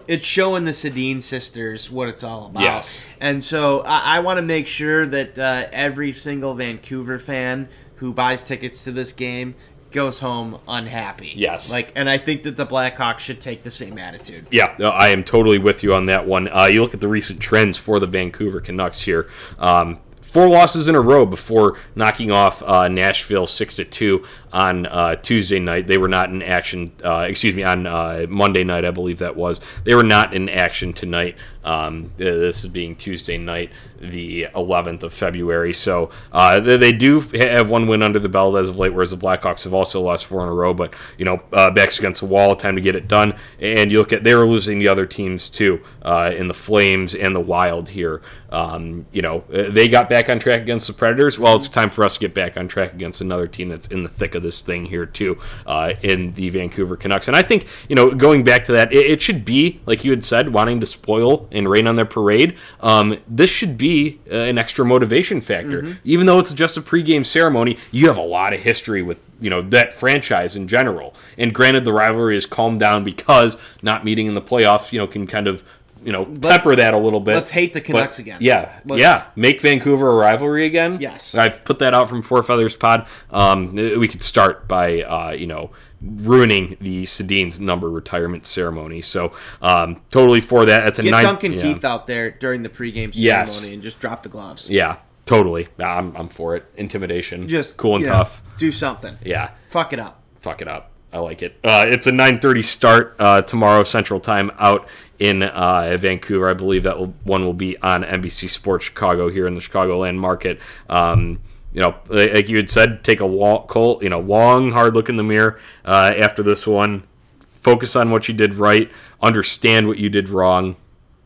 it's 0.07 0.25
showing 0.25 0.65
the 0.65 0.71
Sedin 0.71 1.21
sisters 1.21 1.89
what 1.89 2.09
it's 2.09 2.23
all 2.23 2.47
about. 2.47 2.63
Yes. 2.63 3.09
And 3.19 3.43
so 3.43 3.81
I, 3.81 4.17
I 4.17 4.19
want 4.19 4.37
to 4.37 4.41
make 4.41 4.67
sure 4.67 5.05
that 5.05 5.37
uh, 5.37 5.67
every 5.71 6.11
single 6.11 6.53
Vancouver 6.53 7.19
fan 7.19 7.69
who 7.97 8.13
buys 8.13 8.45
tickets 8.45 8.83
to 8.83 8.91
this 8.91 9.13
game 9.13 9.55
goes 9.91 10.19
home 10.19 10.59
unhappy. 10.67 11.31
Yes. 11.35 11.71
Like, 11.71 11.93
and 11.95 12.09
I 12.09 12.17
think 12.17 12.43
that 12.43 12.57
the 12.57 12.65
Blackhawks 12.65 13.19
should 13.19 13.39
take 13.39 13.63
the 13.63 13.71
same 13.71 13.97
attitude. 13.97 14.45
Yeah, 14.51 14.75
no, 14.77 14.89
I 14.89 15.07
am 15.07 15.23
totally 15.23 15.57
with 15.57 15.83
you 15.83 15.93
on 15.93 16.07
that 16.07 16.27
one. 16.27 16.49
Uh, 16.49 16.65
you 16.65 16.81
look 16.81 16.93
at 16.93 16.99
the 16.99 17.07
recent 17.07 17.39
trends 17.39 17.77
for 17.77 17.99
the 17.99 18.07
Vancouver 18.07 18.59
Canucks 18.59 19.01
here. 19.01 19.29
Um, 19.57 19.99
four 20.36 20.50
losses 20.50 20.89
in 20.89 20.95
a 20.95 21.00
row 21.00 21.26
before 21.26 21.78
knocking 21.95 22.30
off 22.30 22.62
uh, 22.63 22.89
Nashville 22.89 23.48
six 23.48 23.78
to 23.78 23.86
two 23.86 24.26
on 24.52 24.86
uh, 24.86 25.15
Tuesday 25.15 25.60
night. 25.60 25.88
They 25.88 25.98
were 25.98 26.10
not 26.10 26.30
in 26.30 26.41
action. 26.41 26.91
Uh, 27.02 27.26
excuse 27.30 27.56
me, 27.56 27.63
on 27.63 27.88
uh, 27.88 28.26
Monday 28.28 28.65
night, 28.65 28.84
I 28.84 28.91
believe 28.91 29.19
that 29.19 29.38
was. 29.38 29.62
They 29.86 29.95
were 29.95 30.04
not 30.04 30.34
in 30.34 30.50
action 30.50 30.91
tonight. 30.91 31.38
Um, 31.65 32.12
this 32.17 32.63
is 32.63 32.69
being 32.69 32.95
Tuesday 32.95 33.39
night, 33.39 33.71
the 33.99 34.47
11th 34.54 35.04
of 35.04 35.13
February. 35.13 35.73
So 35.73 36.12
uh, 36.32 36.60
they, 36.60 36.91
do 36.93 37.21
have 37.21 37.69
one 37.69 37.88
win 37.88 38.04
under 38.04 38.19
the 38.19 38.30
belt 38.30 38.56
as 38.56 38.69
of 38.69 38.78
late, 38.78 38.93
whereas 38.93 39.12
the 39.12 39.17
Blackhawks 39.17 39.63
have 39.63 39.73
also 39.73 39.99
lost 39.99 40.25
four 40.28 40.43
in 40.43 40.47
a 40.47 40.54
row. 40.54 40.73
But 40.73 40.93
you 41.17 41.25
know, 41.25 41.41
uh, 41.51 41.71
backs 41.71 41.97
against 41.97 42.21
the 42.21 42.28
wall, 42.28 42.56
time 42.56 42.75
to 42.75 42.82
get 42.82 42.95
it 42.95 43.08
done. 43.08 43.34
And 43.60 43.91
you 43.91 43.97
look 43.97 44.13
at 44.13 44.23
they 44.23 44.36
were 44.36 44.45
losing 44.45 44.78
the 44.78 44.88
other 44.88 45.08
teams 45.08 45.49
too, 45.49 45.82
uh, 46.04 46.32
in 46.36 46.47
the 46.47 46.54
Flames 46.54 47.15
and 47.15 47.36
the 47.36 47.41
Wild 47.41 47.89
here. 47.89 48.21
Um, 48.49 49.06
you 49.12 49.21
know, 49.21 49.43
uh, 49.51 49.69
they 49.69 49.89
got 49.89 50.08
back 50.08 50.30
on 50.30 50.39
track 50.39 50.62
against 50.62 50.88
the 50.88 50.93
Predators. 50.93 51.38
Well, 51.39 51.56
it's 51.56 51.67
time 51.67 51.89
for 51.89 52.06
us 52.06 52.13
to 52.13 52.19
get 52.19 52.34
back 52.34 52.56
on 52.56 52.67
track 52.67 52.93
against 52.93 53.19
another 53.19 53.47
team 53.47 53.69
that's 53.69 53.88
in 53.88 54.04
the 54.04 54.08
thick 54.08 54.36
of 54.36 54.43
this 54.43 54.62
thing 54.62 54.86
here 54.86 55.06
too, 55.06 55.39
uh, 55.65 55.93
in 56.04 56.34
the 56.36 56.49
Vancouver 56.49 56.95
Canucks. 56.95 57.28
And 57.28 57.36
I 57.36 57.41
think 57.41 57.67
you 57.89 57.95
know, 57.95 58.12
going 58.12 58.43
back 58.43 58.63
to 58.65 58.71
that, 58.73 58.93
it, 58.93 59.06
it 59.12 59.21
should 59.21 59.43
be 59.43 59.82
like 59.86 60.06
you 60.06 60.12
had 60.12 60.23
said, 60.23 60.54
wanting 60.54 60.80
to 60.80 60.86
spoil 60.86 61.47
and 61.55 61.69
rain 61.69 61.87
on 61.87 61.95
their 61.95 62.05
parade. 62.05 62.55
Um, 62.81 63.17
this 63.27 63.49
should 63.49 63.77
be 63.77 64.19
uh, 64.31 64.35
an 64.35 64.57
extra 64.57 64.85
motivation 64.85 65.41
factor, 65.41 65.97
even 66.03 66.25
though 66.27 66.37
it's 66.39 66.53
just 66.53 66.77
a 66.77 66.81
pregame 66.81 67.25
ceremony. 67.25 67.77
You 67.91 68.07
have 68.07 68.17
a 68.17 68.21
lot 68.21 68.53
of 68.53 68.59
history 68.59 69.01
with 69.01 69.17
you 69.39 69.49
know 69.49 69.61
that 69.61 69.93
franchise 69.93 70.55
in 70.55 70.67
general. 70.67 71.15
And 71.37 71.53
granted, 71.53 71.85
the 71.85 71.93
rivalry 71.93 72.35
has 72.35 72.45
calmed 72.45 72.79
down 72.79 73.03
because 73.03 73.57
not 73.81 74.03
meeting 74.05 74.27
in 74.27 74.35
the 74.35 74.41
playoffs, 74.41 74.91
you 74.91 74.99
know, 74.99 75.07
can 75.07 75.25
kind 75.27 75.47
of 75.47 75.63
you 76.03 76.11
know 76.11 76.23
pepper 76.25 76.75
that 76.75 76.93
a 76.93 76.97
little 76.97 77.19
bit. 77.19 77.33
let's 77.35 77.49
hate 77.49 77.73
the 77.73 77.79
But, 77.79 77.85
Canucks 77.87 78.19
again. 78.19 78.37
Yeah, 78.39 78.79
Let's- 78.85 79.01
yeah. 79.01 79.25
Make 79.35 79.61
Vancouver 79.61 80.09
a 80.11 80.15
rivalry 80.15 80.65
again. 80.65 80.97
Yes. 81.01 81.33
I've 81.33 81.63
put 81.65 81.79
that 81.79 81.93
out 81.95 82.09
from 82.09 82.21
Four 82.21 82.43
Feathers 82.43 82.75
Pod. 82.75 83.07
Um, 83.31 83.73
we 83.75 84.07
could 84.07 84.21
start 84.21 84.67
by 84.67 85.01
uh, 85.01 85.31
you 85.31 85.47
know 85.47 85.71
ruining 86.05 86.77
the 86.81 87.05
Sedin's 87.05 87.59
number 87.59 87.89
retirement 87.89 88.45
ceremony. 88.45 89.01
So 89.01 89.31
um, 89.61 90.01
totally 90.09 90.41
for 90.41 90.65
that. 90.65 90.83
That's 90.85 90.99
a 90.99 91.03
Get 91.03 91.11
nine. 91.11 91.23
Duncan 91.23 91.53
yeah. 91.53 91.61
Keith 91.61 91.85
out 91.85 92.07
there 92.07 92.31
during 92.31 92.63
the 92.63 92.69
pregame 92.69 93.13
ceremony 93.13 93.21
Yes. 93.21 93.69
and 93.71 93.81
just 93.81 93.99
drop 93.99 94.23
the 94.23 94.29
gloves. 94.29 94.69
Yeah, 94.69 94.97
totally. 95.25 95.67
I'm, 95.79 96.15
I'm 96.15 96.29
for 96.29 96.55
it. 96.55 96.65
Intimidation. 96.77 97.47
Just 97.47 97.77
cool 97.77 97.95
and 97.95 98.05
you 98.05 98.09
know, 98.11 98.17
tough. 98.17 98.41
do 98.57 98.71
something. 98.71 99.17
Yeah. 99.23 99.51
Fuck 99.69 99.93
it 99.93 99.99
up. 99.99 100.21
fuck 100.39 100.61
it 100.61 100.67
up. 100.67 100.91
I 101.13 101.19
like 101.19 101.41
it. 101.43 101.57
Uh, 101.63 101.85
it's 101.87 102.07
a 102.07 102.11
9:30 102.11 102.63
start 102.65 103.15
uh, 103.19 103.41
tomorrow 103.41 103.83
Central 103.83 104.19
Time 104.19 104.51
out 104.59 104.87
in 105.17 105.43
uh, 105.43 105.95
Vancouver. 105.97 106.49
I 106.49 106.53
believe 106.53 106.83
that 106.83 106.99
will, 106.99 107.13
one 107.23 107.45
will 107.45 107.53
be 107.53 107.77
on 107.81 108.03
NBC 108.03 108.49
Sports 108.49 108.85
Chicago 108.85 109.29
here 109.29 109.47
in 109.47 109.53
the 109.53 109.61
Chicagoland 109.61 110.17
market. 110.17 110.59
Um, 110.89 111.39
you 111.75 111.81
know, 111.81 111.93
like 112.07 112.47
you 112.47 112.55
had 112.55 112.69
said, 112.69 113.03
take 113.03 113.19
a 113.19 113.27
walk, 113.27 113.67
Cole, 113.67 113.99
you 114.01 114.07
know, 114.07 114.21
long, 114.21 114.71
hard 114.71 114.95
look 114.95 115.09
in 115.09 115.15
the 115.15 115.23
mirror 115.23 115.59
uh, 115.83 116.13
after 116.17 116.41
this 116.41 116.65
one. 116.65 117.03
Focus 117.51 117.97
on 117.97 118.11
what 118.11 118.29
you 118.29 118.33
did 118.33 118.53
right. 118.53 118.89
Understand 119.21 119.89
what 119.89 119.97
you 119.97 120.09
did 120.09 120.29
wrong. 120.29 120.77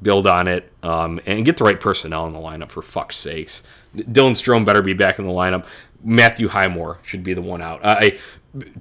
Build 0.01 0.25
on 0.25 0.47
it, 0.47 0.71
um, 0.81 1.19
and 1.25 1.45
get 1.45 1.57
the 1.57 1.65
right 1.65 1.79
personnel 1.79 2.25
in 2.25 2.33
the 2.33 2.39
lineup 2.39 2.71
for 2.71 2.81
fuck's 2.81 3.17
sakes. 3.17 3.61
Dylan 3.95 4.31
Strome 4.31 4.65
better 4.65 4.81
be 4.81 4.93
back 4.93 5.19
in 5.19 5.27
the 5.27 5.31
lineup. 5.31 5.65
Matthew 6.03 6.47
Highmore 6.47 6.97
should 7.03 7.21
be 7.21 7.33
the 7.33 7.41
one 7.41 7.61
out. 7.61 7.81
I 7.83 8.17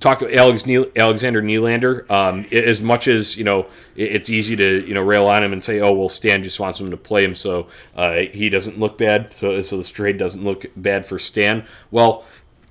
talk 0.01 0.23
Alex 0.23 0.67
Neal, 0.67 0.87
Alexander 0.97 1.43
Nylander. 1.43 2.11
Um, 2.11 2.47
as 2.53 2.81
much 2.83 3.09
as 3.09 3.37
you 3.37 3.45
know, 3.45 3.67
it's 3.97 4.31
easy 4.31 4.57
to 4.57 4.87
you 4.87 4.95
know 4.95 5.03
rail 5.03 5.27
on 5.27 5.43
him 5.43 5.53
and 5.53 5.63
say, 5.63 5.81
"Oh, 5.81 5.93
well, 5.93 6.09
Stan 6.09 6.43
just 6.43 6.59
wants 6.59 6.81
him 6.81 6.91
to 6.91 6.97
play 6.97 7.25
him 7.25 7.35
so 7.35 7.69
uh, 7.95 8.23
he 8.33 8.49
doesn't 8.49 8.79
look 8.79 8.99
bad, 8.99 9.35
so 9.35 9.61
so 9.63 9.77
the 9.77 9.85
trade 9.85 10.19
doesn't 10.19 10.43
look 10.43 10.67
bad 10.77 11.07
for 11.07 11.19
Stan." 11.19 11.65
Well. 11.91 12.25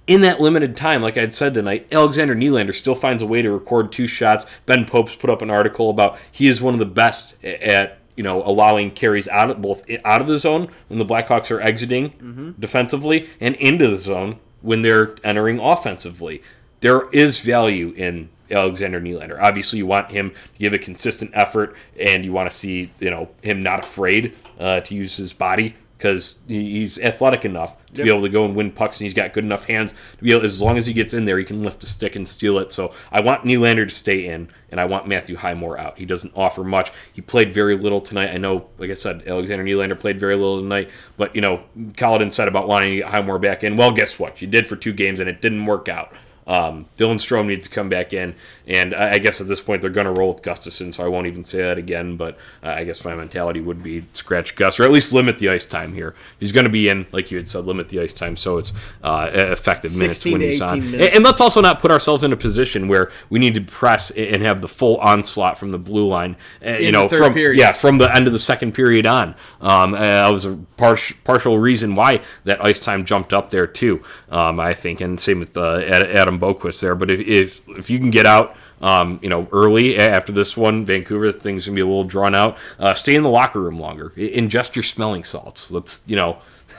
In 0.06 0.22
that 0.22 0.40
limited 0.40 0.78
time, 0.78 1.02
like 1.02 1.18
I 1.18 1.20
had 1.20 1.34
said 1.34 1.54
tonight, 1.54 1.86
Alexander 1.92 2.34
Nylander 2.34 2.74
still 2.74 2.96
finds 2.96 3.22
a 3.22 3.26
way 3.26 3.42
to 3.42 3.52
record 3.52 3.92
two 3.92 4.08
shots. 4.08 4.46
Ben 4.66 4.86
Pope's 4.86 5.18
put 5.18 5.30
up 5.30 5.42
an 5.42 5.50
article 5.50 5.90
about 5.90 6.18
he 6.32 6.48
is 6.48 6.62
one 6.62 6.74
of 6.74 6.80
the 6.80 6.86
best 6.86 7.36
at 7.44 8.00
you 8.16 8.24
know 8.24 8.42
allowing 8.44 8.92
carries 8.92 9.28
out 9.28 9.50
of 9.50 9.62
both 9.62 9.84
out 10.06 10.22
of 10.22 10.28
the 10.28 10.38
zone 10.38 10.70
when 10.88 10.98
the 10.98 11.06
Blackhawks 11.06 11.52
are 11.52 11.60
exiting 11.60 12.56
defensively 12.58 13.28
and 13.42 13.56
into 13.56 13.90
the 13.90 13.98
zone 13.98 14.40
when 14.62 14.82
they're 14.82 15.16
entering 15.26 15.60
offensively. 15.60 16.42
There 16.80 17.10
is 17.10 17.40
value 17.40 17.90
in 17.92 18.30
Alexander 18.52 19.02
Nylander. 19.02 19.42
Obviously, 19.42 19.80
you 19.80 19.86
want 19.86 20.12
him 20.12 20.32
to 20.32 20.60
give 20.60 20.74
a 20.74 20.78
consistent 20.78 21.32
effort, 21.34 21.76
and 22.00 22.24
you 22.24 22.32
want 22.32 22.50
to 22.50 22.56
see 22.56 22.92
you 23.00 23.10
know 23.10 23.30
him 23.42 23.62
not 23.62 23.80
afraid 23.80 24.36
uh, 24.60 24.82
to 24.82 24.96
use 24.96 25.18
his 25.18 25.34
body 25.34 25.76
because 25.98 26.38
he's 26.48 27.00
athletic 27.00 27.44
enough 27.44 27.76
to 27.88 28.04
be 28.04 28.10
able 28.10 28.22
to 28.22 28.30
go 28.30 28.46
and 28.46 28.56
win 28.56 28.72
pucks, 28.72 29.00
and 29.00 29.06
he's 29.06 29.16
got 29.16 29.34
good 29.34 29.44
enough 29.44 29.66
hands 29.66 29.94
to 30.18 30.24
be 30.24 30.32
able. 30.32 30.46
As 30.46 30.62
long 30.62 30.78
as 30.78 30.86
he 30.86 30.94
gets 30.94 31.14
in 31.14 31.26
there, 31.26 31.40
he 31.40 31.46
can 31.46 31.64
lift 31.64 31.84
a 31.84 31.88
stick 31.88 32.16
and 32.16 32.28
steal 32.28 32.60
it. 32.60 32.72
So 32.72 32.94
I 33.12 33.22
want 33.22 33.44
Nylander 33.44 33.88
to 33.88 33.94
stay 33.94 34.28
in, 34.28 34.50
and 34.70 34.80
I 34.80 34.86
want 34.86 35.08
Matthew 35.08 35.38
Highmore 35.38 35.80
out. 35.80 35.98
He 35.98 36.06
doesn't 36.06 36.34
offer 36.36 36.64
much. 36.64 36.92
He 37.12 37.22
played 37.22 37.54
very 37.54 37.76
little 37.76 38.00
tonight. 38.00 38.30
I 38.30 38.38
know, 38.38 38.68
like 38.78 38.92
I 38.92 38.96
said, 38.96 39.28
Alexander 39.28 39.64
Nylander 39.64 40.00
played 40.00 40.20
very 40.20 40.36
little 40.36 40.62
tonight, 40.62 40.92
but 41.18 41.36
you 41.36 41.42
know, 41.42 41.64
Colliton 41.96 42.32
said 42.32 42.48
about 42.48 42.68
wanting 42.68 42.92
to 42.92 42.96
get 42.98 43.08
Highmore 43.08 43.40
back 43.40 43.64
in. 43.64 43.76
Well, 43.76 43.92
guess 43.92 44.20
what? 44.20 44.42
You 44.42 44.48
did 44.48 44.68
for 44.68 44.76
two 44.76 44.94
games, 44.94 45.20
and 45.20 45.28
it 45.28 45.42
didn't 45.42 45.66
work 45.66 45.90
out. 45.90 46.14
Um, 46.48 46.86
Dylan 46.98 47.16
Strome 47.16 47.48
needs 47.48 47.68
to 47.68 47.74
come 47.74 47.90
back 47.90 48.14
in, 48.14 48.36
and 48.68 48.94
I, 48.94 49.14
I 49.14 49.18
guess 49.20 49.40
at 49.42 49.48
this 49.48 49.62
point 49.62 49.82
they're 49.82 49.90
going 49.90 50.06
to 50.06 50.12
roll 50.12 50.34
with 50.34 50.44
Gustafsson, 50.44 50.94
so 50.94 51.04
I 51.04 51.08
won't 51.08 51.28
even 51.28 51.44
say 51.44 51.60
that 51.60 51.78
again. 51.78 52.18
But 52.18 52.38
uh, 52.62 52.70
I 52.70 52.84
guess 52.84 53.04
my 53.06 53.16
mentality 53.16 53.62
would 53.62 53.82
be 53.82 54.06
scratch 54.14 54.56
Gus, 54.56 54.80
or 54.80 54.84
at 54.84 54.92
least 54.92 55.14
limit 55.14 55.40
the 55.40 55.50
ice 55.50 55.66
time 55.66 55.94
here. 55.94 56.16
He's 56.40 56.52
going 56.52 56.66
to 56.66 56.70
be 56.70 56.90
in, 56.90 57.08
like 57.12 57.32
you 57.32 57.38
had 57.38 57.48
said, 57.48 57.66
limit 57.66 57.90
the 57.90 58.02
ice 58.02 58.14
time 58.14 58.36
so 58.36 58.58
it's 58.58 58.74
uh, 59.04 59.30
effective 59.34 59.98
minutes 59.98 60.26
when 60.26 60.42
he's 60.42 60.62
on. 60.62 60.82
And, 60.82 61.02
and 61.02 61.24
let's 61.24 61.40
also 61.40 61.62
not 61.62 61.80
put 61.80 61.92
ourselves 61.92 62.24
in 62.24 62.34
a 62.34 62.38
position 62.38 62.88
where 62.88 63.12
we 63.30 63.40
need 63.40 63.54
to 63.56 63.62
press 63.62 64.12
and 64.12 64.42
have 64.42 64.62
the 64.62 64.68
full 64.68 64.98
onslaught 64.98 65.58
from 65.58 65.70
the 65.70 65.80
blue 65.80 66.08
line. 66.08 66.36
Uh, 66.66 66.72
you 66.72 66.92
know, 66.92 67.08
from 67.08 67.34
period. 67.34 67.58
yeah, 67.58 67.72
from 67.72 67.98
the 67.98 68.14
end 68.14 68.28
of 68.28 68.34
the 68.34 68.40
second 68.40 68.74
period 68.74 69.06
on. 69.06 69.36
Um, 69.62 69.94
uh, 69.94 70.00
that 70.00 70.30
was 70.30 70.46
a 70.46 70.56
par- 70.76 70.98
partial 71.24 71.58
reason 71.58 71.96
why 71.96 72.22
that 72.44 72.64
ice 72.64 72.80
time 72.80 73.06
jumped 73.06 73.32
up 73.32 73.50
there 73.50 73.68
too. 73.68 74.04
Um, 74.30 74.60
I 74.60 74.74
think, 74.74 75.00
and 75.00 75.20
same 75.20 75.40
with 75.40 75.56
uh, 75.56 75.80
Adam 75.80 76.38
Boquist 76.38 76.82
there. 76.82 76.96
But 76.96 77.10
if 77.10 77.22
if, 77.22 77.70
if 77.70 77.90
you 77.90 78.00
can 78.00 78.12
get 78.12 78.26
out. 78.26 78.57
Um, 78.82 79.20
you 79.24 79.30
know, 79.30 79.48
early 79.52 79.98
after 79.98 80.32
this 80.32 80.56
one, 80.56 80.86
Vancouver 80.86 81.32
things 81.32 81.66
gonna 81.66 81.76
be 81.76 81.82
a 81.82 81.86
little 81.86 82.04
drawn 82.04 82.36
out. 82.36 82.58
Uh, 82.78 82.94
stay 82.94 83.16
in 83.16 83.24
the 83.24 83.30
locker 83.30 83.60
room 83.60 83.80
longer. 83.80 84.14
I- 84.16 84.20
Ingest 84.36 84.76
your 84.76 84.84
smelling 84.84 85.24
salts. 85.24 85.72
Let's 85.72 86.04
you 86.06 86.16
know 86.16 86.38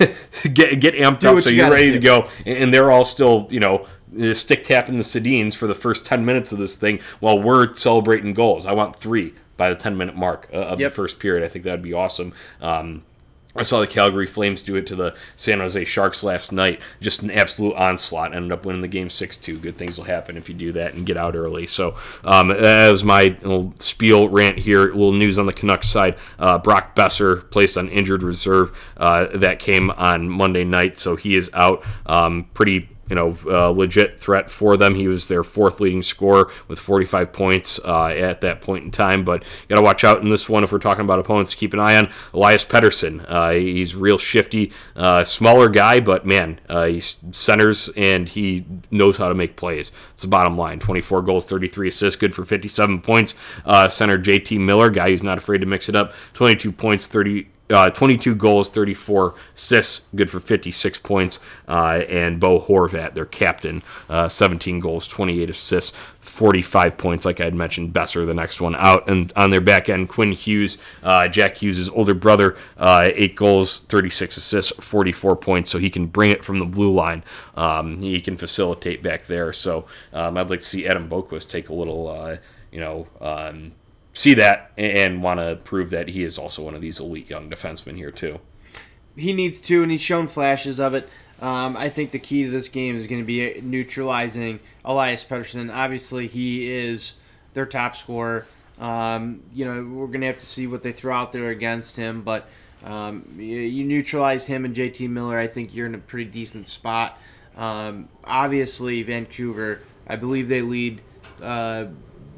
get 0.52 0.80
get 0.80 0.94
amped 0.94 1.20
Do 1.20 1.36
up 1.36 1.42
so 1.42 1.50
you 1.50 1.56
you're 1.58 1.70
ready 1.70 1.86
do. 1.88 1.92
to 1.94 1.98
go. 1.98 2.28
And 2.46 2.58
and 2.58 2.74
they're 2.74 2.90
all 2.90 3.04
still 3.04 3.48
you 3.50 3.60
know 3.60 3.86
uh, 4.20 4.32
stick 4.34 4.62
tapping 4.64 4.96
the 4.96 5.02
Sedins 5.02 5.54
for 5.56 5.66
the 5.66 5.74
first 5.74 6.06
ten 6.06 6.24
minutes 6.24 6.52
of 6.52 6.58
this 6.58 6.76
thing 6.76 7.00
while 7.20 7.38
we're 7.40 7.74
celebrating 7.74 8.32
goals. 8.34 8.64
I 8.66 8.72
want 8.72 8.94
three 8.96 9.34
by 9.56 9.68
the 9.70 9.74
ten 9.76 9.96
minute 9.96 10.14
mark 10.14 10.48
uh, 10.52 10.56
of 10.58 10.78
Yep. 10.80 10.90
the 10.92 10.94
first 10.94 11.18
period. 11.18 11.44
I 11.44 11.48
think 11.48 11.64
that'd 11.64 11.82
be 11.82 11.92
awesome. 11.94 12.32
Um, 12.60 13.02
I 13.56 13.62
saw 13.62 13.80
the 13.80 13.86
Calgary 13.86 14.26
Flames 14.26 14.62
do 14.62 14.76
it 14.76 14.86
to 14.88 14.94
the 14.94 15.16
San 15.36 15.58
Jose 15.58 15.84
Sharks 15.84 16.22
last 16.22 16.52
night. 16.52 16.80
Just 17.00 17.22
an 17.22 17.30
absolute 17.30 17.74
onslaught. 17.74 18.34
Ended 18.34 18.52
up 18.52 18.64
winning 18.64 18.82
the 18.82 18.88
game 18.88 19.10
6 19.10 19.36
2. 19.36 19.58
Good 19.58 19.76
things 19.76 19.96
will 19.96 20.04
happen 20.04 20.36
if 20.36 20.48
you 20.48 20.54
do 20.54 20.72
that 20.72 20.94
and 20.94 21.06
get 21.06 21.16
out 21.16 21.34
early. 21.34 21.66
So 21.66 21.96
um, 22.24 22.48
that 22.48 22.90
was 22.90 23.02
my 23.02 23.36
little 23.42 23.74
spiel 23.78 24.28
rant 24.28 24.58
here. 24.58 24.88
A 24.88 24.92
little 24.92 25.12
news 25.12 25.38
on 25.38 25.46
the 25.46 25.52
Canucks 25.52 25.88
side. 25.88 26.16
Uh, 26.38 26.58
Brock 26.58 26.94
Boeser 26.94 27.50
placed 27.50 27.76
on 27.78 27.88
injured 27.88 28.22
reserve. 28.22 28.76
Uh, 28.96 29.26
that 29.38 29.58
came 29.58 29.90
on 29.92 30.28
Monday 30.28 30.64
night, 30.64 30.98
so 30.98 31.16
he 31.16 31.34
is 31.34 31.50
out. 31.54 31.84
Um, 32.06 32.48
pretty 32.54 32.88
you 33.08 33.16
know, 33.16 33.36
uh, 33.46 33.70
legit 33.70 34.18
threat 34.20 34.50
for 34.50 34.76
them. 34.76 34.94
He 34.94 35.08
was 35.08 35.28
their 35.28 35.44
fourth 35.44 35.80
leading 35.80 36.02
scorer 36.02 36.50
with 36.68 36.78
45 36.78 37.32
points 37.32 37.80
uh, 37.84 38.08
at 38.08 38.40
that 38.42 38.60
point 38.60 38.84
in 38.84 38.90
time. 38.90 39.24
But 39.24 39.42
you 39.42 39.68
got 39.68 39.76
to 39.76 39.82
watch 39.82 40.04
out 40.04 40.20
in 40.20 40.28
this 40.28 40.48
one 40.48 40.64
if 40.64 40.72
we're 40.72 40.78
talking 40.78 41.04
about 41.04 41.18
opponents. 41.18 41.54
Keep 41.54 41.74
an 41.74 41.80
eye 41.80 41.96
on 41.96 42.10
Elias 42.32 42.64
Pettersson. 42.64 43.24
Uh, 43.28 43.50
he's 43.50 43.96
real 43.96 44.18
shifty, 44.18 44.72
uh, 44.96 45.24
smaller 45.24 45.68
guy, 45.68 46.00
but 46.00 46.26
man, 46.26 46.60
uh, 46.68 46.86
he 46.86 47.00
centers 47.00 47.88
and 47.96 48.28
he 48.28 48.64
knows 48.90 49.16
how 49.16 49.28
to 49.28 49.34
make 49.34 49.56
plays. 49.56 49.92
It's 50.12 50.22
the 50.22 50.28
bottom 50.28 50.56
line. 50.56 50.78
24 50.80 51.22
goals, 51.22 51.46
33 51.46 51.88
assists, 51.88 52.18
good 52.18 52.34
for 52.34 52.44
57 52.44 53.00
points. 53.00 53.34
Center 53.88 54.18
JT 54.18 54.60
Miller, 54.60 54.90
guy 54.90 55.10
who's 55.10 55.22
not 55.22 55.38
afraid 55.38 55.60
to 55.60 55.66
mix 55.66 55.88
it 55.88 55.94
up. 55.94 56.12
22 56.34 56.72
points, 56.72 57.06
30 57.06 57.48
uh, 57.70 57.90
22 57.90 58.34
goals, 58.34 58.70
34 58.70 59.34
assists, 59.54 60.02
good 60.14 60.30
for 60.30 60.40
56 60.40 60.98
points. 61.00 61.38
Uh, 61.66 62.02
and 62.08 62.40
Bo 62.40 62.60
Horvat, 62.60 63.14
their 63.14 63.26
captain, 63.26 63.82
uh, 64.08 64.28
17 64.28 64.80
goals, 64.80 65.06
28 65.06 65.50
assists, 65.50 65.96
45 66.20 66.96
points. 66.96 67.24
Like 67.24 67.40
I 67.40 67.44
had 67.44 67.54
mentioned, 67.54 67.92
Boeser, 67.92 68.26
the 68.26 68.34
next 68.34 68.60
one 68.60 68.76
out. 68.76 69.08
And 69.08 69.32
on 69.36 69.50
their 69.50 69.60
back 69.60 69.88
end, 69.88 70.08
Quinn 70.08 70.32
Hughes, 70.32 70.78
uh, 71.02 71.28
Jack 71.28 71.58
Hughes' 71.58 71.88
older 71.90 72.14
brother, 72.14 72.56
uh, 72.78 73.10
8 73.14 73.36
goals, 73.36 73.80
36 73.80 74.36
assists, 74.36 74.72
44 74.84 75.36
points. 75.36 75.70
So 75.70 75.78
he 75.78 75.90
can 75.90 76.06
bring 76.06 76.30
it 76.30 76.44
from 76.44 76.58
the 76.58 76.66
blue 76.66 76.92
line. 76.92 77.22
Um, 77.56 78.00
he 78.00 78.20
can 78.20 78.36
facilitate 78.36 79.02
back 79.02 79.26
there. 79.26 79.52
So 79.52 79.86
um, 80.12 80.36
I'd 80.36 80.50
like 80.50 80.60
to 80.60 80.64
see 80.64 80.86
Adam 80.86 81.08
Boqvist 81.08 81.50
take 81.50 81.68
a 81.68 81.74
little, 81.74 82.08
uh, 82.08 82.36
you 82.70 82.80
know, 82.80 83.06
um, 83.20 83.72
see 84.18 84.34
that 84.34 84.72
and 84.76 85.22
want 85.22 85.40
to 85.40 85.56
prove 85.62 85.90
that 85.90 86.08
he 86.08 86.24
is 86.24 86.38
also 86.38 86.62
one 86.62 86.74
of 86.74 86.80
these 86.80 86.98
elite 86.98 87.30
young 87.30 87.48
defensemen 87.48 87.96
here 87.96 88.10
too. 88.10 88.40
he 89.16 89.32
needs 89.32 89.60
to, 89.62 89.82
and 89.82 89.90
he's 89.90 90.00
shown 90.00 90.26
flashes 90.26 90.78
of 90.78 90.94
it. 90.94 91.08
Um, 91.40 91.76
I 91.76 91.88
think 91.88 92.10
the 92.10 92.18
key 92.18 92.44
to 92.44 92.50
this 92.50 92.68
game 92.68 92.96
is 92.96 93.06
going 93.06 93.20
to 93.20 93.26
be 93.26 93.60
neutralizing 93.60 94.58
Elias 94.84 95.24
Pettersson. 95.24 95.72
Obviously, 95.72 96.26
he 96.26 96.70
is 96.72 97.12
their 97.54 97.66
top 97.66 97.94
scorer. 97.94 98.46
Um, 98.80 99.42
you 99.52 99.64
know, 99.64 99.84
we're 99.84 100.06
going 100.08 100.20
to 100.22 100.26
have 100.26 100.38
to 100.38 100.46
see 100.46 100.66
what 100.66 100.82
they 100.82 100.92
throw 100.92 101.14
out 101.14 101.32
there 101.32 101.50
against 101.50 101.96
him, 101.96 102.22
but 102.22 102.48
um, 102.84 103.34
you, 103.36 103.84
neutralize 103.84 104.46
him 104.46 104.64
and 104.64 104.74
JT 104.74 105.08
Miller. 105.10 105.38
I 105.38 105.46
think 105.46 105.74
you're 105.74 105.86
in 105.86 105.94
a 105.94 105.98
pretty 105.98 106.30
decent 106.30 106.68
spot. 106.68 107.18
Um, 107.56 108.08
obviously, 108.24 109.02
Vancouver, 109.02 109.80
I 110.06 110.16
believe 110.16 110.48
they 110.48 110.62
lead 110.62 111.02
uh, 111.42 111.86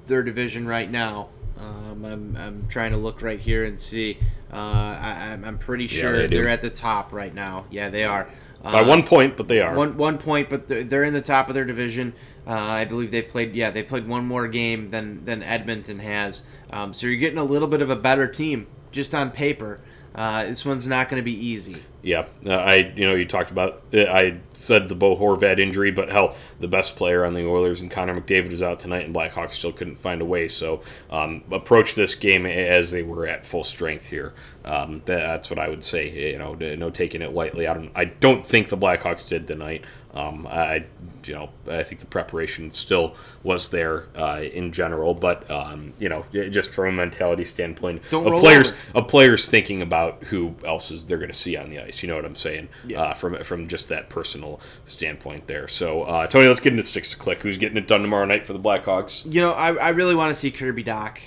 their 0.07 0.23
division 0.23 0.67
right 0.67 0.91
now. 0.91 1.29
Um, 1.61 2.05
I'm, 2.05 2.37
I'm 2.37 2.69
trying 2.69 2.93
to 2.93 2.97
look 2.97 3.21
right 3.23 3.39
here 3.39 3.65
and 3.65 3.79
see. 3.79 4.19
Uh, 4.53 4.57
I, 4.57 5.17
I'm- 5.31 5.45
I'm 5.45 5.59
pretty 5.59 5.87
sure 5.87 6.17
they 6.17 6.27
they're 6.27 6.49
at 6.49 6.63
the 6.63 6.71
top 6.71 7.13
right 7.13 7.35
now. 7.35 7.67
Yeah, 7.71 7.89
they 7.91 8.05
are. 8.05 8.29
By 8.63 8.81
Uh, 8.81 8.87
one 8.87 9.03
point, 9.05 9.37
but 9.37 9.47
they 9.49 9.61
are. 9.61 9.75
one 9.75 9.97
one 9.97 10.19
point, 10.19 10.49
but 10.51 10.67
they're, 10.69 10.85
they're 10.85 11.05
in 11.05 11.13
the 11.15 11.21
top 11.23 11.49
of 11.49 11.55
their 11.55 11.65
division. 11.65 12.15
Uh, 12.47 12.53
I 12.53 12.85
believe 12.87 13.11
they've 13.11 13.29
played. 13.29 13.55
Yeah, 13.55 13.71
they 13.71 13.83
played 13.83 14.09
one 14.09 14.27
more 14.27 14.49
game 14.49 14.89
than 14.89 15.25
than 15.25 15.43
Edmonton 15.43 15.99
has. 16.01 16.43
Um, 16.73 16.93
so 16.93 17.07
you're 17.07 17.21
getting 17.21 17.39
a 17.39 17.45
little 17.45 17.69
bit 17.69 17.83
of 17.83 17.91
a 17.91 17.97
better 17.97 18.27
team 18.27 18.67
just 18.91 19.15
on 19.15 19.31
paper. 19.31 19.81
Uh, 20.15 20.45
this 20.47 20.65
one's 20.65 20.87
not 20.87 21.09
going 21.09 21.21
to 21.21 21.25
be 21.25 21.33
easy. 21.47 21.83
Yeah, 22.03 22.27
uh, 22.47 22.53
I 22.53 22.93
you 22.97 23.07
know 23.07 23.15
you 23.15 23.27
talked 23.27 23.51
about 23.51 23.83
uh, 23.93 24.05
I 24.05 24.39
said 24.55 24.89
the 24.89 24.95
Bo 24.95 25.17
Horvat 25.17 25.59
injury, 25.59 25.91
but 25.91 26.09
hell, 26.09 26.35
the 26.59 26.69
best 26.69 26.97
player 26.97 27.25
on 27.25 27.35
the 27.35 27.47
Oilers 27.47 27.83
and 27.83 27.91
Connor 27.91 28.19
McDavid 28.19 28.51
was 28.51 28.63
out 28.63 28.81
tonight, 28.81 29.05
and 29.05 29.15
Blackhawks 29.15 29.53
still 29.53 29.73
couldn't 29.73 29.97
find 29.97 30.23
a 30.23 30.25
way. 30.25 30.49
So 30.49 30.83
um, 31.11 31.45
approach 31.51 31.95
this 31.95 32.15
game 32.15 32.47
as 32.47 32.91
they 32.91 33.03
were 33.03 33.27
at 33.27 33.45
full 33.45 33.65
strength 33.65 34.07
here. 34.07 34.33
Um, 34.65 35.03
that's 35.05 35.51
what 35.51 35.59
I 35.59 35.69
would 35.69 35.85
say. 35.85 36.33
You 36.33 36.39
know, 36.39 36.55
no 36.55 36.91
taking 36.91 37.23
it 37.23 37.33
lightly. 37.33 37.67
I 37.67 37.75
don't 37.75 37.93
I 37.95 38.05
don't 38.07 38.47
think 38.47 38.71
the 38.71 38.79
Blackhawks 38.79 39.29
did 39.29 39.47
tonight. 39.47 39.85
Um, 40.13 40.47
I 40.49 40.87
you 41.25 41.35
know 41.35 41.51
I 41.69 41.83
think 41.83 42.01
the 42.01 42.07
preparation 42.07 42.73
still 42.73 43.15
was 43.43 43.69
there 43.69 44.07
uh, 44.17 44.41
in 44.41 44.73
general, 44.73 45.15
but 45.15 45.49
um, 45.51 45.93
you 45.99 46.09
know 46.09 46.25
just 46.33 46.73
from 46.73 46.87
a 46.87 46.93
mentality 46.93 47.45
standpoint 47.45 48.03
Don't 48.11 48.27
of 48.27 48.41
players 48.41 48.73
over. 48.73 48.79
of 48.97 49.09
players 49.09 49.49
thinking 49.49 49.83
about 49.83 50.25
who 50.25 50.55
else 50.65 50.91
is 50.91 51.05
they're 51.05 51.19
going 51.19 51.31
to 51.31 51.37
see 51.37 51.57
on 51.57 51.71
the 51.71 51.79
ice. 51.79 51.90
You 52.03 52.09
know 52.09 52.17
what 52.17 52.25
I'm 52.25 52.37
saying? 52.37 52.69
Yeah. 52.87 53.03
Uh, 53.03 53.15
from 53.15 53.43
from 53.45 53.69
just 53.69 53.89
that 53.89 54.09
personal 54.09 54.61
standpoint 54.85 55.47
there. 55.47 55.69
So 55.69 56.03
uh, 56.03 56.27
Tony, 56.27 56.47
let's 56.47 56.61
get 56.61 56.73
into 56.73 56.83
six 56.83 57.15
click. 57.15 57.43
Who's 57.43 57.59
getting 57.59 57.77
it 57.77 57.87
done 57.87 58.03
tomorrow 58.03 58.25
night 58.25 58.45
for 58.45 58.53
the 58.53 58.59
Blackhawks? 58.61 59.33
You 59.33 59.41
know, 59.41 59.53
I, 59.53 59.75
I 59.75 59.89
really 59.91 60.15
want 60.15 60.33
to 60.33 60.39
see 60.39 60.51
Kirby 60.51 60.85
Dach 60.85 61.19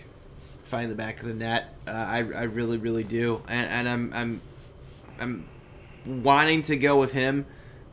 find 0.63 0.89
the 0.89 0.95
back 0.95 1.19
of 1.21 1.27
the 1.27 1.33
net. 1.33 1.75
Uh, 1.87 1.91
I, 1.91 2.17
I 2.17 2.43
really 2.43 2.77
really 2.77 3.03
do, 3.03 3.41
and, 3.47 3.69
and 3.69 3.89
I'm 3.89 4.13
I'm 4.13 4.41
I'm 5.19 5.45
wanting 6.23 6.61
to 6.63 6.75
go 6.75 6.99
with 6.99 7.11
him, 7.13 7.45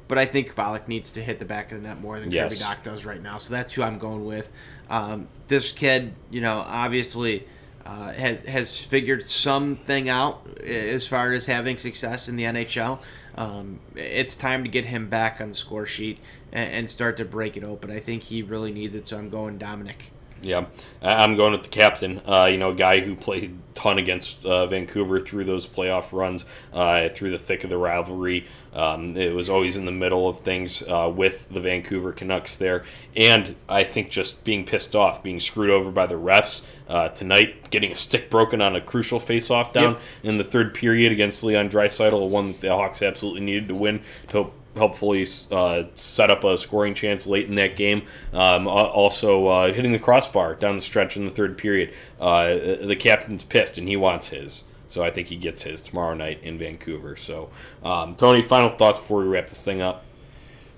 but 0.09 0.19
I 0.19 0.25
think 0.25 0.55
Kubalik 0.55 0.89
needs 0.89 1.13
to 1.15 1.23
hit 1.23 1.39
the 1.39 1.45
back 1.45 1.73
of 1.73 1.83
the 1.83 1.89
net 1.89 2.01
more 2.01 2.19
than 2.19 2.31
Yes. 2.31 2.63
Kirby 2.63 2.75
Dach 2.75 2.83
does 2.83 3.05
right 3.05 3.23
now. 3.23 3.39
So 3.39 3.55
that's 3.55 3.75
who 3.75 3.83
I'm 3.83 3.99
going 3.99 4.25
with. 4.25 4.51
Um, 4.89 5.29
this 5.49 5.73
kid, 5.73 6.15
you 6.31 6.41
know, 6.41 6.65
obviously. 6.67 7.47
Uh, 7.85 8.13
has 8.13 8.43
has 8.43 8.85
figured 8.85 9.23
something 9.23 10.09
out 10.09 10.47
as 10.63 11.09
far 11.09 11.33
as 11.33 11.47
having 11.47 11.79
success 11.79 12.29
in 12.29 12.37
the 12.37 12.45
NHL. 12.45 13.01
Um, 13.37 13.81
it's 13.97 14.37
time 14.37 14.65
to 14.65 14.69
get 14.69 14.85
him 14.85 15.09
back 15.09 15.41
on 15.41 15.49
the 15.49 15.55
score 15.55 15.87
sheet 15.87 16.19
and, 16.53 16.71
and 16.71 16.91
start 16.91 17.17
to 17.17 17.25
break 17.25 17.57
it 17.57 17.65
open. 17.65 17.91
I 17.91 18.01
think 18.01 18.25
he 18.25 18.43
really 18.43 18.71
needs 18.71 18.95
it, 18.95 19.07
so 19.07 19.17
I'm 19.17 19.31
going 19.31 19.57
Dominic. 19.57 20.13
Yeah, 20.43 20.67
I'm 21.03 21.37
going 21.37 21.53
with 21.53 21.65
the 21.65 21.69
captain. 21.69 22.23
Uh, 22.27 22.47
you 22.51 22.57
know, 22.57 22.71
a 22.71 22.75
guy 22.75 23.01
who 23.01 23.15
played 23.15 23.45
a 23.51 23.75
ton 23.75 23.99
against 23.99 24.45
uh, 24.47 24.67
Vancouver 24.67 25.21
through 25.21 25.45
those 25.45 25.67
playoff 25.67 26.13
runs, 26.15 26.47
uh, 26.73 27.11
through 27.11 27.31
the 27.31 27.39
thick 27.39 27.63
of 27.63 27.69
the 27.69 27.77
rivalry. 27.77 28.47
Um, 28.73 29.17
it 29.19 29.35
was 29.35 29.51
always 29.51 29.77
in 29.77 29.85
the 29.85 29.93
middle 29.93 30.29
of 30.29 30.41
things 30.41 30.83
uh, 30.83 31.13
with 31.15 31.47
the 31.51 31.61
Vancouver 31.61 32.13
Canucks 32.13 32.57
there, 32.57 32.85
and 33.15 33.55
I 33.69 33.85
think 33.85 34.11
just 34.11 34.43
being 34.45 34.65
pissed 34.65 34.97
off, 34.97 35.23
being 35.23 35.41
screwed 35.41 35.71
over 35.71 35.91
by 35.91 36.07
the 36.07 36.15
refs 36.15 36.63
uh, 36.89 37.09
tonight, 37.09 37.71
getting 37.71 37.93
a 37.93 37.97
stick 37.97 38.31
broken 38.31 38.63
on 38.63 38.77
a 38.77 38.81
crucial 38.81 39.21
face-off 39.21 39.73
down 39.75 39.93
Yep. 39.95 40.01
in 40.23 40.37
the 40.39 40.45
third 40.45 40.73
period 40.73 41.13
against 41.13 41.43
Leon 41.45 41.69
Draisaitl, 41.69 42.29
one 42.29 42.53
that 42.53 42.61
the 42.61 42.71
Hawks 42.75 43.03
absolutely 43.03 43.43
needed 43.43 43.69
to 43.69 43.75
win 43.75 44.01
to 44.29 44.53
helpfully 44.77 45.27
uh, 45.51 45.83
set 45.95 46.31
up 46.31 46.45
a 46.45 46.57
scoring 46.57 46.95
chance 46.95 47.27
late 47.27 47.49
in 47.49 47.55
that 47.57 47.77
game. 47.77 48.03
Um, 48.33 48.69
also, 48.69 49.47
uh, 49.47 49.73
hitting 49.73 49.93
the 49.93 49.99
crossbar 49.99 50.55
down 50.55 50.77
the 50.77 50.81
stretch 50.81 51.17
in 51.17 51.25
the 51.25 51.31
third 51.31 51.59
period. 51.59 51.93
Uh, 52.21 52.55
the 52.85 52.97
captain's 52.99 53.45
pissed 53.45 53.79
and 53.79 53.89
he 53.89 53.97
wants 53.97 54.29
his. 54.29 54.65
So 54.89 55.05
I 55.05 55.11
think 55.11 55.29
he 55.29 55.37
gets 55.37 55.63
his 55.63 55.81
tomorrow 55.81 56.15
night 56.15 56.43
in 56.43 56.59
Vancouver. 56.59 57.15
So, 57.15 57.51
um, 57.85 58.17
Tony, 58.17 58.43
final 58.43 58.71
thoughts 58.71 58.99
before 58.99 59.21
we 59.21 59.29
wrap 59.29 59.47
this 59.47 59.65
thing 59.65 59.81
up? 59.81 60.05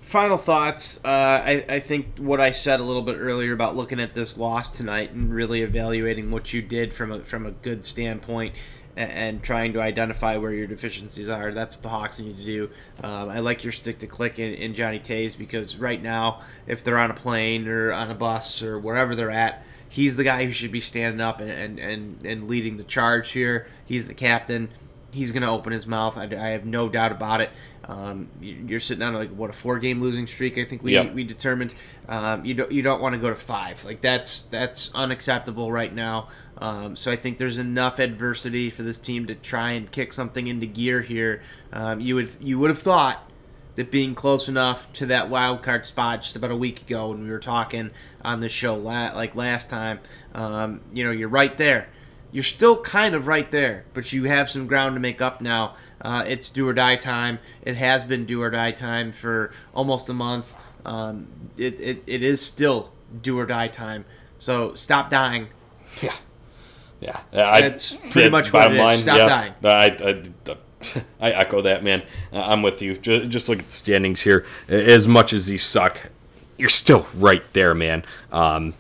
Final 0.03 0.37
thoughts. 0.37 1.01
Uh, 1.03 1.09
I, 1.09 1.65
I 1.69 1.81
think 1.81 2.19
what 2.19 2.39
I 2.39 2.51
said 2.51 2.81
a 2.81 2.83
little 2.83 3.03
bit 3.03 3.17
earlier 3.19 3.55
about 3.55 3.75
looking 3.75 4.01
at 4.01 4.15
this 4.15 4.37
loss 4.37 4.77
tonight 4.77 5.13
and 5.13 5.33
really 5.33 5.63
evaluating 5.63 6.31
what 6.31 6.53
you 6.53 6.61
did 6.61 6.93
from 6.93 7.13
a, 7.13 7.21
from 7.21 7.47
a 7.47 7.53
good 7.53 7.85
standpoint 7.85 8.55
and, 8.97 9.43
trying 9.43 9.73
to 9.73 9.81
identify 9.81 10.37
where 10.37 10.53
your 10.53 10.67
deficiencies 10.67 11.29
are. 11.29 11.53
That's 11.53 11.77
what 11.77 11.83
the 11.83 11.89
Hawks 11.89 12.21
need 12.21 12.37
to 12.37 12.45
do. 12.45 12.71
Um, 13.03 13.29
I 13.29 13.41
like 13.41 13.65
your 13.65 13.73
stick 13.73 13.99
to 14.01 14.07
click 14.07 14.39
in, 14.39 14.55
in 14.55 14.75
Johnny 14.75 15.01
Toews 15.01 15.37
because 15.37 15.77
right 15.77 16.03
now, 16.03 16.43
if 16.67 16.85
they're 16.85 16.99
on 16.99 17.11
a 17.11 17.15
plane 17.15 17.67
or 17.69 17.93
on 17.93 18.11
a 18.11 18.15
bus 18.15 18.63
or 18.63 18.79
wherever 18.79 19.15
they're 19.15 19.31
at, 19.31 19.65
he's 19.89 20.17
the 20.17 20.25
guy 20.25 20.45
who 20.45 20.51
should 20.51 20.73
be 20.73 20.81
standing 20.81 21.21
up 21.21 21.41
and, 21.41 21.51
and, 21.51 21.79
and, 21.79 22.27
and 22.27 22.49
leading 22.49 22.77
the 22.77 22.85
charge 22.85 23.31
here. 23.33 23.67
He's 23.85 24.07
the 24.07 24.15
captain. 24.15 24.69
He's 25.13 25.31
going 25.31 25.43
to 25.43 25.49
open 25.49 25.73
his 25.73 25.87
mouth. 25.87 26.17
I, 26.17 26.25
I, 26.25 26.49
have 26.49 26.65
no 26.65 26.89
doubt 26.89 27.13
about 27.13 27.41
it. 27.41 27.51
Um, 27.85 28.29
you're 28.41 28.81
sitting 28.81 29.03
on 29.03 29.15
like 29.15 29.31
what 29.31 29.51
a 29.51 29.53
four 29.53 29.79
game 29.79 30.01
losing 30.01 30.27
streak. 30.27 30.59
I 30.59 30.65
think 30.65 30.83
we, 30.83 30.95
yep. 30.95 31.13
we 31.13 31.23
determined. 31.23 31.75
Um, 32.09 32.45
you 32.45 32.55
don't 32.55 32.73
you 32.73 32.83
don't 32.83 33.01
want 33.01 33.15
to 33.15 33.21
go 33.21 33.29
to 33.29 33.37
five. 33.37 33.85
Like 33.85 34.01
that's 34.01 34.45
that's 34.45 34.91
unacceptable 34.95 35.71
right 35.71 35.95
now. 35.95 36.29
Um, 36.59 36.97
so 36.97 37.11
I 37.11 37.17
think 37.17 37.39
there's 37.39 37.59
enough 37.59 37.99
adversity 37.99 38.71
for 38.71 38.83
this 38.83 38.99
team 38.99 39.27
to 39.27 39.35
try 39.35 39.73
and 39.73 39.91
kick 39.91 40.13
something 40.13 40.47
into 40.47 40.67
gear 40.67 41.03
here. 41.03 41.43
Um, 41.73 42.01
you 42.01 42.15
would 42.15 42.33
you 42.41 42.59
would 42.59 42.71
have 42.71 42.79
thought 42.79 43.29
that 43.75 43.91
being 43.91 44.15
close 44.15 44.49
enough 44.49 44.93
to 44.93 45.07
that 45.07 45.29
wild 45.29 45.63
card 45.63 45.87
spot 45.87 46.23
just 46.23 46.37
about 46.37 46.51
a 46.51 46.57
week 46.57 46.83
ago 46.83 47.09
when 47.09 47.25
we 47.25 47.31
were 47.31 47.39
talking 47.39 47.91
on 48.23 48.41
the 48.41 48.49
show 48.49 48.75
la- 48.77 49.13
like 49.15 49.35
last 49.35 49.71
time, 49.71 50.01
um, 50.35 50.81
you 50.93 51.05
know, 51.05 51.11
you're 51.11 51.29
right 51.29 51.57
there. 51.57 51.89
You're 52.33 52.43
still 52.43 52.81
kind 52.81 53.15
of 53.15 53.27
right 53.27 53.51
there, 53.51 53.85
but 53.93 54.13
you 54.13 54.25
have 54.25 54.49
some 54.49 54.67
ground 54.67 54.97
to 54.97 55.01
make 55.01 55.21
up 55.21 55.43
now. 55.43 55.77
Uh, 56.01 56.25
it's 56.27 56.49
do 56.49 56.67
or 56.67 56.73
die 56.73 56.97
time. 56.97 57.39
It 57.61 57.77
has 57.77 58.05
been 58.05 58.25
do 58.25 58.41
or 58.41 58.51
die 58.51 58.73
time 58.73 59.13
for 59.13 59.53
almost 59.75 60.09
a 60.09 60.15
month. 60.15 60.55
Um, 60.87 61.29
it, 61.59 61.79
it, 61.79 62.03
it 62.07 62.23
is 62.23 62.45
still 62.45 62.91
do 63.21 63.39
or 63.39 63.45
die 63.45 63.69
time. 63.69 64.07
So 64.39 64.75
stop 64.75 65.11
dying. 65.11 65.49
Yeah. 66.01 67.21
Yeah. 67.33 67.61
That's 67.61 67.97
pretty 68.11 68.31
much 68.31 68.53
what 68.53 68.71
it 68.71 68.77
is. 68.77 68.81
Line, 68.81 68.99
stop 68.99 69.17
yeah, 69.17 69.29
dying. 69.29 69.55
I, 69.65 70.51
I, 70.51 70.57
I 71.21 71.33
echo 71.33 71.61
that, 71.63 71.83
man. 71.83 72.05
I'm 72.33 72.63
with 72.63 72.81
you. 72.81 72.97
Just, 72.97 73.29
just 73.29 73.49
look 73.49 73.59
at 73.59 73.67
the 73.67 73.73
standings 73.73 74.21
here. 74.21 74.47
As 74.69 75.09
much 75.09 75.33
as 75.33 75.49
these 75.49 75.65
suck, 75.65 76.11
you're 76.57 76.69
still 76.69 77.07
right 77.17 77.43
there, 77.55 77.75
man. 77.75 78.05
Um, 78.31 78.75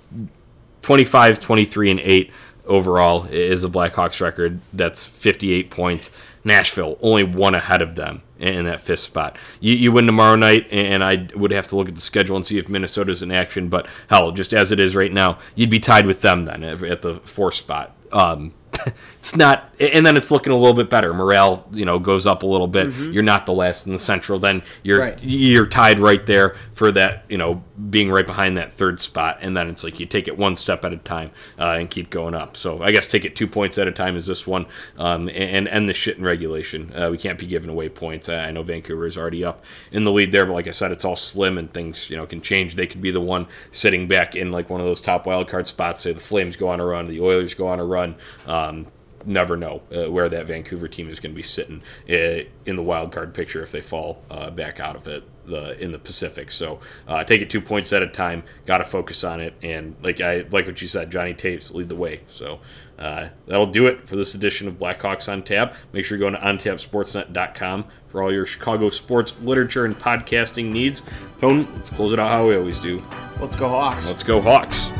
25, 0.82 1.40
23, 1.40 1.90
and 1.90 2.00
8 2.00 2.32
overall 2.66 3.24
is 3.24 3.62
the 3.62 3.70
Blackhawks 3.70 4.20
record. 4.20 4.60
That's 4.72 5.04
58 5.04 5.70
points. 5.70 6.10
Nashville 6.44 6.98
only 7.00 7.22
one 7.22 7.54
ahead 7.54 7.82
of 7.82 7.94
them 7.94 8.22
in 8.38 8.64
that 8.64 8.80
fifth 8.80 9.00
spot. 9.00 9.38
You, 9.60 9.74
you 9.74 9.92
win 9.92 10.06
tomorrow 10.06 10.34
night, 10.34 10.66
and 10.72 11.04
I 11.04 11.28
would 11.36 11.52
have 11.52 11.68
to 11.68 11.76
look 11.76 11.88
at 11.88 11.94
the 11.94 12.00
schedule 12.00 12.36
and 12.36 12.44
see 12.44 12.58
if 12.58 12.68
Minnesota's 12.68 13.22
in 13.22 13.30
action. 13.30 13.68
But 13.68 13.86
hell, 14.08 14.32
just 14.32 14.52
as 14.52 14.72
it 14.72 14.80
is 14.80 14.96
right 14.96 15.12
now, 15.12 15.38
you'd 15.54 15.70
be 15.70 15.78
tied 15.78 16.06
with 16.06 16.20
them 16.20 16.44
then 16.44 16.64
at 16.64 17.02
the 17.02 17.20
fourth 17.24 17.54
spot. 17.54 17.94
Um, 18.10 18.52
it's 19.18 19.36
not 19.36 19.72
and 19.78 20.06
then 20.06 20.16
it's 20.16 20.30
looking 20.30 20.52
a 20.52 20.56
little 20.56 20.74
bit 20.74 20.88
better. 20.88 21.12
Morale 21.12 21.66
you 21.72 21.84
know 21.84 21.98
goes 21.98 22.26
up 22.26 22.42
a 22.42 22.46
little 22.46 22.66
bit. 22.66 22.88
Mm-hmm. 22.88 23.12
you're 23.12 23.22
not 23.22 23.46
the 23.46 23.52
last 23.52 23.86
in 23.86 23.92
the 23.92 23.98
central. 23.98 24.38
Then 24.38 24.62
you're 24.82 25.00
right. 25.00 25.18
you're 25.22 25.66
tied 25.66 25.98
right 25.98 26.24
there 26.26 26.56
for 26.74 26.92
that 26.92 27.24
you 27.28 27.38
know 27.38 27.62
being 27.90 28.10
right 28.10 28.26
behind 28.26 28.56
that 28.56 28.72
third 28.72 29.00
spot. 29.00 29.38
And 29.40 29.56
then 29.56 29.68
it's 29.68 29.84
like 29.84 29.98
you 30.00 30.06
take 30.06 30.28
it 30.28 30.38
one 30.38 30.56
step 30.56 30.84
at 30.84 30.92
a 30.92 30.96
time 30.96 31.30
uh, 31.58 31.76
and 31.78 31.90
keep 31.90 32.10
going 32.10 32.34
up. 32.34 32.56
So 32.56 32.82
i 32.82 32.92
guess 32.92 33.06
take 33.06 33.24
it 33.24 33.34
two 33.34 33.46
points 33.46 33.76
at 33.78 33.88
a 33.88 33.92
time 33.92 34.16
is 34.16 34.26
this 34.26 34.46
one. 34.46 34.66
Um, 34.96 35.28
and 35.28 35.68
end 35.68 35.88
the 35.88 35.94
shit 35.94 36.18
in 36.18 36.24
regulation. 36.24 36.92
Uh, 36.94 37.10
we 37.10 37.18
can't 37.18 37.38
be 37.38 37.46
giving 37.46 37.70
away 37.70 37.88
points. 37.88 38.28
I 38.28 38.50
know 38.50 38.62
vancouver 38.62 39.06
is 39.06 39.16
already 39.16 39.44
up 39.44 39.64
in 39.90 40.04
the 40.04 40.12
lead 40.12 40.32
there 40.32 40.46
but 40.46 40.52
like 40.52 40.66
i 40.68 40.70
said 40.70 40.92
it's 40.92 41.04
all 41.04 41.16
slim 41.16 41.58
and 41.58 41.72
things 41.72 42.08
you 42.10 42.16
know 42.16 42.26
can 42.26 42.40
change. 42.40 42.76
They 42.76 42.86
could 42.86 43.02
be 43.02 43.10
the 43.10 43.20
one 43.20 43.46
sitting 43.70 44.06
back 44.08 44.34
in 44.34 44.52
like 44.52 44.70
one 44.70 44.80
of 44.80 44.86
those 44.86 45.00
top 45.00 45.26
wild 45.26 45.48
card 45.48 45.66
spots. 45.66 46.02
Say 46.02 46.12
the 46.12 46.20
flames 46.20 46.56
go 46.56 46.68
on 46.68 46.80
a 46.80 46.84
run 46.84 47.08
the 47.08 47.20
oilers 47.20 47.54
go 47.54 47.66
on 47.68 47.80
a 47.80 47.84
run 47.84 48.14
um, 48.62 48.86
never 49.26 49.56
know 49.56 49.82
uh, 49.94 50.10
where 50.10 50.28
that 50.28 50.46
Vancouver 50.46 50.88
team 50.88 51.08
is 51.08 51.20
going 51.20 51.32
to 51.32 51.36
be 51.36 51.42
sitting 51.42 51.82
uh, 52.08 52.48
in 52.66 52.76
the 52.76 52.82
wild 52.82 53.12
card 53.12 53.34
picture 53.34 53.62
if 53.62 53.72
they 53.72 53.80
fall 53.80 54.22
uh, 54.30 54.50
back 54.50 54.80
out 54.80 54.96
of 54.96 55.06
it 55.08 55.24
the 55.44 55.82
in 55.82 55.92
the 55.92 55.98
Pacific. 55.98 56.50
So 56.50 56.80
uh, 57.08 57.24
take 57.24 57.40
it 57.40 57.50
two 57.50 57.60
points 57.60 57.92
at 57.92 58.02
a 58.02 58.06
time. 58.06 58.44
Got 58.66 58.78
to 58.78 58.84
focus 58.84 59.24
on 59.24 59.40
it, 59.40 59.54
and 59.62 59.96
like 60.02 60.20
I 60.20 60.44
like 60.50 60.66
what 60.66 60.80
you 60.80 60.88
said, 60.88 61.10
Johnny 61.10 61.34
Toews 61.34 61.74
lead 61.74 61.88
the 61.88 61.96
way. 61.96 62.20
So 62.26 62.60
uh, 62.98 63.28
that'll 63.46 63.66
do 63.66 63.86
it 63.86 64.06
for 64.06 64.16
this 64.16 64.34
edition 64.34 64.68
of 64.68 64.78
Blackhawks 64.78 65.30
on 65.30 65.42
Tap. 65.42 65.74
Make 65.92 66.04
sure 66.04 66.16
you 66.16 66.24
go 66.24 66.30
to 66.30 66.38
ontapsportsnet.com 66.38 67.86
for 68.06 68.22
all 68.22 68.32
your 68.32 68.46
Chicago 68.46 68.88
sports 68.90 69.38
literature 69.40 69.84
and 69.84 69.98
podcasting 69.98 70.70
needs. 70.70 71.02
Tone, 71.40 71.68
let's 71.74 71.90
close 71.90 72.12
it 72.12 72.18
out 72.18 72.30
how 72.30 72.46
we 72.46 72.56
always 72.56 72.78
do. 72.78 73.02
Let's 73.40 73.56
go 73.56 73.68
Hawks. 73.68 74.06
Let's 74.06 74.22
go 74.22 74.40
Hawks. 74.40 74.92